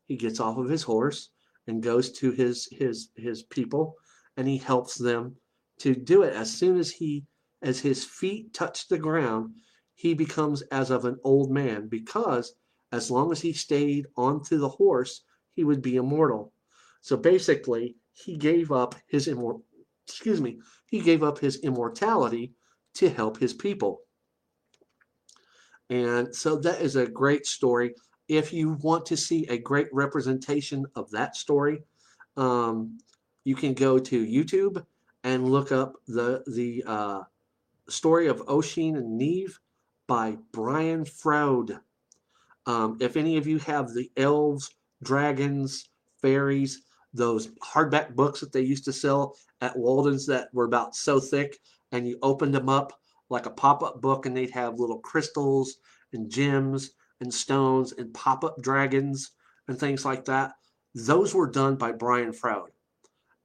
[0.07, 1.31] He gets off of his horse
[1.67, 3.97] and goes to his his his people
[4.37, 5.35] and he helps them
[5.81, 6.35] to do it.
[6.35, 7.25] As soon as he
[7.63, 9.51] as his feet touch the ground,
[9.95, 12.55] he becomes as of an old man because
[12.93, 15.23] as long as he stayed onto the horse,
[15.55, 16.53] he would be immortal.
[17.01, 19.63] So basically, he gave up his immor-
[20.07, 22.53] excuse me, he gave up his immortality
[22.95, 24.03] to help his people.
[25.91, 27.95] And so that is a great story.
[28.29, 31.83] If you want to see a great representation of that story,
[32.37, 32.99] um,
[33.45, 34.85] you can go to YouTube
[35.23, 37.23] and look up the the uh,
[37.89, 39.53] story of Oisin and Niamh
[40.09, 41.79] by Brian Froud.
[42.67, 44.71] Um, if any of you have the elves,
[45.03, 45.89] dragons,
[46.21, 46.83] fairies,
[47.13, 51.59] those hardback books that they used to sell at Walden's that were about so thick,
[51.93, 52.93] and you opened them up
[53.31, 55.77] like a pop-up book, and they'd have little crystals
[56.13, 56.91] and gems
[57.21, 59.33] and stones and pop-up dragons
[59.69, 60.53] and things like that.
[60.95, 62.71] Those were done by Brian Froud,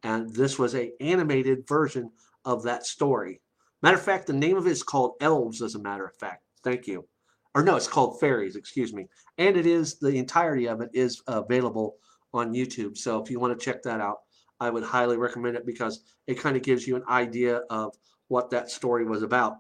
[0.04, 2.12] and this was a animated version
[2.46, 3.42] of that story.
[3.82, 5.62] Matter of fact, the name of it is called Elves.
[5.62, 7.08] As a matter of fact, thank you
[7.54, 9.08] or no, it's called Fairies, excuse me.
[9.38, 11.96] And it is, the entirety of it is available
[12.34, 12.98] on YouTube.
[12.98, 14.20] So if you want to check that out,
[14.60, 17.96] I would highly recommend it because it kind of gives you an idea of
[18.28, 19.58] what that story was about.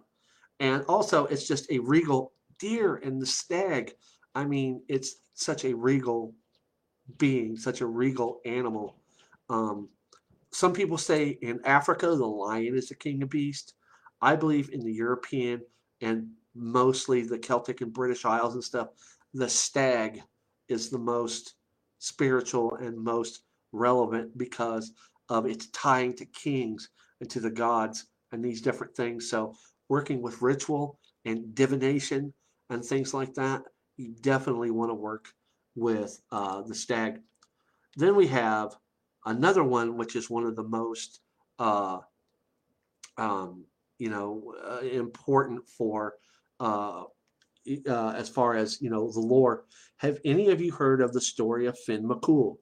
[0.60, 3.94] And also, it's just a regal deer and the stag.
[4.36, 6.34] I mean, it's such a regal
[7.18, 8.96] being, such a regal animal.
[9.50, 9.90] Um,
[10.52, 13.74] some people say in Africa, the lion is the king of beasts.
[14.22, 15.62] I believe in the European
[16.02, 18.90] and mostly the Celtic and British Isles and stuff,
[19.34, 20.22] the stag
[20.68, 21.56] is the most
[22.00, 24.94] spiritual and most relevant because
[25.30, 29.30] of its tying to kings and to the gods and these different things.
[29.30, 29.56] So,
[29.90, 32.34] working with ritual and divination
[32.70, 33.62] and things like that,
[33.98, 35.28] you definitely want to work
[35.76, 37.20] with uh, the stag.
[37.98, 38.76] Then we have
[39.26, 41.20] another one, which is one of the most,
[41.60, 42.00] uh,
[43.18, 43.66] um,
[44.00, 46.16] you know, uh, important for
[46.62, 47.04] uh,
[47.90, 49.66] uh, as far as you know the lore.
[49.98, 52.58] Have any of you heard of the story of Finn McCool?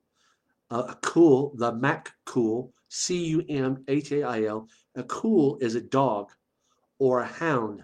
[0.71, 4.67] Uh, cool, the Mac Cool, C U M H A I L.
[4.95, 6.31] A cool is a dog
[6.97, 7.83] or a hound.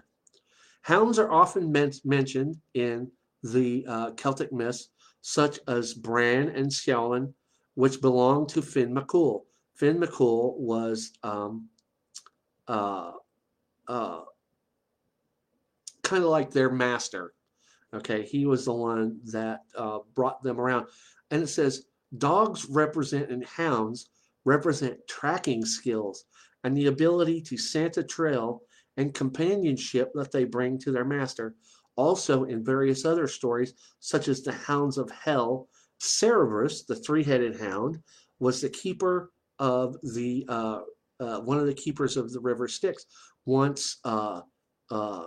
[0.82, 3.10] Hounds are often meant, mentioned in
[3.42, 4.90] the uh, Celtic myths,
[5.20, 7.34] such as Bran and Ciaran,
[7.74, 9.42] which belonged to Finn McCool.
[9.74, 11.68] Finn McCool was um,
[12.68, 13.12] uh,
[13.88, 14.20] uh,
[16.06, 17.34] kind of like their master.
[17.94, 20.86] Okay, he was the one that uh, brought them around.
[21.30, 24.10] And it says dogs represent and hounds
[24.44, 26.24] represent tracking skills
[26.64, 28.62] and the ability to scent a trail
[28.96, 31.54] and companionship that they bring to their master.
[31.96, 35.68] Also, in various other stories, such as the Hounds of Hell,
[36.00, 37.98] Cerberus, the three-headed hound,
[38.38, 40.80] was the keeper of the uh,
[41.18, 43.06] uh, one of the keepers of the river Styx.
[43.46, 44.42] Once uh,
[44.90, 45.24] uh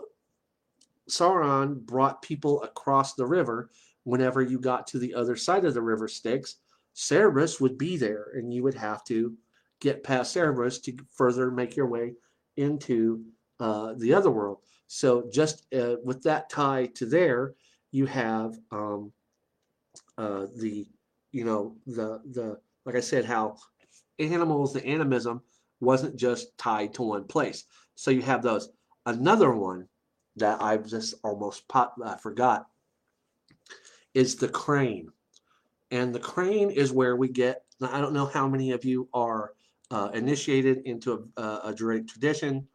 [1.10, 3.69] Charon brought people across the river
[4.03, 6.56] whenever you got to the other side of the river Styx.
[6.94, 9.36] Cerberus would be there, and you would have to
[9.80, 12.14] get past Cerberus to further make your way
[12.57, 13.23] into
[13.60, 14.60] uh, the other world.
[14.88, 17.53] So, just uh, with that tie to there,
[17.91, 19.11] you have um,
[20.18, 20.88] uh, the,
[21.31, 23.57] you know, the the like I said, how
[24.18, 25.41] animals, the animism
[25.80, 27.65] wasn't just tied to one place.
[27.95, 28.69] So you have those.
[29.06, 29.88] Another one
[30.40, 32.68] that I've just almost pop, uh, forgot
[34.14, 35.11] is the crane.
[35.91, 39.53] And the crane is where we get, I don't know how many of you are
[39.91, 42.68] uh, initiated into a, a druidic tradition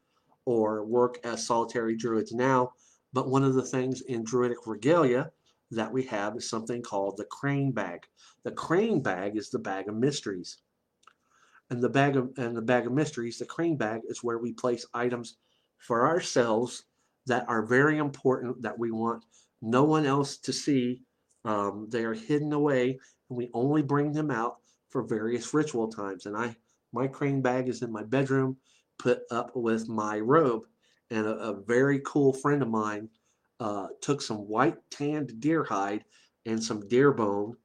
[0.47, 2.73] or work as solitary druids now,
[3.13, 5.31] but one of the things in druidic regalia
[5.71, 8.07] that we have is something called the crane bag.
[8.43, 10.59] The crane bag is the bag of mysteries.
[11.71, 14.53] And the bag of and the bag of mysteries, the crane bag is where we
[14.53, 15.39] place items
[15.79, 16.85] for ourselves
[17.27, 19.25] that are very important that we want
[19.63, 21.01] no one else to see.
[21.45, 22.99] Um, they are hidden away,
[23.29, 24.57] and we only bring them out
[24.91, 26.27] for various ritual times.
[26.27, 26.57] And I,
[26.93, 28.59] my crane bag is in my bedroom,
[28.99, 30.63] put up with my robe.
[31.11, 33.09] And a, a very cool friend of mine
[33.61, 36.05] uh, took some white tanned deer hide
[36.47, 37.57] and some deer bone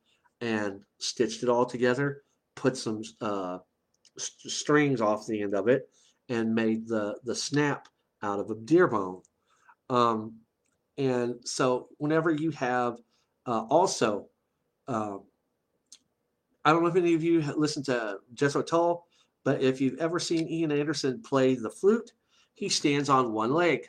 [0.41, 2.23] and stitched it all together,
[2.55, 3.57] put some uh,
[4.17, 5.89] st strings off the end of it,
[6.29, 7.87] and made the, the snap
[8.23, 9.21] out of a deer bone.
[9.89, 10.35] Um,
[10.97, 12.97] and so whenever you have
[13.45, 14.27] uh, also,
[14.87, 15.17] uh,
[16.65, 19.05] I don't know if any of you listened to Jethro Tull,
[19.43, 22.11] but if you've ever seen Ian Anderson play the flute,
[22.53, 23.87] he stands on one leg.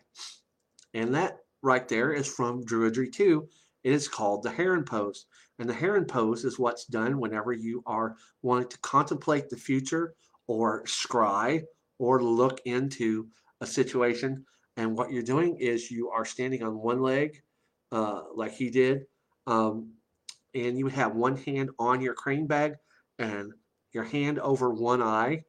[0.94, 3.48] And that right there is from Druidry 2.
[3.82, 5.26] It is called the heron pose.
[5.58, 10.14] And the heron pose is what's done whenever you are wanting to contemplate the future
[10.46, 11.64] or scry
[11.98, 13.28] or look into
[13.60, 14.44] a situation.
[14.80, 17.42] And what you're doing is you are standing on one leg,
[17.92, 19.04] uh, like he did,
[19.46, 19.92] um,
[20.54, 22.76] and you have one hand on your crane bag
[23.18, 23.52] and
[23.92, 25.44] your hand over one eye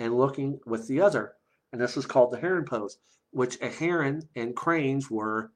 [0.00, 1.34] and looking with the other.
[1.72, 2.98] And this is called the heron pose,
[3.30, 5.52] which a heron and cranes were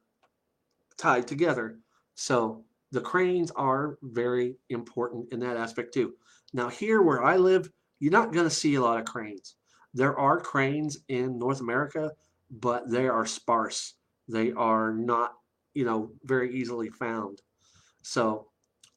[0.97, 1.81] tied together.
[2.15, 6.15] So the cranes are very important in that aspect too.
[6.53, 9.57] Now here where I live, you're not going to see a lot of cranes.
[9.95, 12.13] There are cranes in North America,
[12.51, 13.95] but they are sparse.
[14.29, 15.35] They are not,
[15.75, 17.41] you know, very easily found.
[18.03, 18.49] So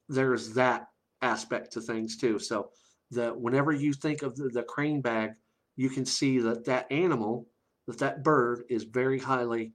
[0.08, 0.88] there's that
[1.22, 2.40] aspect to things too.
[2.40, 2.70] So
[3.12, 5.32] that whenever you think of the, the crane bag,
[5.76, 7.48] you can see that that animal,
[7.88, 9.74] that that bird is very highly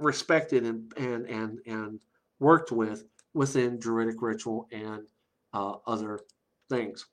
[0.00, 2.00] respected and and and and
[2.40, 5.06] worked with within Druidic ritual and
[5.52, 6.20] uh, other
[6.68, 7.06] things.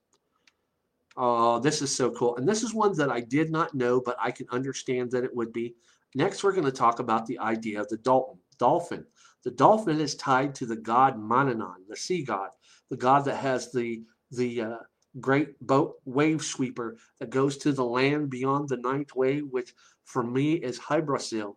[1.17, 2.38] Oh, this is so cool.
[2.38, 5.35] And this is one that I did not know, but I can understand that it
[5.35, 5.75] would be.
[6.15, 8.27] Next, we're going to talk about the idea of the
[8.57, 9.05] dolphin.
[9.43, 12.49] The dolphin is tied to the god Manannan, the sea god,
[12.89, 14.77] the god that has the the uh,
[15.19, 19.73] great boat wave sweeper that goes to the land beyond the ninth wave, which
[20.05, 21.55] for me is Hybrasil.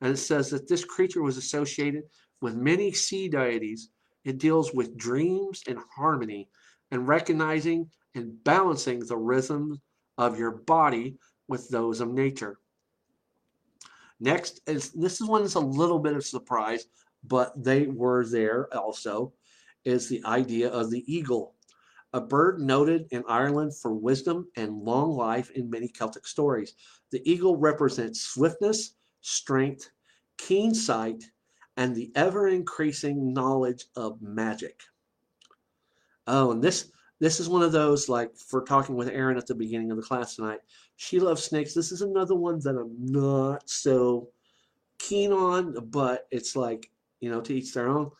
[0.00, 2.04] And it says that this creature was associated
[2.40, 3.90] with many sea deities.
[4.24, 6.48] It deals with dreams and harmony
[6.90, 9.78] and recognizing and balancing the rhythms
[10.18, 11.16] of your body
[11.48, 12.58] with those of nature.
[14.18, 16.86] Next is this is one that's a little bit of surprise,
[17.24, 19.34] but they were there also,
[19.84, 21.54] is the idea of the eagle.
[22.12, 26.74] A bird noted in Ireland for wisdom and long life in many Celtic stories.
[27.10, 29.90] The eagle represents swiftness, strength,
[30.38, 31.24] keen sight,
[31.76, 34.80] and the ever increasing knowledge of magic.
[36.26, 39.54] Oh, and this this is one of those like for talking with Erin at the
[39.54, 40.60] beginning of the class tonight.
[40.96, 41.72] She loves snakes.
[41.74, 44.28] This is another one that I'm not so
[44.98, 46.90] keen on, but it's like
[47.20, 48.10] you know to each their own.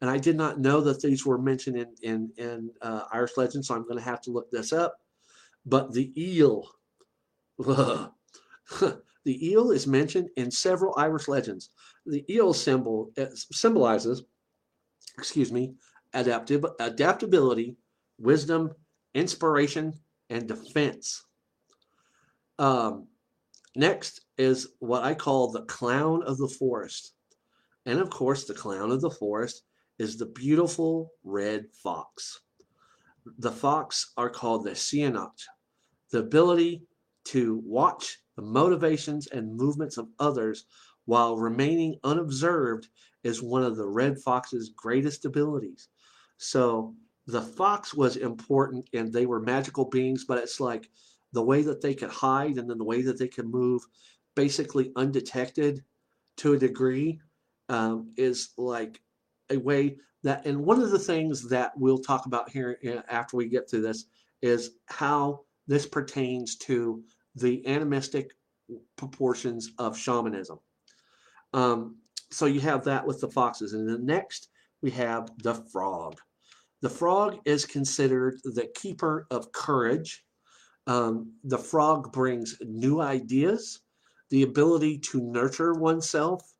[0.00, 3.64] And I did not know that these were mentioned in in, in uh, Irish legend,
[3.64, 5.00] so I'm going to have to look this up.
[5.66, 6.68] But the eel,
[7.58, 8.12] the
[9.26, 11.70] eel is mentioned in several Irish legends.
[12.06, 14.24] The eel symbol symbolizes,
[15.16, 15.74] excuse me,
[16.12, 17.76] adaptive adaptability
[18.18, 18.70] wisdom,
[19.14, 19.92] inspiration,
[20.30, 21.24] and defense.
[22.58, 23.08] Um,
[23.76, 27.12] next is what I call the clown of the forest.
[27.86, 29.62] And of course, the clown of the forest
[29.98, 32.40] is the beautiful red fox.
[33.38, 35.40] The fox are called the Seanach,
[36.10, 36.82] the ability
[37.26, 40.66] to watch the motivations and movements of others
[41.06, 42.88] while remaining unobserved
[43.22, 45.88] is one of the red fox's greatest abilities.
[46.36, 46.94] So
[47.26, 50.88] the fox was important and they were magical beings, but it's like
[51.32, 53.82] the way that they could hide and then the way that they could move
[54.36, 55.82] basically undetected
[56.36, 57.20] to a degree
[57.68, 59.00] um, is like
[59.50, 62.78] a way that, and one of the things that we'll talk about here
[63.08, 64.06] after we get through this
[64.42, 67.02] is how this pertains to
[67.36, 68.32] the animistic
[68.96, 70.58] proportions of shamanism.
[71.52, 71.96] Um,
[72.30, 73.72] so you have that with the foxes.
[73.72, 74.48] And then next
[74.82, 76.18] we have the frog.
[76.84, 80.22] The frog is considered the keeper of courage.
[80.86, 83.80] Um, the frog brings new ideas,
[84.28, 86.52] the ability to nurture oneself,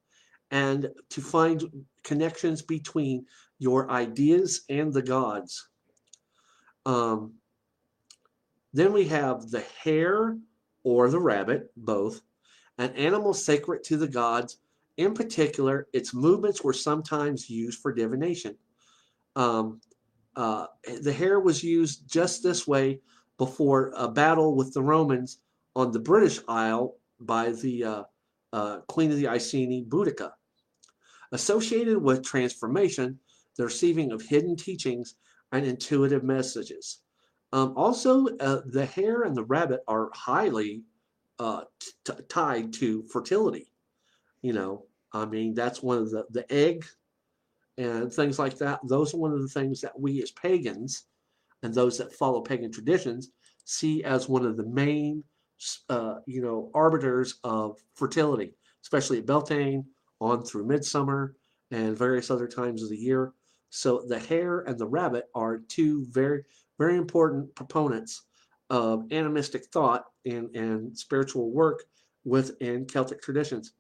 [0.50, 1.62] and to find
[2.04, 3.26] connections between
[3.58, 5.68] your ideas and the gods.
[6.86, 7.34] Um,
[8.72, 10.38] then we have the hare
[10.84, 12.22] or the rabbit, both,
[12.78, 14.56] an animal sacred to the gods.
[14.96, 18.56] In particular, its movements were sometimes used for divination.
[19.36, 19.82] Um,
[20.36, 20.66] uh,
[21.02, 23.00] the hare was used just this way
[23.38, 25.38] before a battle with the Romans
[25.76, 28.02] on the British Isle by the uh,
[28.52, 30.32] uh, Queen of the Iceni, Boudica.
[31.32, 33.18] Associated with transformation,
[33.56, 35.16] the receiving of hidden teachings
[35.52, 37.00] and intuitive messages.
[37.52, 40.82] Um, also, uh, the hare and the rabbit are highly
[41.38, 41.62] uh,
[42.28, 43.70] tied to fertility.
[44.42, 46.84] You know, I mean, that's one of the, the egg
[47.78, 48.80] and things like that.
[48.84, 51.04] Those are one of the things that we as pagans
[51.62, 53.30] and those that follow pagan traditions
[53.64, 55.24] see as one of the main,
[55.88, 59.84] uh, you know, arbiters of fertility, especially at Beltane,
[60.20, 61.34] on through midsummer
[61.70, 63.32] and various other times of the year.
[63.70, 66.44] So the hare and the rabbit are two very
[66.78, 68.22] very important proponents
[68.70, 71.84] of animistic thought and, and spiritual work
[72.24, 73.72] within Celtic traditions.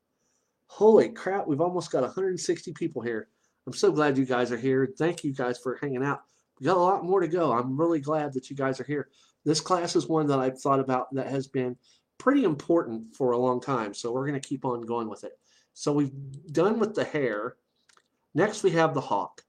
[0.66, 3.28] Holy crap, we've almost got 160 people here.
[3.66, 4.92] I'm so glad you guys are here.
[4.98, 6.22] Thank you guys for hanging out.
[6.60, 7.52] We got a lot more to go.
[7.52, 9.08] I'm really glad that you guys are here.
[9.44, 11.76] This class is one that I've thought about that has been
[12.18, 13.94] pretty important for a long time.
[13.94, 15.32] So we're going to keep on going with it.
[15.72, 16.12] So we've
[16.52, 17.56] done with the hare.
[18.34, 19.42] Next, we have the hawk.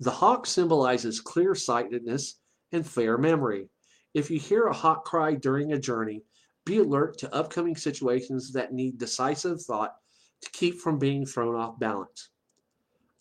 [0.00, 2.40] The hawk symbolizes clear sightedness
[2.72, 3.68] and fair memory.
[4.12, 6.22] If you hear a hawk cry during a journey,
[6.66, 9.94] be alert to upcoming situations that need decisive thought
[10.42, 12.30] to keep from being thrown off balance.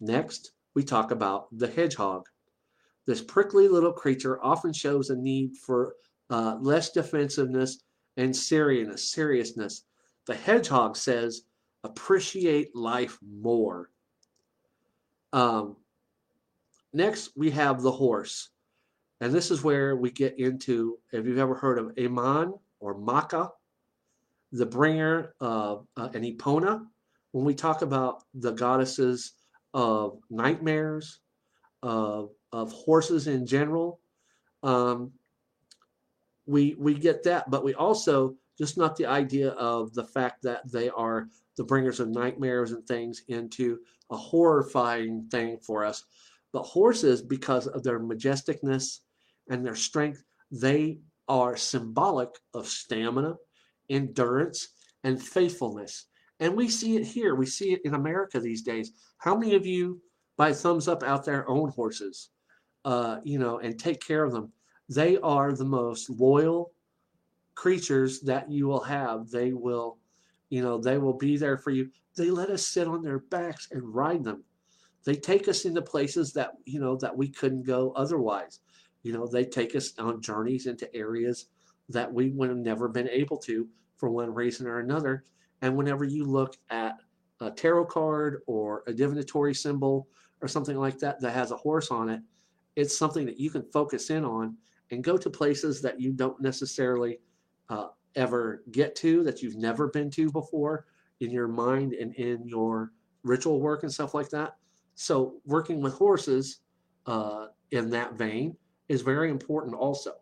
[0.03, 2.27] Next, we talk about the hedgehog.
[3.05, 5.95] This prickly little creature often shows a need for
[6.29, 7.83] uh, less defensiveness
[8.17, 9.85] and seriousness.
[10.27, 11.43] The hedgehog says,
[11.85, 13.91] "Appreciate life more."
[15.31, 15.77] Um,
[16.91, 18.49] next, we have the horse.
[19.21, 23.51] And this is where we get into, if you've ever heard of Aman or Macha,
[24.51, 26.85] the bringer of uh, an Epona,
[27.31, 29.35] when we talk about the goddesses
[29.73, 31.19] of nightmares,
[31.81, 33.99] of, of horses in general,
[34.61, 35.11] um,
[36.45, 37.49] we, we get that.
[37.49, 41.27] But we also, just not the idea of the fact that they are
[41.57, 43.79] the bringers of nightmares and things into
[44.09, 46.03] a horrifying thing for us.
[46.51, 48.99] But horses, because of their majesticness
[49.49, 53.35] and their strength, they are symbolic of stamina,
[53.89, 54.69] endurance,
[55.03, 56.05] and faithfulness.
[56.39, 57.35] And we see it here.
[57.35, 58.91] We see it in America these days.
[59.17, 60.01] How many of you,
[60.37, 62.29] by thumbs up out there, own horses?
[62.85, 64.51] Uh, you know, and take care of them.
[64.89, 66.73] They are the most loyal
[67.55, 69.29] creatures that you will have.
[69.29, 69.99] They will,
[70.49, 71.89] you know, they will be there for you.
[72.17, 74.43] They let us sit on their backs and ride them.
[75.05, 78.59] They take us into places that, you know, that we couldn't go otherwise.
[79.03, 81.47] You know, they take us on journeys into areas
[81.89, 85.25] that we would have never been able to for one reason or another.
[85.63, 86.97] And whenever you look at
[87.39, 90.09] a tarot card or a divinatory symbol
[90.41, 92.21] or something like that that has a horse on it,
[92.75, 94.57] it's something that you can focus in on
[94.91, 97.19] and go to places that you don't necessarily
[97.69, 97.87] uh,
[98.17, 100.85] ever get to, that you've never been to before
[101.21, 102.91] in your mind and in your
[103.23, 104.57] ritual work and stuff like that.
[104.95, 106.59] So, working with horses
[107.05, 108.57] uh, in that vein
[108.89, 110.15] is very important also.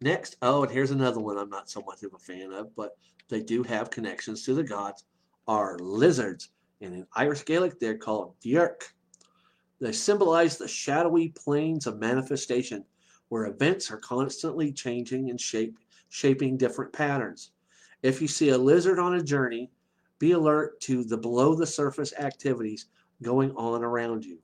[0.00, 2.96] Next, oh, and here's another one I'm not so much of a fan of, but
[3.28, 5.04] they do have connections to the gods,
[5.48, 6.50] are lizards.
[6.82, 8.82] And in Irish Gaelic, they're called Dyrk.
[9.80, 12.84] They symbolize the shadowy planes of manifestation,
[13.28, 15.78] where events are constantly changing and shape,
[16.10, 17.52] shaping different patterns.
[18.02, 19.70] If you see a lizard on a journey,
[20.18, 22.86] be alert to the below the surface activities
[23.22, 24.38] going on around you.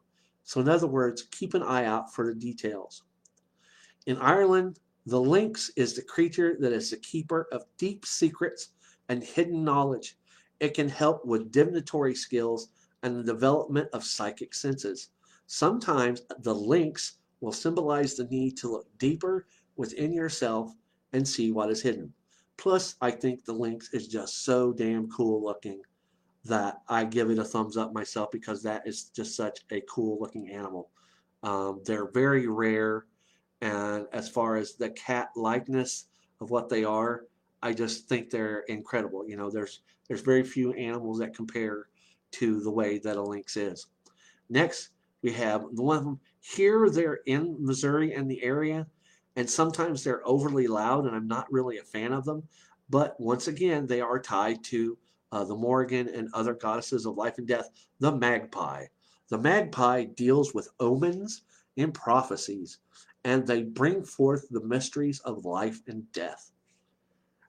[0.45, 3.05] So, in other words, keep an eye out for the details.
[4.07, 8.69] In Ireland, the lynx is the creature that is the keeper of deep secrets
[9.09, 10.17] and hidden knowledge.
[10.61, 12.69] It can help with divinatory skills
[13.03, 15.09] and the development of psychic senses.
[15.47, 19.47] Sometimes the lynx will symbolize the need to look deeper
[19.77, 20.73] within yourself
[21.13, 22.13] and see what is hidden.
[22.57, 25.83] Plus, I think the lynx is just so damn cool looking
[26.45, 30.19] that I give it a thumbs up myself because that is just such a cool
[30.21, 30.91] looking animal.
[31.43, 33.07] Um, they're very rare,
[33.63, 36.09] and as far as the cat likeness
[36.41, 37.25] of what they are,
[37.63, 39.27] I just think they're incredible.
[39.27, 41.89] You know, there's there's very few animals that compare
[42.33, 43.87] to the way that a lynx is.
[44.51, 44.91] Next,
[45.23, 46.91] we have the one of them here.
[46.91, 48.87] They're in Missouri and the area,
[49.37, 52.43] and sometimes they're overly loud, and I'm not really a fan of them.
[52.91, 54.99] But once again, they are tied to
[55.33, 58.85] uh, the Morrigan, and other goddesses of life and death, the magpie.
[59.29, 61.43] The magpie deals with omens
[61.79, 62.79] and prophecies,
[63.25, 66.53] and they bring forth the mysteries of life and death.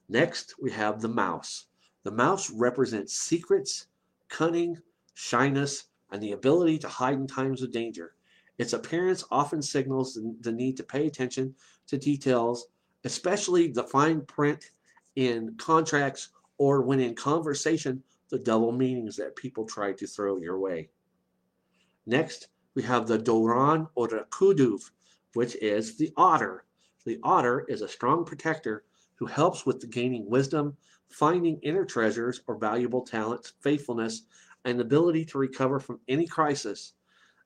[0.10, 1.66] Next, we have the mouse.
[2.04, 3.88] The mouse represents secrets,
[4.30, 4.78] cunning,
[5.16, 8.14] shyness, and the ability to hide in times of danger.
[8.58, 11.56] Its appearance often signals the need to pay attention
[11.88, 12.68] to details,
[13.04, 14.72] especially the fine print
[15.16, 20.60] in contracts or when in conversation, the double meanings that people try to throw your
[20.60, 20.90] way.
[22.06, 24.82] Next, we have the Doran or the Kuduv,
[25.34, 26.66] which is the otter.
[27.06, 28.84] The otter is a strong protector
[29.16, 30.76] who helps with the gaining wisdom,
[31.10, 34.24] finding inner treasures or valuable talents, faithfulness,
[34.66, 36.94] and ability to recover from any crisis.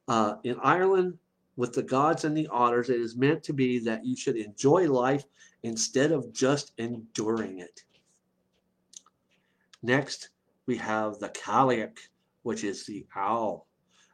[0.08, 1.18] Uh, in Ireland,
[1.56, 4.90] with the gods and the otters, it is meant to be that you should enjoy
[4.90, 5.26] life
[5.64, 7.84] instead of just enduring it.
[9.82, 10.30] Next,
[10.68, 11.98] we have the Cailleach,
[12.44, 13.68] which is the owl.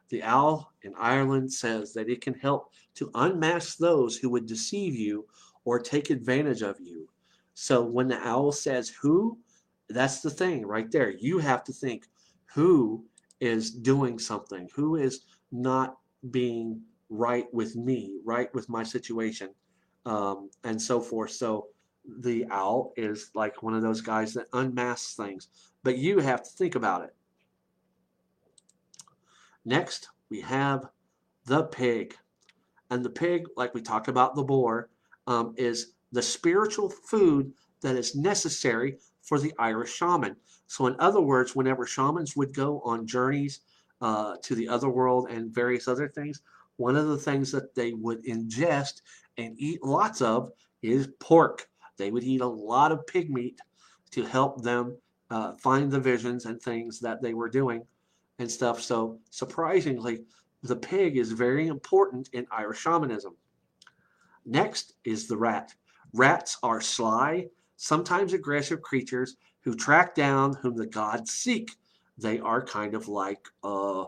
[0.08, 4.94] The owl in Ireland says that it can help to unmask those who would deceive
[4.94, 5.26] you
[5.64, 7.08] or take advantage of you.
[7.54, 9.38] So when the owl says who,
[9.88, 11.10] that's the thing right there.
[11.10, 12.06] You have to think
[12.46, 13.04] who
[13.40, 15.96] is doing something, who is not
[16.30, 19.50] being right with me, right with my situation,
[20.06, 21.30] um, and so forth.
[21.30, 21.68] So
[22.20, 25.48] the owl is like one of those guys that unmasks things,
[25.82, 27.14] but you have to think about it.
[29.64, 30.86] Next, we have
[31.46, 32.16] the pig.
[32.90, 34.90] And the pig, like we talked about the boar,
[35.26, 40.36] um, is the spiritual food that is necessary for the Irish shaman.
[40.66, 43.60] So, in other words, whenever shamans would go on journeys
[44.00, 46.42] uh, to the other world and various other things,
[46.76, 49.00] one of the things that they would ingest
[49.38, 51.66] and eat lots of is pork.
[51.96, 53.60] They would eat a lot of pig meat
[54.10, 54.96] to help them
[55.30, 57.84] uh, find the visions and things that they were doing
[58.38, 58.80] and stuff.
[58.80, 60.24] So, surprisingly,
[60.62, 63.36] the pig is very important in Irish shamanism.
[64.46, 65.74] Next is the rat.
[66.12, 71.76] Rats are sly, sometimes aggressive creatures who track down whom the gods seek.
[72.18, 74.04] They are kind of like uh,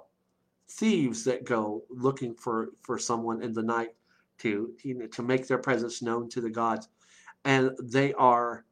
[0.68, 3.90] thieves that go looking for, for someone in the night
[4.38, 6.88] to, you know, to make their presence known to the gods.
[7.44, 8.64] And they are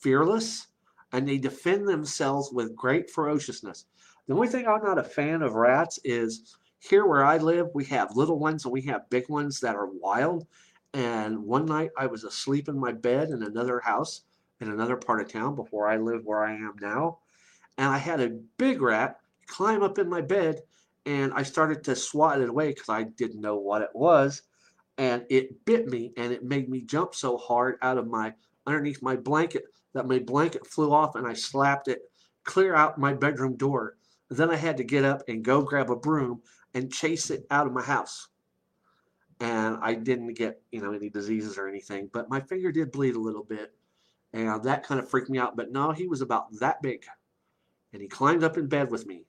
[0.00, 0.68] fearless
[1.12, 3.86] and they defend themselves with great ferociousness.
[4.30, 7.84] The only thing I'm not a fan of rats is here where I live, we
[7.86, 10.46] have little ones and we have big ones that are wild.
[10.94, 14.22] And one night I was asleep in my bed in another house
[14.60, 17.18] in another part of town before I live where I am now.
[17.76, 20.60] And I had a big rat climb up in my bed
[21.06, 24.42] and I started to swat it away because I didn't know what it was.
[24.96, 28.34] And it bit me and it made me jump so hard out of my
[28.64, 32.02] underneath my blanket that my blanket flew off and I slapped it
[32.44, 33.96] clear out my bedroom door.
[34.30, 36.40] Then I had to get up and go grab a broom
[36.74, 38.28] and chase it out of my house.
[39.40, 43.16] And I didn't get, you know, any diseases or anything, but my finger did bleed
[43.16, 43.72] a little bit.
[44.32, 45.56] And that kind of freaked me out.
[45.56, 47.04] But no, he was about that big.
[47.92, 49.24] And he climbed up in bed with me.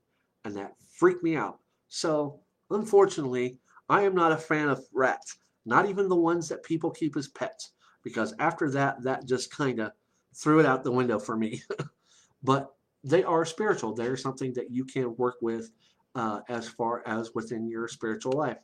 [0.46, 1.60] And that freaked me out.
[1.88, 3.60] So, unfortunately,
[3.90, 5.38] I am not a fan of rats.
[5.66, 7.72] Not even the ones that people keep as pets.
[8.04, 9.92] Because after that, that just kind of
[10.36, 11.64] threw it out the window for me.
[12.44, 13.94] but they are spiritual.
[13.94, 15.72] They're something that you can work with
[16.16, 18.58] uh, as far as within your spiritual life.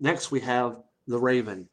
[0.00, 1.68] Next, we have the raven.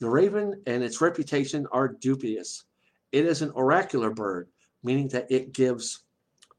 [0.00, 2.64] The raven and its reputation are dubious.
[3.12, 4.48] It is an oracular bird,
[4.82, 6.00] meaning that it gives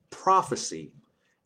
[0.10, 0.92] prophecy.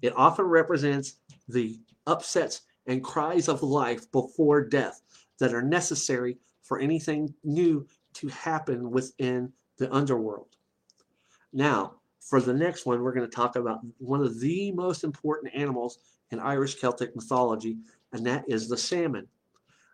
[0.02, 1.16] It often represents
[1.48, 5.02] the upsets and cries of life before death
[5.40, 10.48] that are necessary for anything new to happen within the underworld.
[11.52, 15.54] Now, for the next one, we're going to talk about one of the most important
[15.56, 16.00] animals
[16.32, 17.78] in Irish Celtic mythology,
[18.14, 19.28] and that is the salmon.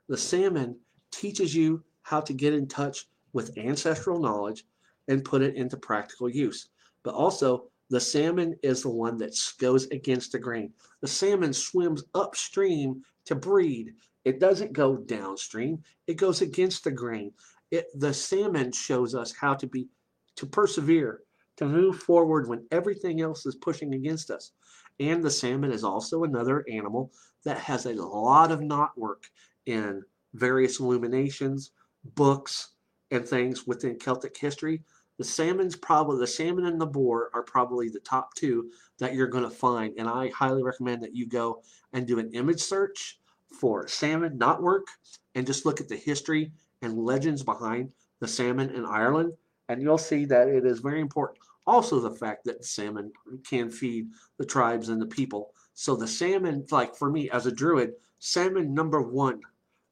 [0.09, 0.77] The salmon
[1.11, 4.65] teaches you how to get in touch with ancestral knowledge
[5.07, 6.69] and put it into practical use.
[7.03, 10.73] But also, the salmon is the one that goes against the grain.
[11.01, 13.93] The salmon swims upstream to breed.
[14.23, 15.83] It doesn't go downstream.
[16.07, 17.31] It goes against the grain.
[17.71, 19.87] It, the salmon shows us how to be
[20.35, 21.21] to persevere,
[21.57, 24.51] to move forward when everything else is pushing against us.
[24.99, 27.11] And the salmon is also another animal
[27.43, 29.25] that has a lot of knot work
[29.65, 30.03] in
[30.33, 31.71] various illuminations,
[32.15, 32.69] books,
[33.11, 34.81] and things within Celtic history.
[35.17, 39.27] The salmon's probably the salmon and the boar are probably the top two that you're
[39.27, 41.63] going to find, and I highly recommend that you go
[41.93, 43.19] and do an image search
[43.59, 44.87] for salmon knot work
[45.35, 46.51] and just look at the history
[46.81, 49.33] and legends behind the salmon in Ireland,
[49.69, 51.39] and you'll see that it is very important.
[51.67, 53.11] Also, the fact that salmon
[53.47, 55.51] can feed the tribes and the people.
[55.73, 59.41] So the salmon, like for me as a druid, salmon number one,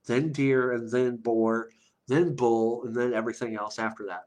[0.06, 1.70] then deer, and then boar,
[2.08, 4.26] then bull, and then everything else after that.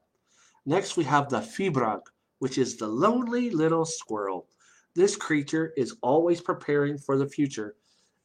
[0.65, 2.01] Next, we have the fibrag,
[2.39, 4.47] which is the lonely little squirrel.
[4.95, 7.75] This creature is always preparing for the future.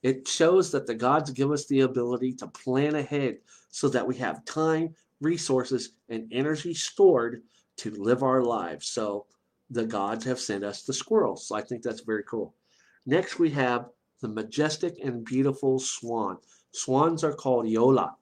[0.02, 3.38] It shows that the gods give us the ability to plan ahead
[3.70, 7.42] so that we have time, resources, and energy stored
[7.78, 8.88] to live our lives.
[8.88, 9.26] So
[9.70, 11.48] the gods have sent us the squirrels.
[11.48, 12.54] So I think that's very cool.
[13.06, 13.88] Next, we have
[14.20, 16.38] the majestic and beautiful swan.
[16.72, 18.16] Swans are called yola,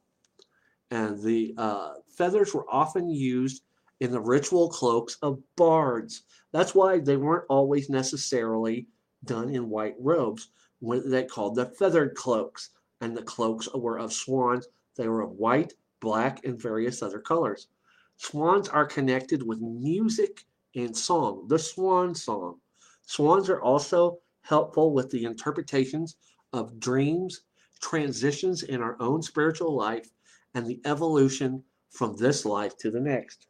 [0.90, 3.62] and the uh, feathers were often used
[4.01, 6.22] in the ritual cloaks of bards.
[6.52, 8.89] That's why they weren't always necessarily
[9.24, 10.48] done in white robes.
[10.81, 12.70] What they called the feathered cloaks,
[13.01, 14.66] and the cloaks were of swans.
[14.97, 17.68] They were of white, black, and various other colors.
[18.16, 20.44] Swans are connected with music
[20.74, 22.60] and song, the swan song.
[23.06, 26.16] Swans are also helpful with the interpretations
[26.52, 27.43] of dreams,
[27.81, 30.10] transitions in our own spiritual life,
[30.55, 33.47] and the evolution from this life to the next.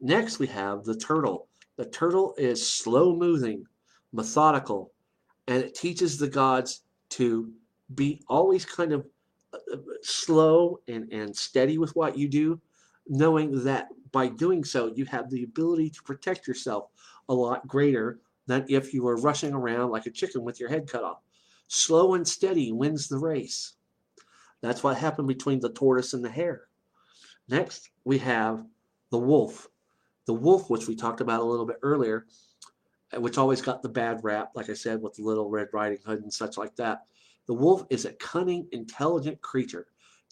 [0.00, 1.48] Next, we have the turtle.
[1.76, 3.64] The turtle is slow moving,
[4.12, 4.92] methodical,
[5.46, 7.52] and it teaches the gods to
[7.94, 9.06] be always kind of
[10.02, 12.60] slow and, and steady with what you do,
[13.06, 16.90] knowing that by doing so, you have the ability to protect yourself
[17.28, 20.88] a lot greater than if you were rushing around like a chicken with your head
[20.90, 21.18] cut off.
[21.68, 23.74] Slow and steady wins the race.
[24.62, 26.62] That's what happened between the tortoise and the hare.
[27.48, 28.64] Next, we have
[29.10, 29.68] the wolf.
[30.26, 32.26] The wolf, which we talked about a little bit earlier,
[33.16, 36.22] which always got the bad rap, like I said, with the little Red Riding Hood
[36.22, 37.02] and such like that.
[37.48, 39.86] The wolf is a cunning, intelligent creature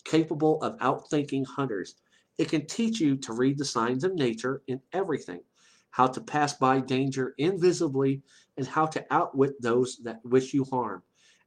[0.05, 1.97] capable of outthinking hunters.
[2.37, 5.41] It can teach you to read the signs of nature in everything,
[5.91, 8.23] how to pass by danger invisibly,
[8.59, 11.03] and how to outwit those that wish you harm,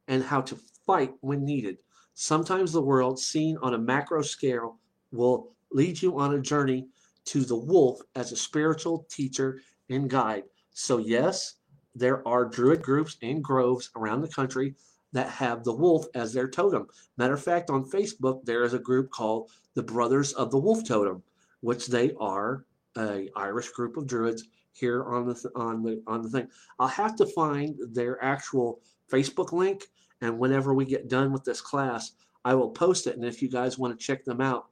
[0.08, 1.78] and how to fight when needed.
[2.14, 4.80] Sometimes the world, seen on a macro scale,
[5.12, 6.88] will lead you on a journey
[7.26, 10.42] to the wolf as a spiritual teacher and guide.
[10.72, 11.54] So, yes,
[11.94, 14.74] there are druid groups and groves around the country
[15.12, 16.86] that have the wolf as their totem.
[17.16, 20.86] Matter of fact, on Facebook, there is a group called the Brothers of the Wolf
[20.86, 21.22] Totem,
[21.60, 22.64] which they are
[22.96, 26.48] a Irish group of druids here on the on the on the thing.
[26.78, 28.80] I'll have to find their actual
[29.10, 29.86] Facebook link,
[30.20, 32.12] and whenever we get done with this class,
[32.44, 33.16] I will post it.
[33.16, 34.66] And if you guys want to check them out,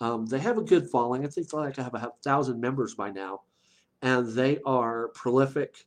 [0.00, 1.24] um, they have a good following.
[1.24, 3.42] I think like I have a thousand members by now,
[4.02, 5.86] and they are prolific.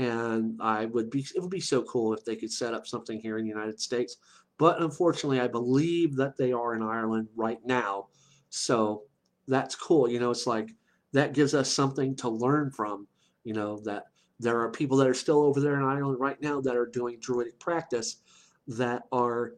[0.00, 3.20] And I would be it would be so cool if they could set up something
[3.20, 4.16] here in the United States.
[4.56, 8.06] But unfortunately, I believe that they are in Ireland right now.
[8.48, 9.02] So
[9.46, 10.08] that's cool.
[10.08, 10.70] You know, it's like
[11.12, 13.08] that gives us something to learn from.
[13.44, 14.04] You know, that
[14.38, 17.18] there are people that are still over there in Ireland right now that are doing
[17.20, 18.22] druidic practice
[18.68, 19.52] that are,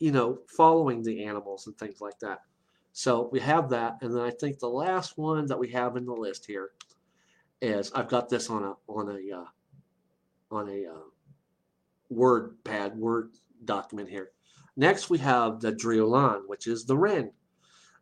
[0.00, 2.40] you know, following the animals and things like that.
[2.92, 3.98] So we have that.
[4.00, 6.70] And then I think the last one that we have in the list here
[7.60, 9.44] is I've got this on a on a uh,
[10.50, 11.04] on a uh,
[12.10, 13.30] word pad word
[13.64, 14.30] document here.
[14.76, 17.32] Next we have the Driolan, which is the wren.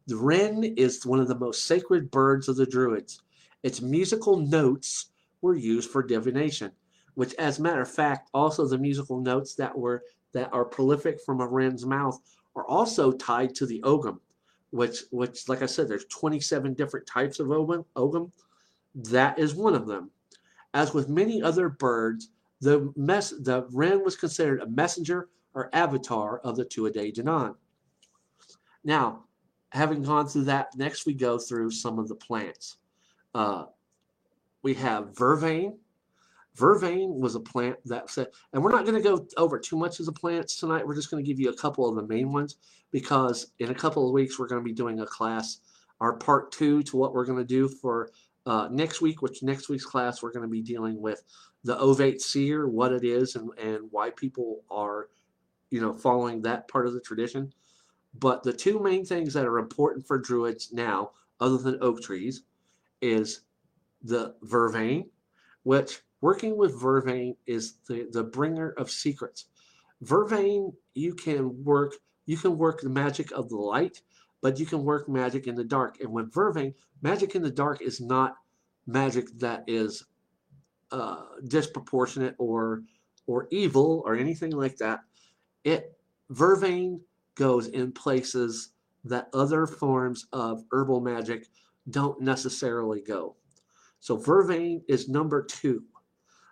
[0.07, 3.23] The wren is one of the most sacred birds of the Druids.
[3.63, 5.07] Its musical notes
[5.41, 6.73] were used for divination,
[7.15, 10.03] which, as a matter of fact, also the musical notes that were
[10.33, 12.21] that are prolific from a wren's mouth
[12.57, 14.19] are also tied to the ogam,
[14.71, 17.85] which, which, like I said, there's 27 different types of ogam.
[17.97, 18.31] ogam.
[18.95, 20.11] That is one of them.
[20.73, 22.31] As with many other birds,
[22.61, 27.55] the mess the wren was considered a messenger or avatar of the Tuatha Danann.
[28.85, 29.25] Now,
[29.71, 32.77] having gone through that, next we go through some of the plants.
[33.35, 33.65] Uh,
[34.63, 35.77] we have vervain.
[36.57, 39.99] Vervain was a plant that said, and we're not going to go over too much
[39.99, 40.87] of the plants tonight.
[40.87, 42.57] We're just going to give you a couple of the main ones
[42.93, 45.59] because in a couple of weeks we're going to be doing a class,
[46.01, 48.11] our part two to what we're going to do for
[48.47, 51.23] uh, next week, which next week's class we're going to be dealing with
[51.65, 55.09] the ovate seer, what it is, and, and why people are,
[55.71, 57.53] you know, following that part of the tradition.
[58.19, 62.43] But the two main things that are important for druids now, other than oak trees,
[63.01, 63.41] is
[64.03, 65.09] the vervain,
[65.63, 69.47] which working with vervain is the, the bringer of secrets.
[70.03, 71.95] Vervain, you can work
[72.27, 74.01] you can work the magic of the light,
[74.45, 76.01] but you can work magic in the dark.
[76.01, 78.37] And with vervain, magic in the dark is not
[78.87, 80.05] magic that is
[80.93, 82.83] uh, disproportionate or
[83.27, 85.01] or evil or anything like that.
[85.65, 85.99] It
[86.31, 87.01] vervain
[87.37, 88.73] goes in places
[89.05, 91.47] that other forms of herbal magic
[91.89, 93.37] don't necessarily go.
[94.01, 95.85] So vervain is number two.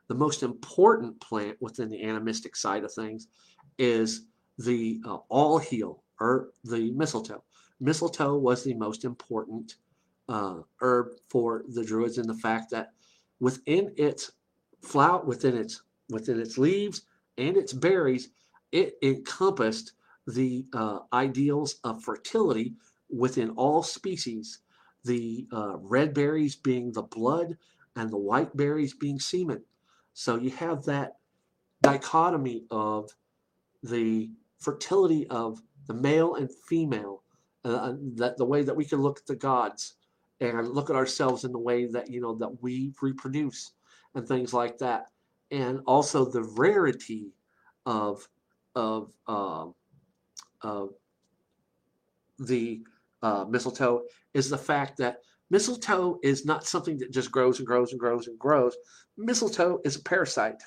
[0.08, 3.28] The most important plant within the animistic side of things
[3.76, 4.22] is
[4.56, 7.44] the uh, all heal or the mistletoe.
[7.82, 9.74] Mistletoe was the most important
[10.28, 12.92] uh, herb for the Druids in the fact that
[13.40, 14.30] within its
[14.82, 17.02] flower, within its within its leaves
[17.38, 18.30] and its berries,
[18.70, 19.92] it encompassed
[20.26, 22.74] the uh, ideals of fertility
[23.10, 24.60] within all species.
[25.04, 27.58] The uh, red berries being the blood,
[27.96, 29.64] and the white berries being semen.
[30.14, 31.16] So you have that
[31.82, 33.10] dichotomy of
[33.82, 34.30] the
[34.60, 37.21] fertility of the male and female,
[37.64, 39.94] uh, that the way that we can look at the gods
[40.40, 43.72] and look at ourselves in the way that you know that we reproduce
[44.14, 45.06] and things like that,
[45.50, 47.32] and also the rarity
[47.86, 48.26] of
[48.74, 49.66] of uh,
[50.62, 50.90] of
[52.38, 52.82] the
[53.22, 54.02] uh, mistletoe
[54.34, 55.18] is the fact that
[55.50, 58.76] mistletoe is not something that just grows and grows and grows and grows.
[59.16, 60.60] Mistletoe is a parasite.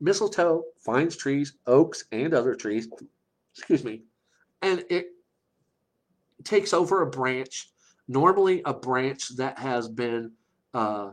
[0.00, 2.88] Mistletoe finds trees, oaks, and other trees,
[3.54, 4.02] excuse me,
[4.62, 5.06] and it
[6.44, 7.70] takes over a branch,
[8.08, 10.32] normally a branch that has been
[10.74, 11.12] uh,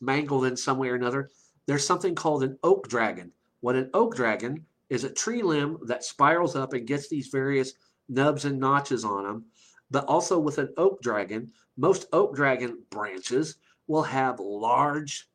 [0.00, 1.30] mangled in some way or another.
[1.66, 3.32] There's something called an oak dragon.
[3.60, 7.72] What an oak dragon is a tree limb that spirals up and gets these various
[8.08, 9.44] nubs and notches on them.
[9.90, 13.56] But also with an oak dragon, most oak dragon branches
[13.86, 15.28] will have large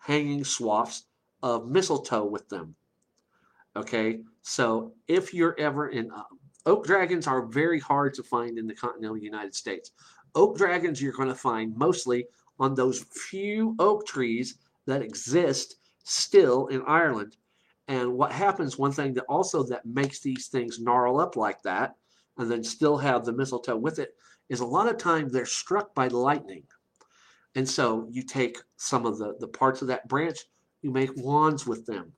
[0.00, 1.04] hanging swaths
[1.42, 2.74] of mistletoe with them.
[3.76, 6.10] Okay, so if you're ever in,
[6.66, 9.92] oak dragons are very hard to find in the continental United States.
[10.34, 12.26] Oak dragons you're going to find mostly
[12.58, 17.36] on those few oak trees that exist still in Ireland.
[17.88, 21.94] And what happens, one thing that also that makes these things gnarl up like that,
[22.38, 24.14] and then still have the mistletoe with it,
[24.48, 26.64] is a lot of times they're struck by lightning.
[27.54, 30.38] And so you take some of the, the parts of that branch,
[30.82, 32.12] you make wands with them.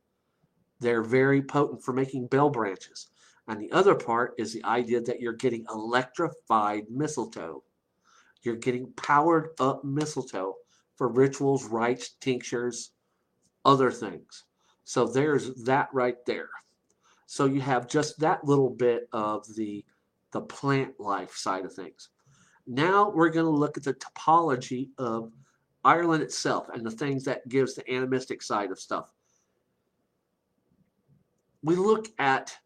[0.80, 3.08] They're very potent for making bell branches.
[3.48, 7.62] And the other part is the idea that you're getting electrified mistletoe.
[8.42, 10.54] You're getting powered up mistletoe
[10.96, 12.92] for rituals, rites, tinctures,
[13.64, 14.44] other things.
[14.84, 16.48] So there's that right there.
[17.26, 19.84] So you have just that little bit of the,
[20.32, 22.08] the plant life side of things.
[22.66, 25.32] Now we're going to look at the topology of
[25.84, 29.12] Ireland itself and the things that gives the animistic side of stuff.
[31.62, 32.56] We look at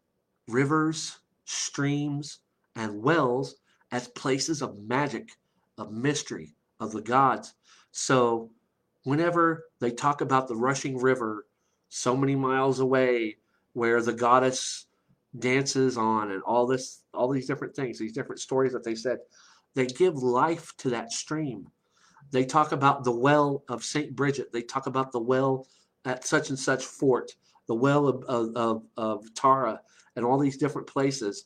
[0.53, 2.39] rivers, streams,
[2.75, 3.55] and wells
[3.91, 5.31] as places of magic,
[5.77, 7.53] of mystery, of the gods.
[7.91, 8.51] So
[9.03, 11.47] whenever they talk about the rushing river
[11.89, 13.37] so many miles away
[13.73, 14.85] where the goddess
[15.39, 19.17] dances on and all this all these different things these different stories that they said
[19.73, 21.67] they give life to that stream.
[22.31, 24.51] They talk about the well of st bridget.
[24.51, 25.67] They talk about the well
[26.05, 27.31] at such and such fort
[27.67, 29.79] the well of, of, of, of tara
[30.15, 31.45] and all these different places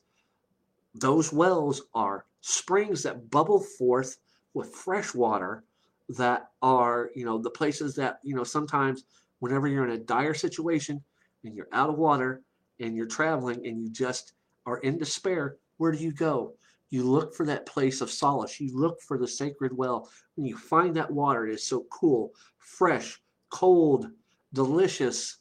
[0.95, 4.17] those wells are springs that bubble forth
[4.53, 5.63] with fresh water
[6.09, 9.03] that are you know the places that you know sometimes
[9.39, 11.01] whenever you're in a dire situation
[11.43, 12.41] and you're out of water
[12.79, 14.33] and you're traveling and you just
[14.65, 16.53] are in despair where do you go?
[16.89, 18.59] You look for that place of solace.
[18.59, 20.09] You look for the sacred well.
[20.35, 24.09] When you find that water it is so cool fresh cold
[24.53, 25.37] delicious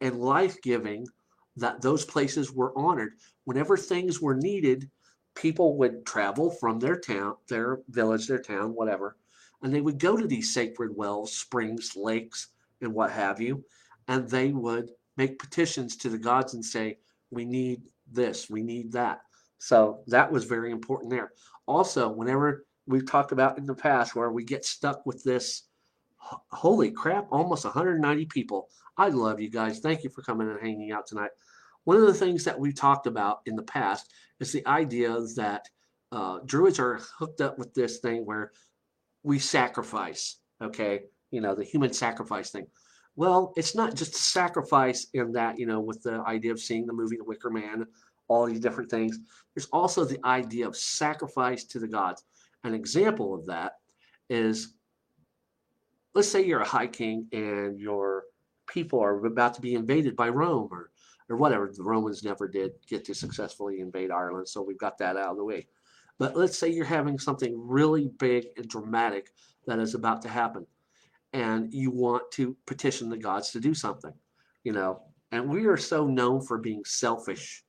[0.00, 1.06] and life-giving
[1.56, 3.12] that those places were honored
[3.44, 4.90] whenever things were needed
[5.34, 9.16] people would travel from their town their village their town whatever
[9.62, 12.48] and they would go to these sacred wells, springs, lakes,
[12.80, 13.64] and what have you,
[14.08, 16.98] and they would make petitions to the gods and say,
[17.30, 19.22] We need this, we need that.
[19.58, 21.32] So that was very important there.
[21.66, 25.62] Also, whenever we've talked about in the past where we get stuck with this,
[26.18, 28.68] holy crap, almost 190 people.
[28.96, 29.80] I love you guys.
[29.80, 31.30] Thank you for coming and hanging out tonight.
[31.84, 35.68] One of the things that we talked about in the past is the idea that
[36.12, 38.52] uh, druids are hooked up with this thing where
[39.22, 41.02] we sacrifice, okay?
[41.30, 42.66] You know, the human sacrifice thing.
[43.16, 46.92] Well, it's not just sacrifice in that, you know, with the idea of seeing the
[46.92, 47.86] movie The Wicker Man,
[48.28, 49.18] all these different things.
[49.54, 52.24] There's also the idea of sacrifice to the gods.
[52.64, 53.72] An example of that
[54.30, 54.74] is
[56.14, 58.24] let's say you're a high king and your
[58.72, 60.90] people are about to be invaded by Rome or,
[61.28, 61.70] or whatever.
[61.72, 65.36] The Romans never did get to successfully invade Ireland, so we've got that out of
[65.36, 65.66] the way.
[66.18, 69.30] But let's say you're having something really big and dramatic
[69.66, 70.66] that is about to happen,
[71.32, 74.12] and you want to petition the gods to do something,
[74.64, 75.02] you know.
[75.30, 77.64] And we are so known for being selfish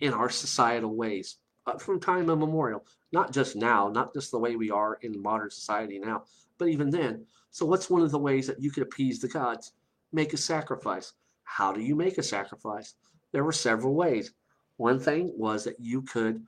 [0.00, 1.38] in our societal ways.
[1.66, 2.84] uh, from time immemorial.
[3.12, 6.24] Not just now, not just the way we are in modern society now,
[6.58, 7.24] but even then.
[7.50, 9.72] So, what's one of the ways that you could appease the gods?
[10.12, 11.12] Make a sacrifice.
[11.44, 12.94] How do you make a sacrifice?
[13.32, 14.32] There were several ways.
[14.76, 16.44] One thing was that you could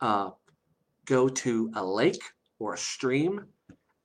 [0.00, 0.30] uh,
[1.06, 2.22] go to a lake
[2.58, 3.46] or a stream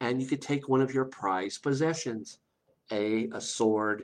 [0.01, 2.39] and you could take one of your prized possessions
[2.91, 4.03] A, a sword,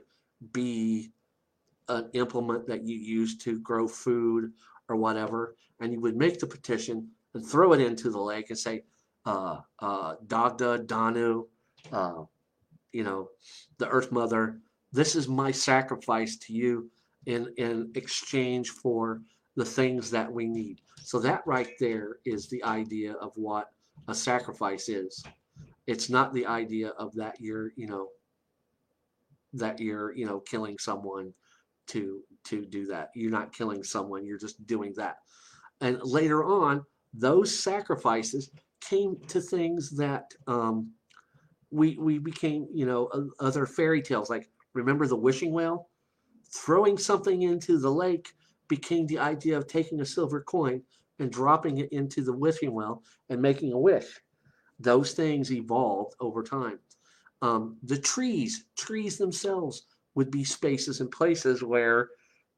[0.52, 1.10] B,
[1.88, 4.52] an implement that you use to grow food
[4.88, 8.58] or whatever, and you would make the petition and throw it into the lake and
[8.58, 8.84] say,
[9.26, 11.46] uh, uh, Dagda, Danu,
[11.92, 12.22] uh,
[12.92, 13.28] you know,
[13.78, 14.60] the Earth Mother,
[14.94, 16.88] this is my sacrifice to you
[17.26, 19.20] in, in exchange for
[19.56, 20.80] the things that we need.
[21.02, 23.70] So that right there is the idea of what
[24.06, 25.24] a sacrifice is.
[25.88, 28.08] It's not the idea of that you're, you know,
[29.52, 31.34] that you're, you know, killing someone
[31.88, 33.10] to to do that.
[33.16, 35.16] You're not killing someone, you're just doing that.
[35.80, 38.50] And later on, those sacrifices
[38.80, 40.92] came to things that um,
[41.70, 44.30] we we became, you know, other fairy tales.
[44.30, 45.88] Like remember the wishing well?
[46.52, 48.32] Throwing something into the lake
[48.68, 50.82] became the idea of taking a silver coin
[51.18, 54.20] and dropping it into the wishing well and making a wish.
[54.78, 56.78] Those things evolved over time.
[57.42, 62.10] Um, the trees, trees themselves would be spaces and places where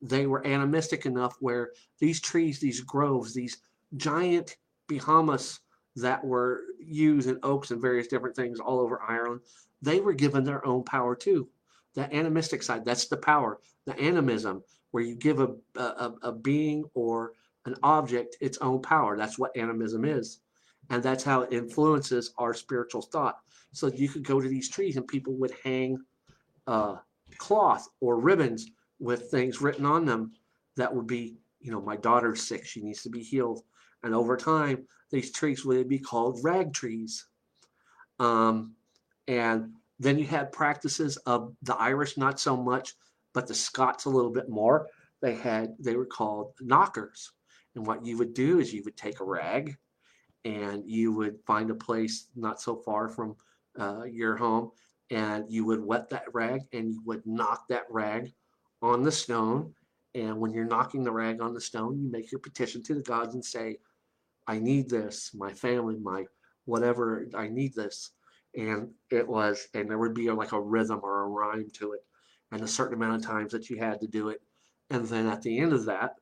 [0.02, 3.58] they were animistic enough where these trees, these groves, these
[3.96, 4.56] giant
[4.88, 5.60] behemoths
[5.96, 9.40] that were used in oaks and various different things all over Ireland,
[9.80, 11.48] they were given their own power too.
[11.96, 14.62] The animistic side, that's the power, the animism,
[14.92, 17.32] where you give a, a, a being or
[17.64, 19.16] an object its own power.
[19.16, 20.38] That's what animism is.
[20.90, 23.38] And that's how it influences our spiritual thought.
[23.72, 25.98] So you could go to these trees and people would hang
[26.66, 26.96] uh,
[27.38, 28.66] cloth or ribbons
[29.00, 30.32] with things written on them
[30.76, 33.62] that would be, you know, my daughter's sick, she needs to be healed.
[34.02, 37.26] And over time, these trees would be called rag trees.
[38.18, 38.74] Um,
[39.28, 42.94] and then you had practices of the Irish, not so much,
[43.32, 44.88] but the Scots a little bit more.
[45.22, 47.32] They had, they were called knockers.
[47.74, 49.76] And what you would do is you would take a rag
[50.44, 53.36] and you would find a place not so far from
[53.78, 54.70] uh, your home
[55.10, 58.32] and you would wet that rag and you would knock that rag
[58.82, 59.74] on the stone.
[60.14, 63.02] And when you're knocking the rag on the stone, you make your petition to the
[63.02, 63.76] gods and say,
[64.46, 66.24] I need this, my family, my
[66.64, 68.12] whatever, I need this.
[68.56, 72.00] And it was, and there would be like a rhythm or a rhyme to it,
[72.52, 74.40] and a certain amount of times that you had to do it.
[74.90, 76.14] And then at the end of that,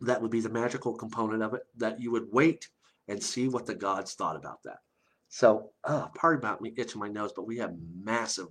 [0.00, 2.68] that would be the magical component of it, that you would wait
[3.08, 4.78] and see what the gods thought about that.
[5.28, 8.48] So, uh, pardon about me itching my nose, but we have massive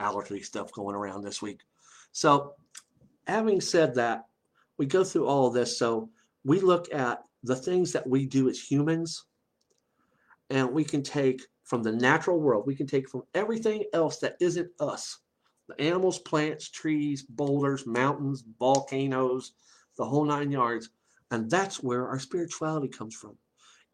[0.00, 1.60] allergy stuff going around this week.
[2.12, 2.54] So,
[3.26, 4.26] having said that,
[4.78, 5.78] we go through all of this.
[5.78, 6.08] So,
[6.44, 9.26] we look at the things that we do as humans,
[10.50, 11.42] and we can take
[11.72, 15.20] from the natural world, we can take from everything else that isn't us
[15.68, 19.52] the animals, plants, trees, boulders, mountains, volcanoes,
[19.96, 20.90] the whole nine yards.
[21.30, 23.38] And that's where our spirituality comes from.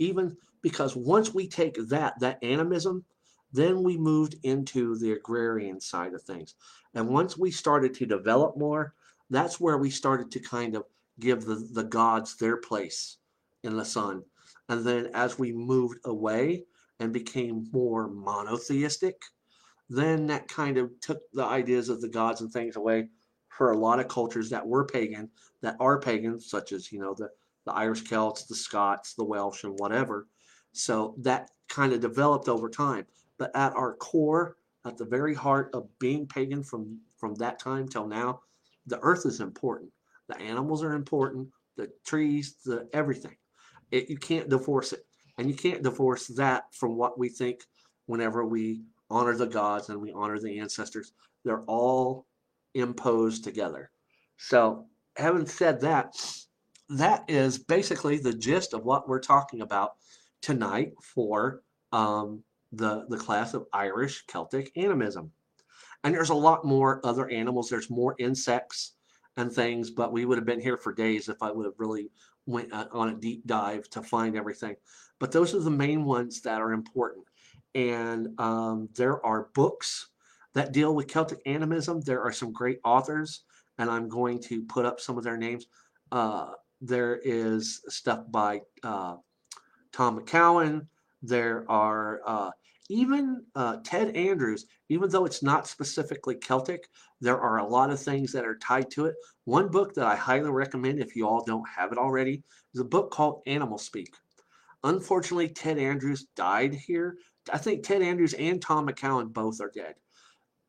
[0.00, 3.05] Even because once we take that, that animism,
[3.52, 6.56] then we moved into the agrarian side of things.
[6.94, 8.94] And once we started to develop more,
[9.30, 10.82] that's where we started to kind of
[11.20, 13.18] give the, the gods their place
[13.62, 14.24] in the sun.
[14.68, 16.64] And then as we moved away
[17.00, 19.20] and became more monotheistic,
[19.88, 23.08] then that kind of took the ideas of the gods and things away
[23.48, 25.30] for a lot of cultures that were pagan,
[25.62, 27.28] that are pagan, such as, you know, the,
[27.64, 30.28] the Irish Celts, the Scots, the Welsh, and whatever.
[30.72, 33.06] So that kind of developed over time.
[33.38, 37.88] But at our core, at the very heart of being pagan from, from that time
[37.88, 38.40] till now,
[38.86, 39.90] the earth is important.
[40.28, 43.36] The animals are important, the trees, the everything.
[43.90, 45.06] It, you can't divorce it.
[45.39, 47.60] And you can't divorce that from what we think
[48.06, 51.12] whenever we honor the gods and we honor the ancestors.
[51.44, 52.27] They're all
[52.74, 53.90] imposed together.
[54.36, 54.86] So,
[55.16, 56.15] having said that,
[56.90, 59.93] that is basically the gist of what we're talking about
[60.40, 61.62] tonight for
[61.93, 62.43] um,
[62.73, 65.31] the, the class of Irish Celtic animism.
[66.05, 67.69] And there's a lot more other animals.
[67.69, 68.93] There's more insects
[69.36, 72.10] and things, but we would have been here for days if I would have really
[72.47, 74.77] went uh, on a deep dive to find everything.
[75.18, 77.26] But those are the main ones that are important.
[77.74, 80.08] And um, there are books
[80.54, 82.00] that deal with Celtic animism.
[82.00, 83.42] There are some great authors,
[83.78, 85.66] and I'm going to put up some of their names.
[86.10, 89.16] Uh, there is stuff by uh,
[89.92, 90.86] Tom McCowan.
[91.22, 92.50] There are uh,
[92.88, 96.88] even uh, Ted Andrews, even though it's not specifically Celtic,
[97.20, 99.14] there are a lot of things that are tied to it.
[99.44, 102.42] One book that I highly recommend if you all don't have it already
[102.74, 104.14] is a book called Animal Speak.
[104.84, 107.16] Unfortunately, Ted Andrews died here.
[107.52, 109.94] I think Ted Andrews and Tom McCowan both are dead,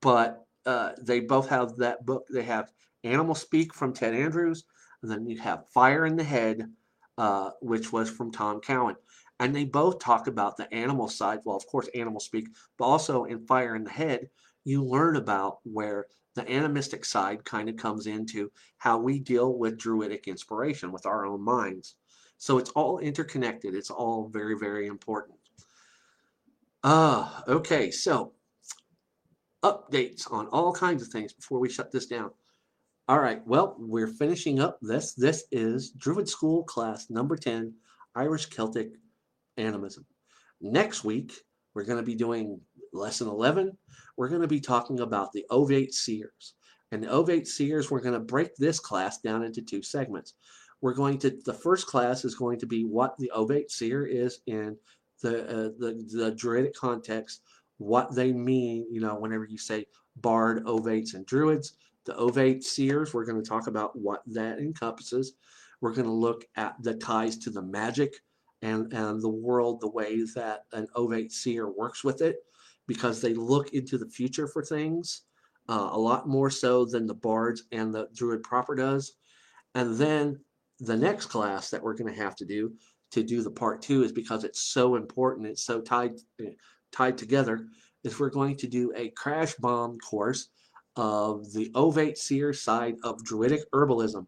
[0.01, 2.25] but uh, they both have that book.
[2.31, 2.71] They have
[3.03, 4.63] Animal Speak from Ted Andrews,
[5.01, 6.71] and then you have Fire in the Head,
[7.17, 8.95] uh, which was from Tom Cowan
[9.39, 11.39] and they both talk about the animal side.
[11.45, 14.29] Well, of course, animal speak, but also in Fire in the Head,
[14.65, 19.77] you learn about where the animistic side kind of comes into how we deal with
[19.77, 21.95] druidic inspiration with our own minds.
[22.39, 23.75] So it's all interconnected.
[23.75, 25.37] It's all very, very important.
[26.81, 28.31] Uh, okay, so
[29.61, 32.31] updates on all kinds of things before we shut this down.
[33.09, 35.13] All right, well, we're finishing up this.
[35.13, 37.73] This is Druid School class number 10,
[38.15, 38.93] Irish Celtic
[39.57, 40.05] animism.
[40.61, 41.33] Next week,
[41.73, 42.61] we're going to be doing
[42.93, 43.77] lesson 11.
[44.15, 46.53] We're going to be talking about the ovate seers.
[46.93, 50.35] And the ovate seers, we're going to break this class down into two segments.
[50.81, 54.39] We're going to, the first class is going to be what the ovate seer is
[54.47, 54.77] in
[55.21, 57.41] the, uh, the, the Druidic context,
[57.77, 59.85] what they mean, you know, whenever you say
[60.17, 61.73] bard, ovates, and druids.
[62.05, 65.33] The ovate seers, we're going to talk about what that encompasses.
[65.81, 68.13] We're going to look at the ties to the magic
[68.61, 72.37] and, and the world the way that an ovate seer works with it
[72.87, 75.21] because they look into the future for things
[75.69, 79.13] uh, a lot more so than the bards and the druid proper does.
[79.75, 80.39] And then
[80.79, 82.73] the next class that we're going to have to do
[83.11, 86.13] to do the part two is because it's so important, it's so tied
[86.91, 87.67] tied together,
[88.03, 90.49] is we're going to do a crash bomb course
[90.95, 94.25] of the ovate seer side of druidic herbalism.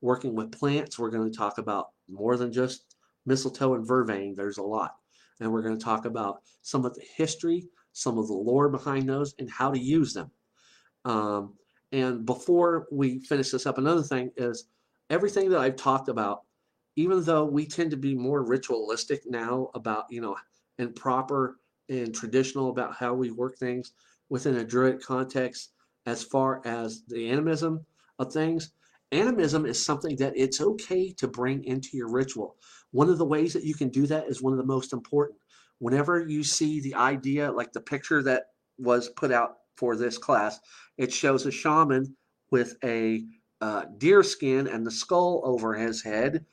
[0.00, 4.58] Working with plants, we're going to talk about more than just mistletoe and vervain, there's
[4.58, 4.96] a lot.
[5.40, 9.08] And we're going to talk about some of the history, some of the lore behind
[9.08, 10.30] those, and how to use them.
[11.04, 11.54] Um,
[11.92, 14.68] and before we finish this up, another thing is
[15.10, 16.42] everything that I've talked about,
[16.96, 20.36] even though we tend to be more ritualistic now about, you know,
[20.78, 21.58] and proper
[21.88, 23.92] and traditional about how we work things
[24.28, 25.72] within a druid context
[26.06, 27.84] as far as the animism
[28.18, 28.72] of things,
[29.12, 32.56] animism is something that it's okay to bring into your ritual.
[32.90, 35.38] One of the ways that you can do that is one of the most important.
[35.78, 38.44] Whenever you see the idea, like the picture that
[38.78, 40.60] was put out for this class,
[40.96, 42.16] it shows a shaman
[42.50, 43.24] with a
[43.64, 46.44] uh, deer skin and the skull over his head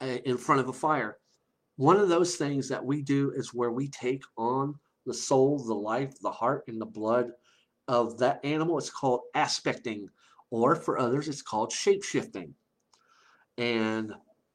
[0.00, 1.18] uh, in front of a fire.
[1.76, 4.74] One of those things that we do is where we take on
[5.06, 7.30] the soul, the life, the heart, and the blood
[7.86, 8.76] of that animal.
[8.76, 10.08] It's called aspecting,
[10.50, 12.54] or for others, it's called shapeshifting.
[13.56, 14.12] And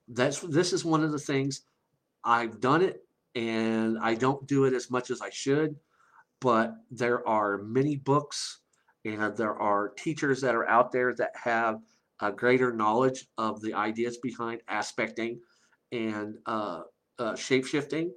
[0.09, 1.61] that's this is one of the things
[2.21, 5.77] I've done it and I don't do it as much as I should,
[6.41, 8.59] but there are many books
[9.07, 11.79] and there are teachers that are out there that have
[12.19, 15.39] a greater knowledge of the ideas behind aspecting
[15.91, 16.81] and uh,
[17.19, 18.09] uh, shapeshifting.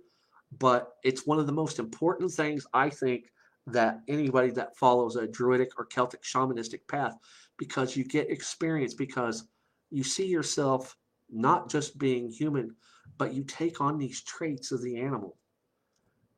[0.58, 3.26] But it's one of the most important things I think
[3.68, 7.14] that anybody that follows a druidic or Celtic shamanistic path,
[7.56, 9.44] because you get experience, because
[9.90, 10.96] you see yourself
[11.30, 12.74] not just being human,
[13.16, 15.36] but you take on these traits of the animal.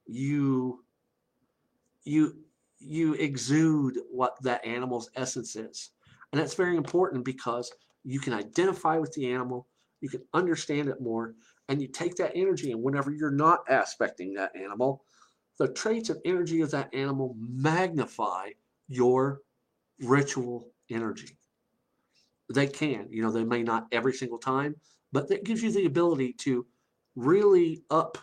[0.07, 0.85] You
[2.05, 2.37] you
[2.83, 5.91] you exude what that animal's essence is.
[6.33, 7.73] And that's very important because
[8.05, 9.69] you can identify with the animal,
[10.01, 11.35] you can understand it more,
[11.69, 15.05] and you take that energy and whenever you're not aspecting that animal,
[15.59, 18.49] the traits of energy of that animal magnify
[18.89, 19.41] your
[20.01, 21.37] ritual energy
[22.53, 23.07] they can.
[23.11, 24.77] You know, they may not every single time,
[25.13, 26.67] but that gives you the ability to
[27.17, 28.19] really up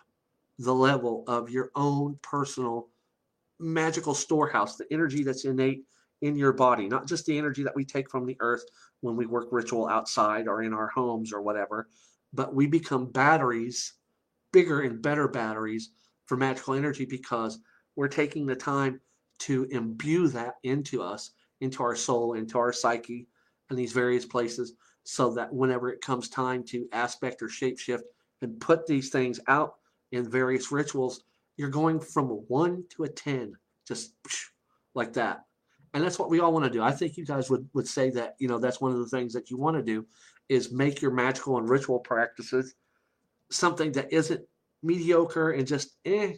[0.57, 2.90] the level of your own personal
[3.60, 5.84] magical storehouse, the energy that's innate
[6.22, 8.64] in your body, not just the energy that we take from the earth
[9.02, 11.88] when we work ritual outside or in our homes or whatever,
[12.34, 13.94] but we become batteries,
[14.52, 15.91] bigger and better batteries
[16.26, 17.60] for magical energy because
[17.95, 18.99] we're taking the time
[19.40, 21.31] to imbue that into us,
[21.61, 23.27] into our soul, into our psyche,
[23.69, 24.73] in these various places
[25.03, 28.03] so that whenever it comes time to aspect or shapeshift
[28.41, 29.76] and put these things out
[30.11, 31.23] in various rituals,
[31.60, 33.53] you're going from a one to a 10,
[33.88, 34.14] just
[34.95, 35.41] like that.
[35.94, 36.81] And that's what we all want to do.
[36.81, 39.34] I think you guys would, would say that, you know, that's one of the things
[39.34, 40.06] that you want to do
[40.48, 42.76] is make your magical and ritual practices
[43.52, 44.41] something that isn't
[44.84, 46.34] mediocre and just eh.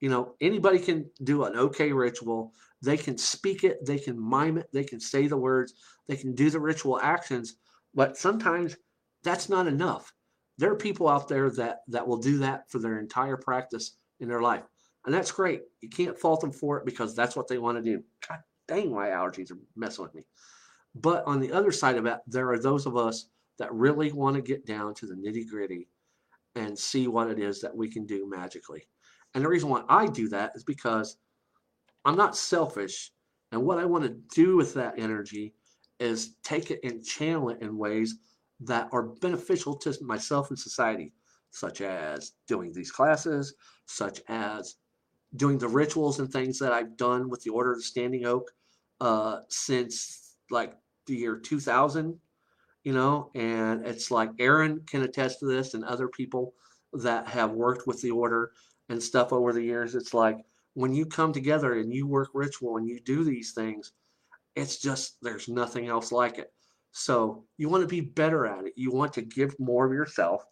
[0.00, 4.56] You know, anybody can do an okay ritual they can speak it, they can mime
[4.56, 5.74] it, they can say the words,
[6.08, 7.56] they can do the ritual actions,
[7.94, 8.76] but sometimes
[9.22, 10.12] that's not enough.
[10.56, 14.28] There are people out there that that will do that for their entire practice in
[14.28, 14.62] their life.
[15.06, 15.62] And that's great.
[15.80, 18.02] You can't fault them for it because that's what they want to do.
[18.28, 18.40] God
[18.70, 20.22] dang, my allergies are messing with me.
[20.94, 23.26] But on the other side of it, there are those of us
[23.58, 25.88] that really want to get down to the nitty gritty
[26.54, 28.86] and see what it is that we can do magically.
[29.34, 31.16] And the reason why I do that is because
[32.04, 33.12] I'm not selfish.
[33.52, 35.52] And what I want to do with that energy
[35.98, 38.16] is take it and channel it in ways
[38.60, 41.12] that are beneficial to myself and society,
[41.50, 43.54] such as doing these classes,
[43.90, 44.76] such as
[45.34, 48.50] doing the rituals and things that I've done with the Order of the Standing Oak
[49.00, 50.74] uh, since like
[51.06, 52.18] the year 2000,
[52.84, 56.54] you know, and it's like Aaron can attest to this and other people
[56.92, 58.52] that have worked with the Order
[58.88, 59.94] and stuff over the years.
[59.94, 60.38] It's like
[60.74, 63.92] when you come together and you work ritual and you do these things,
[64.54, 66.52] it's just there's nothing else like it.
[66.92, 68.72] So you want to be better at it.
[68.76, 70.44] You want to give more of yourself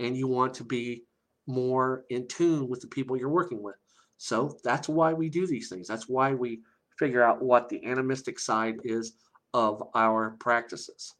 [0.00, 1.04] and you want to be
[1.48, 3.76] more in tune with the people you're working with.
[4.18, 5.88] So that's why we do these things.
[5.88, 6.60] That's why we
[6.98, 9.14] figure out what the animistic side is
[9.54, 11.14] of our practices.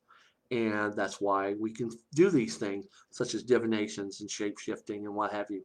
[0.50, 5.14] And that's why we can do these things, such as divinations and shape shifting and
[5.14, 5.62] what have you.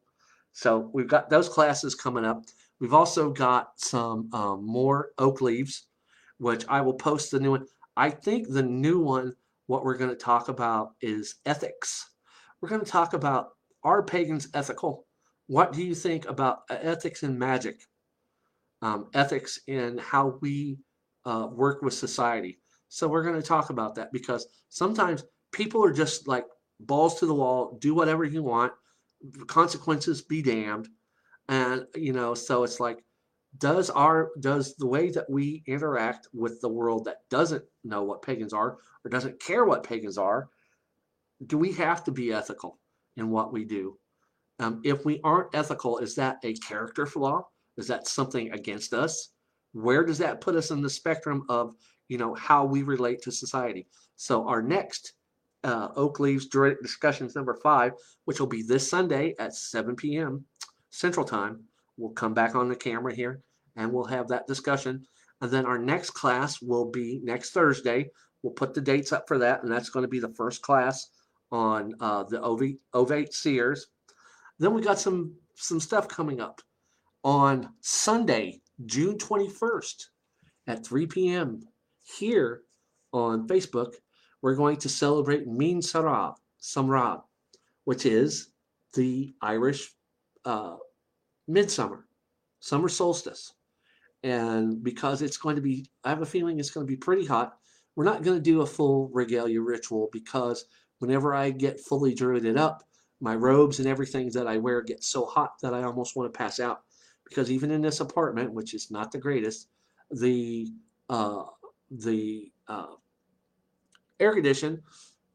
[0.52, 2.44] So we've got those classes coming up.
[2.80, 5.88] We've also got some um, more oak leaves,
[6.38, 7.66] which I will post the new one.
[7.96, 9.36] I think the new one,
[9.68, 12.10] what we're going to talk about is ethics.
[12.62, 13.53] We're going to talk about
[13.84, 15.06] are pagans ethical?
[15.48, 17.82] What do you think about uh, ethics in magic?
[18.82, 20.78] Um, ethics in how we
[21.26, 22.60] uh, work with society.
[22.90, 26.46] So we're going to talk about that because sometimes people are just like
[26.82, 28.74] balls to the wall, do whatever you want,
[29.48, 30.90] consequences be damned.
[31.50, 33.04] And, you know, so it's like,
[33.58, 38.22] does our does the way that we interact with the world that doesn't know what
[38.22, 40.50] pagans are or doesn't care what pagans are
[41.46, 42.80] do we have to be ethical
[43.18, 43.98] in what we do
[44.60, 47.46] um, if we aren't ethical is that a character flaw
[47.78, 49.30] is that something against us
[49.74, 51.76] where does that put us in the spectrum of
[52.08, 55.14] you know how we relate to society so our next
[55.64, 57.94] uh, oak leaves discussions number five
[58.26, 60.44] which will be this sunday at 7 p.m
[60.90, 61.64] central time
[61.98, 63.42] We'll come back on the camera here
[63.76, 65.06] and we'll have that discussion.
[65.42, 68.10] And then our next class will be next Thursday.
[68.42, 71.10] We'll put the dates up for that, and that's going to be the first class
[71.54, 73.88] on uh, the ovate, ovate seers.
[74.60, 76.62] Then we got some some stuff coming up
[77.24, 80.06] on Sunday, June 21st
[80.68, 81.62] at 3 p.m.
[82.02, 82.64] here
[83.14, 83.94] on Facebook.
[84.42, 87.22] We're going to celebrate Meán Sarah, Samhraidh,
[87.86, 88.50] which is
[88.96, 89.92] the Irish
[90.44, 90.76] uh,
[91.48, 92.08] midsummer,
[92.60, 93.54] summer solstice.
[94.24, 97.26] And because it's going to be, I have a feeling it's going to be pretty
[97.26, 97.54] hot,
[97.96, 100.66] we're not going to do a full regalia ritual because
[101.04, 102.82] whenever I get fully druided up,
[103.20, 106.38] my robes and everything that I wear get so hot that I almost want to
[106.38, 106.84] pass out.
[107.26, 109.68] Because even in this apartment, which is not the greatest,
[110.12, 110.72] the
[111.10, 111.44] uh,
[111.92, 112.94] the uh,
[114.22, 114.82] air condition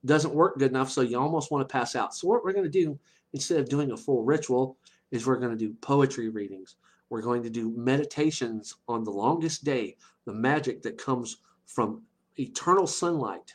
[0.06, 2.14] doesn't work good enough, so you almost want to pass out.
[2.14, 2.98] So what we're going to do,
[3.34, 4.78] instead of doing a full ritual,
[5.10, 6.76] is we're going to do poetry readings.
[7.10, 12.02] We're going to do meditations on the longest day, the magic that comes from
[12.38, 13.54] eternal sunlight.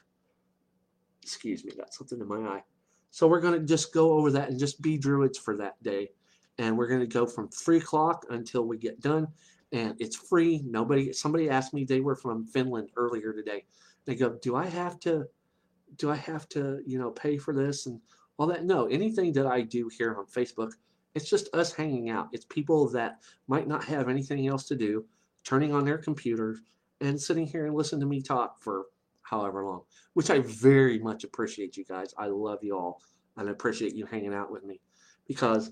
[1.23, 2.63] Excuse me, got something in my eye.
[3.11, 6.09] So we're going to just go over that and just be druids for that day.
[6.57, 9.27] And we're going to go from 3 o'clock until we get done.
[9.71, 10.61] And it's free.
[10.65, 13.65] Nobody, somebody asked me, they were from Finland earlier today.
[14.05, 15.25] They go, do I have to,
[15.97, 17.99] do I have to, you know, pay for this and
[18.37, 18.65] all that?
[18.65, 20.73] No, anything that I do here on Facebook,
[21.15, 22.29] it's just us hanging out.
[22.33, 25.05] It's people that might not have anything else to do,
[25.43, 26.59] turning on their computers
[27.01, 28.85] and sitting here and listening to me talk for
[29.33, 29.81] however long,
[30.13, 32.13] which I very much appreciate you guys.
[32.17, 33.01] I love you all
[33.37, 34.79] and I appreciate you hanging out with me
[35.27, 35.71] because,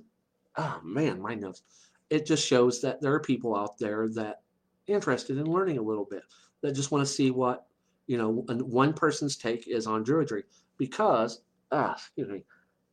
[0.58, 1.62] oh man, my nose.
[2.10, 4.42] It just shows that there are people out there that
[4.88, 6.24] interested in learning a little bit,
[6.62, 7.66] that just want to see what,
[8.08, 10.44] you know, one person's take is on druidry
[10.78, 12.44] because, ah, excuse me,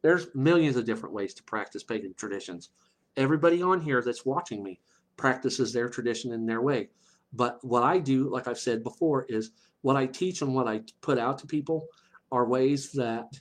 [0.03, 2.71] there's millions of different ways to practice pagan traditions.
[3.17, 4.81] Everybody on here that's watching me
[5.17, 6.91] practices their tradition in their way.
[7.33, 9.51] But what I do, like I've said before, is
[9.83, 11.87] what I teach and what I put out to people
[12.33, 13.39] are ways that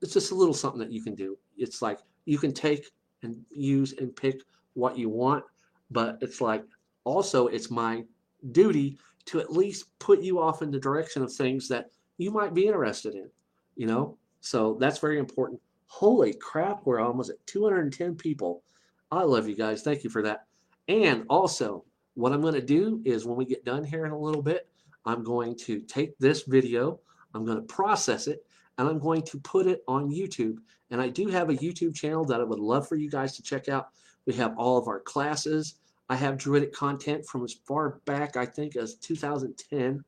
[0.00, 1.36] it's just a little something that you can do.
[1.56, 2.90] It's like you can take
[3.22, 4.42] and use and pick
[4.74, 5.44] what you want,
[5.90, 6.64] but it's like
[7.04, 8.04] also it's my
[8.52, 12.54] duty to at least put you off in the direction of things that you might
[12.54, 13.28] be interested in,
[13.74, 14.16] you know?
[14.40, 15.60] So that's very important.
[15.88, 18.62] Holy crap, we're almost at 210 people.
[19.10, 19.82] I love you guys.
[19.82, 20.46] Thank you for that.
[20.88, 21.84] And also,
[22.14, 24.68] what I'm going to do is when we get done here in a little bit,
[25.06, 27.00] I'm going to take this video,
[27.34, 28.44] I'm going to process it,
[28.78, 30.58] and I'm going to put it on YouTube
[30.90, 33.42] And I do have a YouTube channel that I would love for you guys to
[33.42, 33.88] check out.
[34.26, 35.74] We have all of our classes.
[36.08, 40.04] I have Druidic content from as far back, I think, as 2010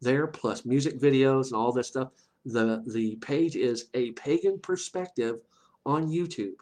[0.00, 2.08] there, plus music videos and all this stuff.
[2.46, 5.40] The, the page is A Pagan Perspective
[5.84, 6.56] on YouTube.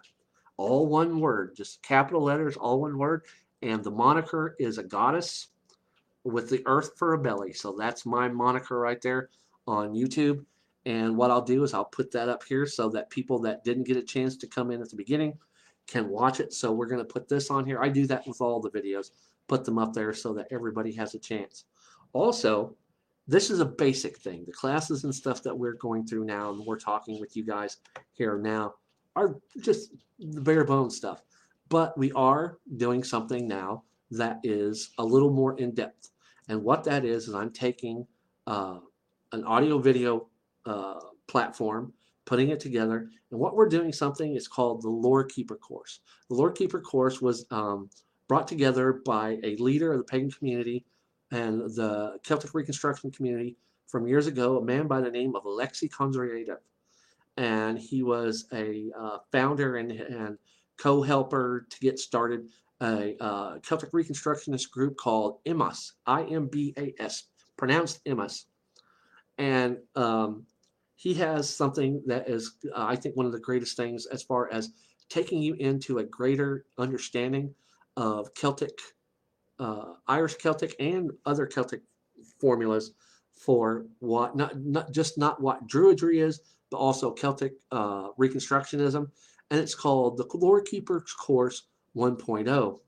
[0.57, 3.23] All one word, just capital letters, all one word.
[3.62, 5.49] And the moniker is a goddess
[6.25, 7.53] with the earth for a belly.
[7.53, 9.31] So that's my moniker right there
[9.67, 10.45] on YouTube.
[10.87, 13.85] And what I'll do is I'll put that up here so that people that didn't
[13.85, 15.39] get a chance to come in at the beginning
[15.87, 16.53] can watch it.
[16.53, 17.81] So we're going to put this on here.
[17.83, 19.11] I do that with all the videos,
[19.49, 21.65] put them up there so that everybody has a chance.
[22.13, 22.77] Also,
[23.27, 24.45] this is a basic thing.
[24.47, 27.79] The classes and stuff that we're going through now and we're talking with you guys
[28.13, 28.75] here now
[29.17, 31.23] are just the bare bones stuff.
[31.69, 36.11] But we are doing something now that is a little more in depth.
[36.49, 38.07] And what that is, is I'm taking
[38.47, 38.78] uh,
[39.32, 40.28] an audio video
[40.66, 41.93] uh, platform,
[42.24, 43.09] putting it together.
[43.31, 46.01] And what we're doing something is called the Lore Keeper course.
[46.28, 47.89] The Lore Keeper course was um,
[48.28, 50.85] brought together by a leader of the pagan community
[51.31, 53.57] and the Celtic Reconstruction community
[53.87, 56.57] from years ago, a man by the name of Alexei Kondratiev.
[57.37, 60.39] And he was a uh, founder and, and
[60.78, 62.49] co-helper to get started
[62.82, 67.24] a uh, Celtic Reconstructionist group called IMAS, I-M-B-A-S,
[67.57, 68.44] pronounced IMAS.
[69.39, 70.47] And um,
[70.97, 74.51] he has something that is, uh, I think, one of the greatest things as far
[74.52, 74.73] as
[75.09, 77.55] taking you into a greater understanding
[77.97, 78.78] of Celtic,
[79.59, 81.82] uh, Irish Celtic, and other Celtic
[82.39, 82.93] formulas
[83.32, 86.40] for what not not just not what Druidry is,
[86.70, 89.11] but also Celtic uh, Reconstructionism,
[89.51, 91.65] and it's called the Lore Keepers Course
[91.97, 92.81] 1.0.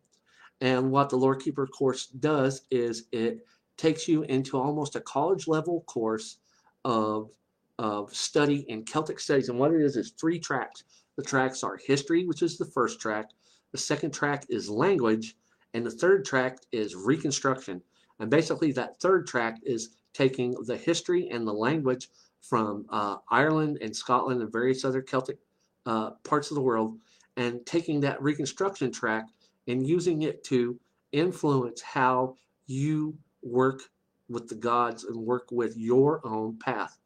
[0.60, 3.44] And what the Lore Keeper course does is it
[3.76, 6.38] takes you into almost a college level course
[6.84, 7.30] of
[7.78, 9.48] of study in Celtic studies.
[9.48, 10.84] And what it is is three tracks.
[11.16, 13.30] The tracks are history, which is the first track.
[13.72, 15.36] The second track is language.
[15.74, 17.82] And the third track is reconstruction.
[18.20, 22.08] And basically, that third track is taking the history and the language
[22.40, 25.38] from uh, Ireland and Scotland and various other Celtic
[25.86, 26.98] uh, parts of the world
[27.36, 29.26] and taking that reconstruction track
[29.68, 30.78] and using it to
[31.12, 32.36] influence how
[32.66, 33.82] you work
[34.28, 36.98] with the gods and work with your own path.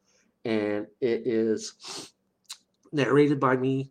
[0.45, 2.13] And it is
[2.93, 3.91] narrated by me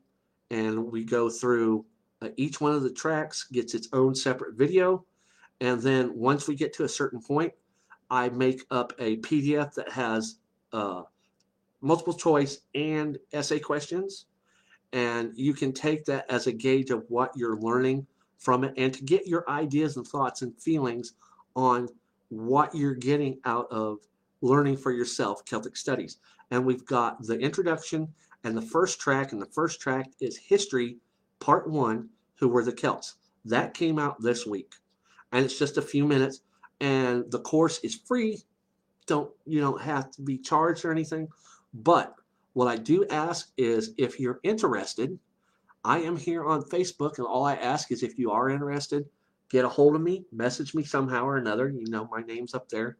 [0.51, 1.85] and we go through
[2.21, 5.05] uh, each one of the tracks gets its own separate video.
[5.59, 7.53] And then once we get to a certain point
[8.09, 10.37] I make up a PDF that has
[10.71, 11.03] uh,
[11.81, 14.25] multiple choice and essay questions
[14.95, 18.07] and you can take that as a gauge of what you're learning
[18.37, 21.15] from it and to get your ideas and thoughts and feelings
[21.53, 21.89] on
[22.29, 23.97] what you're getting out of
[24.41, 26.17] learning for yourself Celtic studies.
[26.49, 28.07] And we've got the introduction
[28.45, 30.97] and the first track and the first track is history
[31.39, 33.15] part one who were the celts?
[33.43, 34.75] That came out this week
[35.33, 36.39] and it's just a few minutes
[36.79, 38.41] and the course is free.
[39.07, 41.27] Don't you don't have to be charged or anything
[41.73, 42.15] but
[42.55, 45.17] what i do ask is if you're interested
[45.83, 49.05] i am here on facebook and all i ask is if you are interested
[49.49, 52.67] get a hold of me message me somehow or another you know my name's up
[52.69, 52.97] there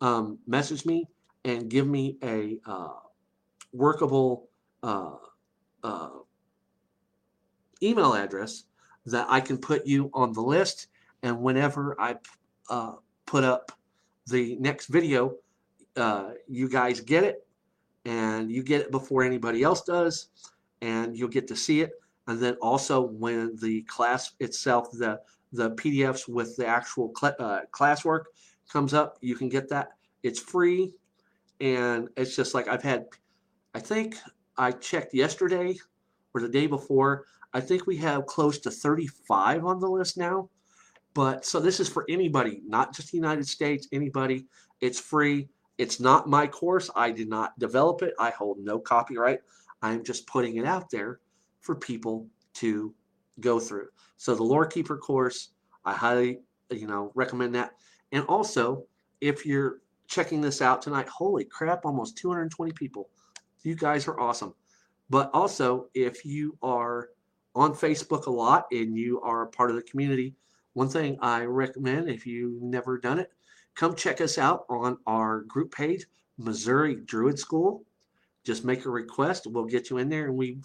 [0.00, 1.06] um, message me
[1.44, 2.94] and give me a uh,
[3.72, 4.48] workable
[4.82, 5.16] uh,
[5.82, 6.10] uh,
[7.82, 8.64] email address
[9.06, 10.88] that I can put you on the list.
[11.22, 12.16] And whenever I
[12.68, 12.94] uh,
[13.26, 13.72] put up
[14.26, 15.36] the next video,
[15.96, 17.46] uh, you guys get it
[18.04, 20.28] and you get it before anybody else does
[20.82, 21.92] and you'll get to see it.
[22.26, 25.20] And then also when the class itself, the,
[25.52, 28.24] the PDFs with the actual cl uh, classwork
[28.72, 29.90] comes up, you can get that.
[30.22, 30.94] It's free
[31.60, 33.06] and it's just like I've had,
[33.74, 34.16] I think
[34.56, 35.76] I checked yesterday
[36.34, 37.24] or the day before.
[37.52, 40.48] I think we have close to 35 on the list now.
[41.14, 44.46] But so this is for anybody, not just the United States, anybody.
[44.80, 45.48] It's free.
[45.80, 46.90] It's not my course.
[46.94, 48.14] I did not develop it.
[48.18, 49.40] I hold no copyright.
[49.82, 51.20] I'm just putting it out there
[51.60, 52.94] for people to
[53.40, 53.88] go through.
[54.16, 55.50] So the Lore Keeper course,
[55.84, 57.72] I highly, you know, recommend that.
[58.12, 58.84] And also,
[59.20, 59.78] if you're
[60.10, 61.08] checking this out tonight.
[61.08, 63.08] Holy crap, almost 220 people.
[63.62, 64.54] You guys are awesome.
[65.08, 67.10] But also, if you are
[67.54, 70.34] on Facebook a lot and you are a part of the community,
[70.74, 73.30] one thing I recommend if you've never done it,
[73.74, 76.06] come check us out on our group page,
[76.38, 77.84] Missouri Druid School.
[78.44, 79.46] Just make a request.
[79.46, 80.26] We'll get you in there.
[80.26, 80.64] And we've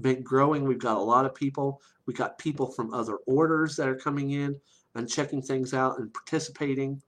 [0.00, 0.64] been growing.
[0.64, 1.80] We've got a lot of people.
[2.06, 4.58] We got people from other orders that are coming in
[4.94, 7.02] and checking things out and participating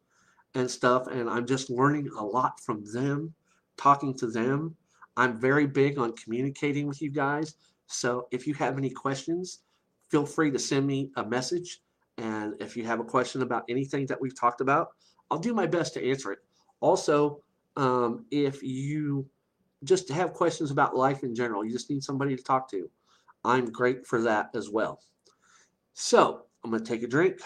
[0.55, 3.35] and stuff and I'm just learning a lot from them
[3.77, 4.75] talking to them
[5.17, 7.55] I'm very big on communicating with you guys
[7.89, 9.61] So if you have any questions,
[10.11, 11.81] feel free to send me a message.
[12.19, 14.89] And if you have a question about anything that we've talked about,
[15.31, 16.39] I'll do my best to answer it.
[16.81, 17.43] Also,
[17.77, 19.27] um, if you
[19.85, 22.91] just have questions about life in general, you just need somebody to talk to,
[23.45, 25.01] I'm great for that as well.
[25.95, 27.41] So I'm going to take a drink.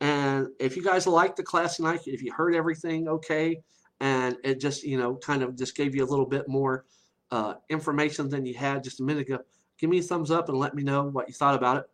[0.00, 3.62] And if you guys like the class tonight, if you heard everything okay,
[4.00, 6.84] and it just, you know, kind of just gave you a little bit more
[7.30, 9.38] uh, information than you had just a minute ago,
[9.78, 11.84] give me a thumbs up and let me know what you thought about it.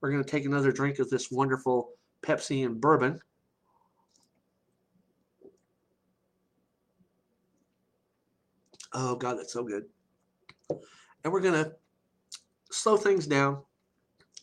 [0.00, 1.90] We're going to take another drink of this wonderful
[2.22, 3.20] Pepsi and bourbon.
[8.92, 9.84] Oh, God, that's so good.
[11.22, 11.72] And we're going to
[12.70, 13.62] slow things down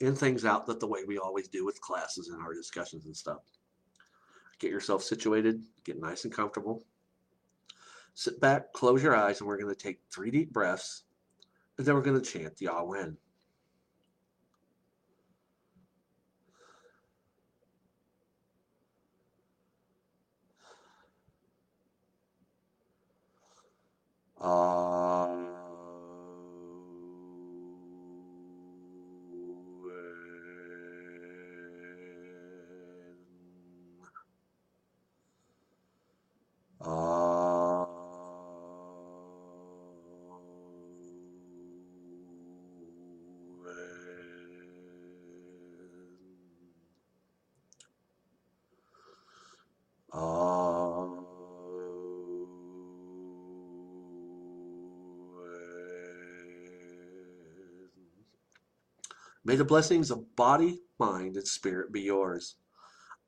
[0.01, 3.15] and things out that the way we always do with classes and our discussions and
[3.15, 3.39] stuff.
[4.59, 6.83] Get yourself situated, get nice and comfortable.
[8.13, 11.03] Sit back, close your eyes, and we're going to take three deep breaths,
[11.77, 13.15] and then we're going to chant the Awen.
[24.41, 25.27] Uh,
[36.81, 37.46] Ah.
[59.47, 62.55] May the blessings of body, mind, and spirit be yours.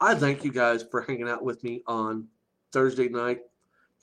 [0.02, 2.28] I thank you guys for hanging out with me on
[2.74, 3.40] Thursday night.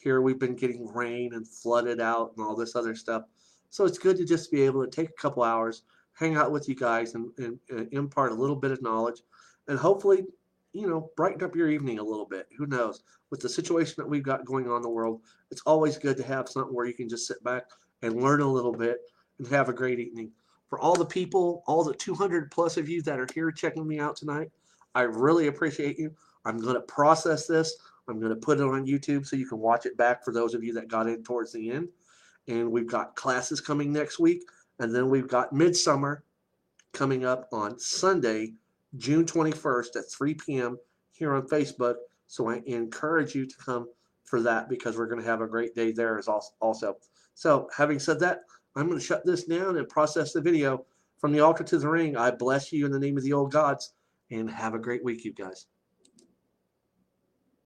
[0.03, 3.25] Here we've been getting rain and flooded out and all this other stuff.
[3.69, 5.83] So it's good to just be able to take a couple hours,
[6.15, 9.21] hang out with you guys, and, and, and impart a little bit of knowledge,
[9.69, 10.25] and hopefully,
[10.73, 12.49] you know, brighten up your evening a little bit.
[12.57, 13.03] Who knows?
[13.29, 15.21] With the situation that we've got going on in the world,
[15.51, 17.65] it's always good to have something where you can just sit back
[18.01, 19.01] and learn a little bit
[19.39, 20.33] and have a great evening
[20.69, 23.99] for all the people, all the 200 plus of you that are here checking me
[23.99, 24.51] out tonight.
[24.95, 26.11] I really appreciate you.
[26.45, 27.77] I'm going to process this.
[28.09, 30.55] I'm going to put it on YouTube so you can watch it back for those
[30.55, 31.89] of you that got in towards the end.
[32.49, 34.43] And we've got classes coming next week.
[34.79, 36.23] And then we've got Midsummer
[36.93, 38.55] coming up on Sunday,
[38.97, 40.79] June 21st at 3 p.m.
[41.13, 41.97] here on Facebook.
[42.27, 43.89] So I encourage you to come
[44.25, 46.97] for that because we're going to have a great day there as also.
[47.35, 48.41] So having said that,
[48.77, 50.85] I'm going to shut this down and process the video.
[51.19, 53.51] From the altar to the ring, I bless you in the name of the old
[53.51, 53.95] gods
[54.31, 55.67] and have a great week, you guys.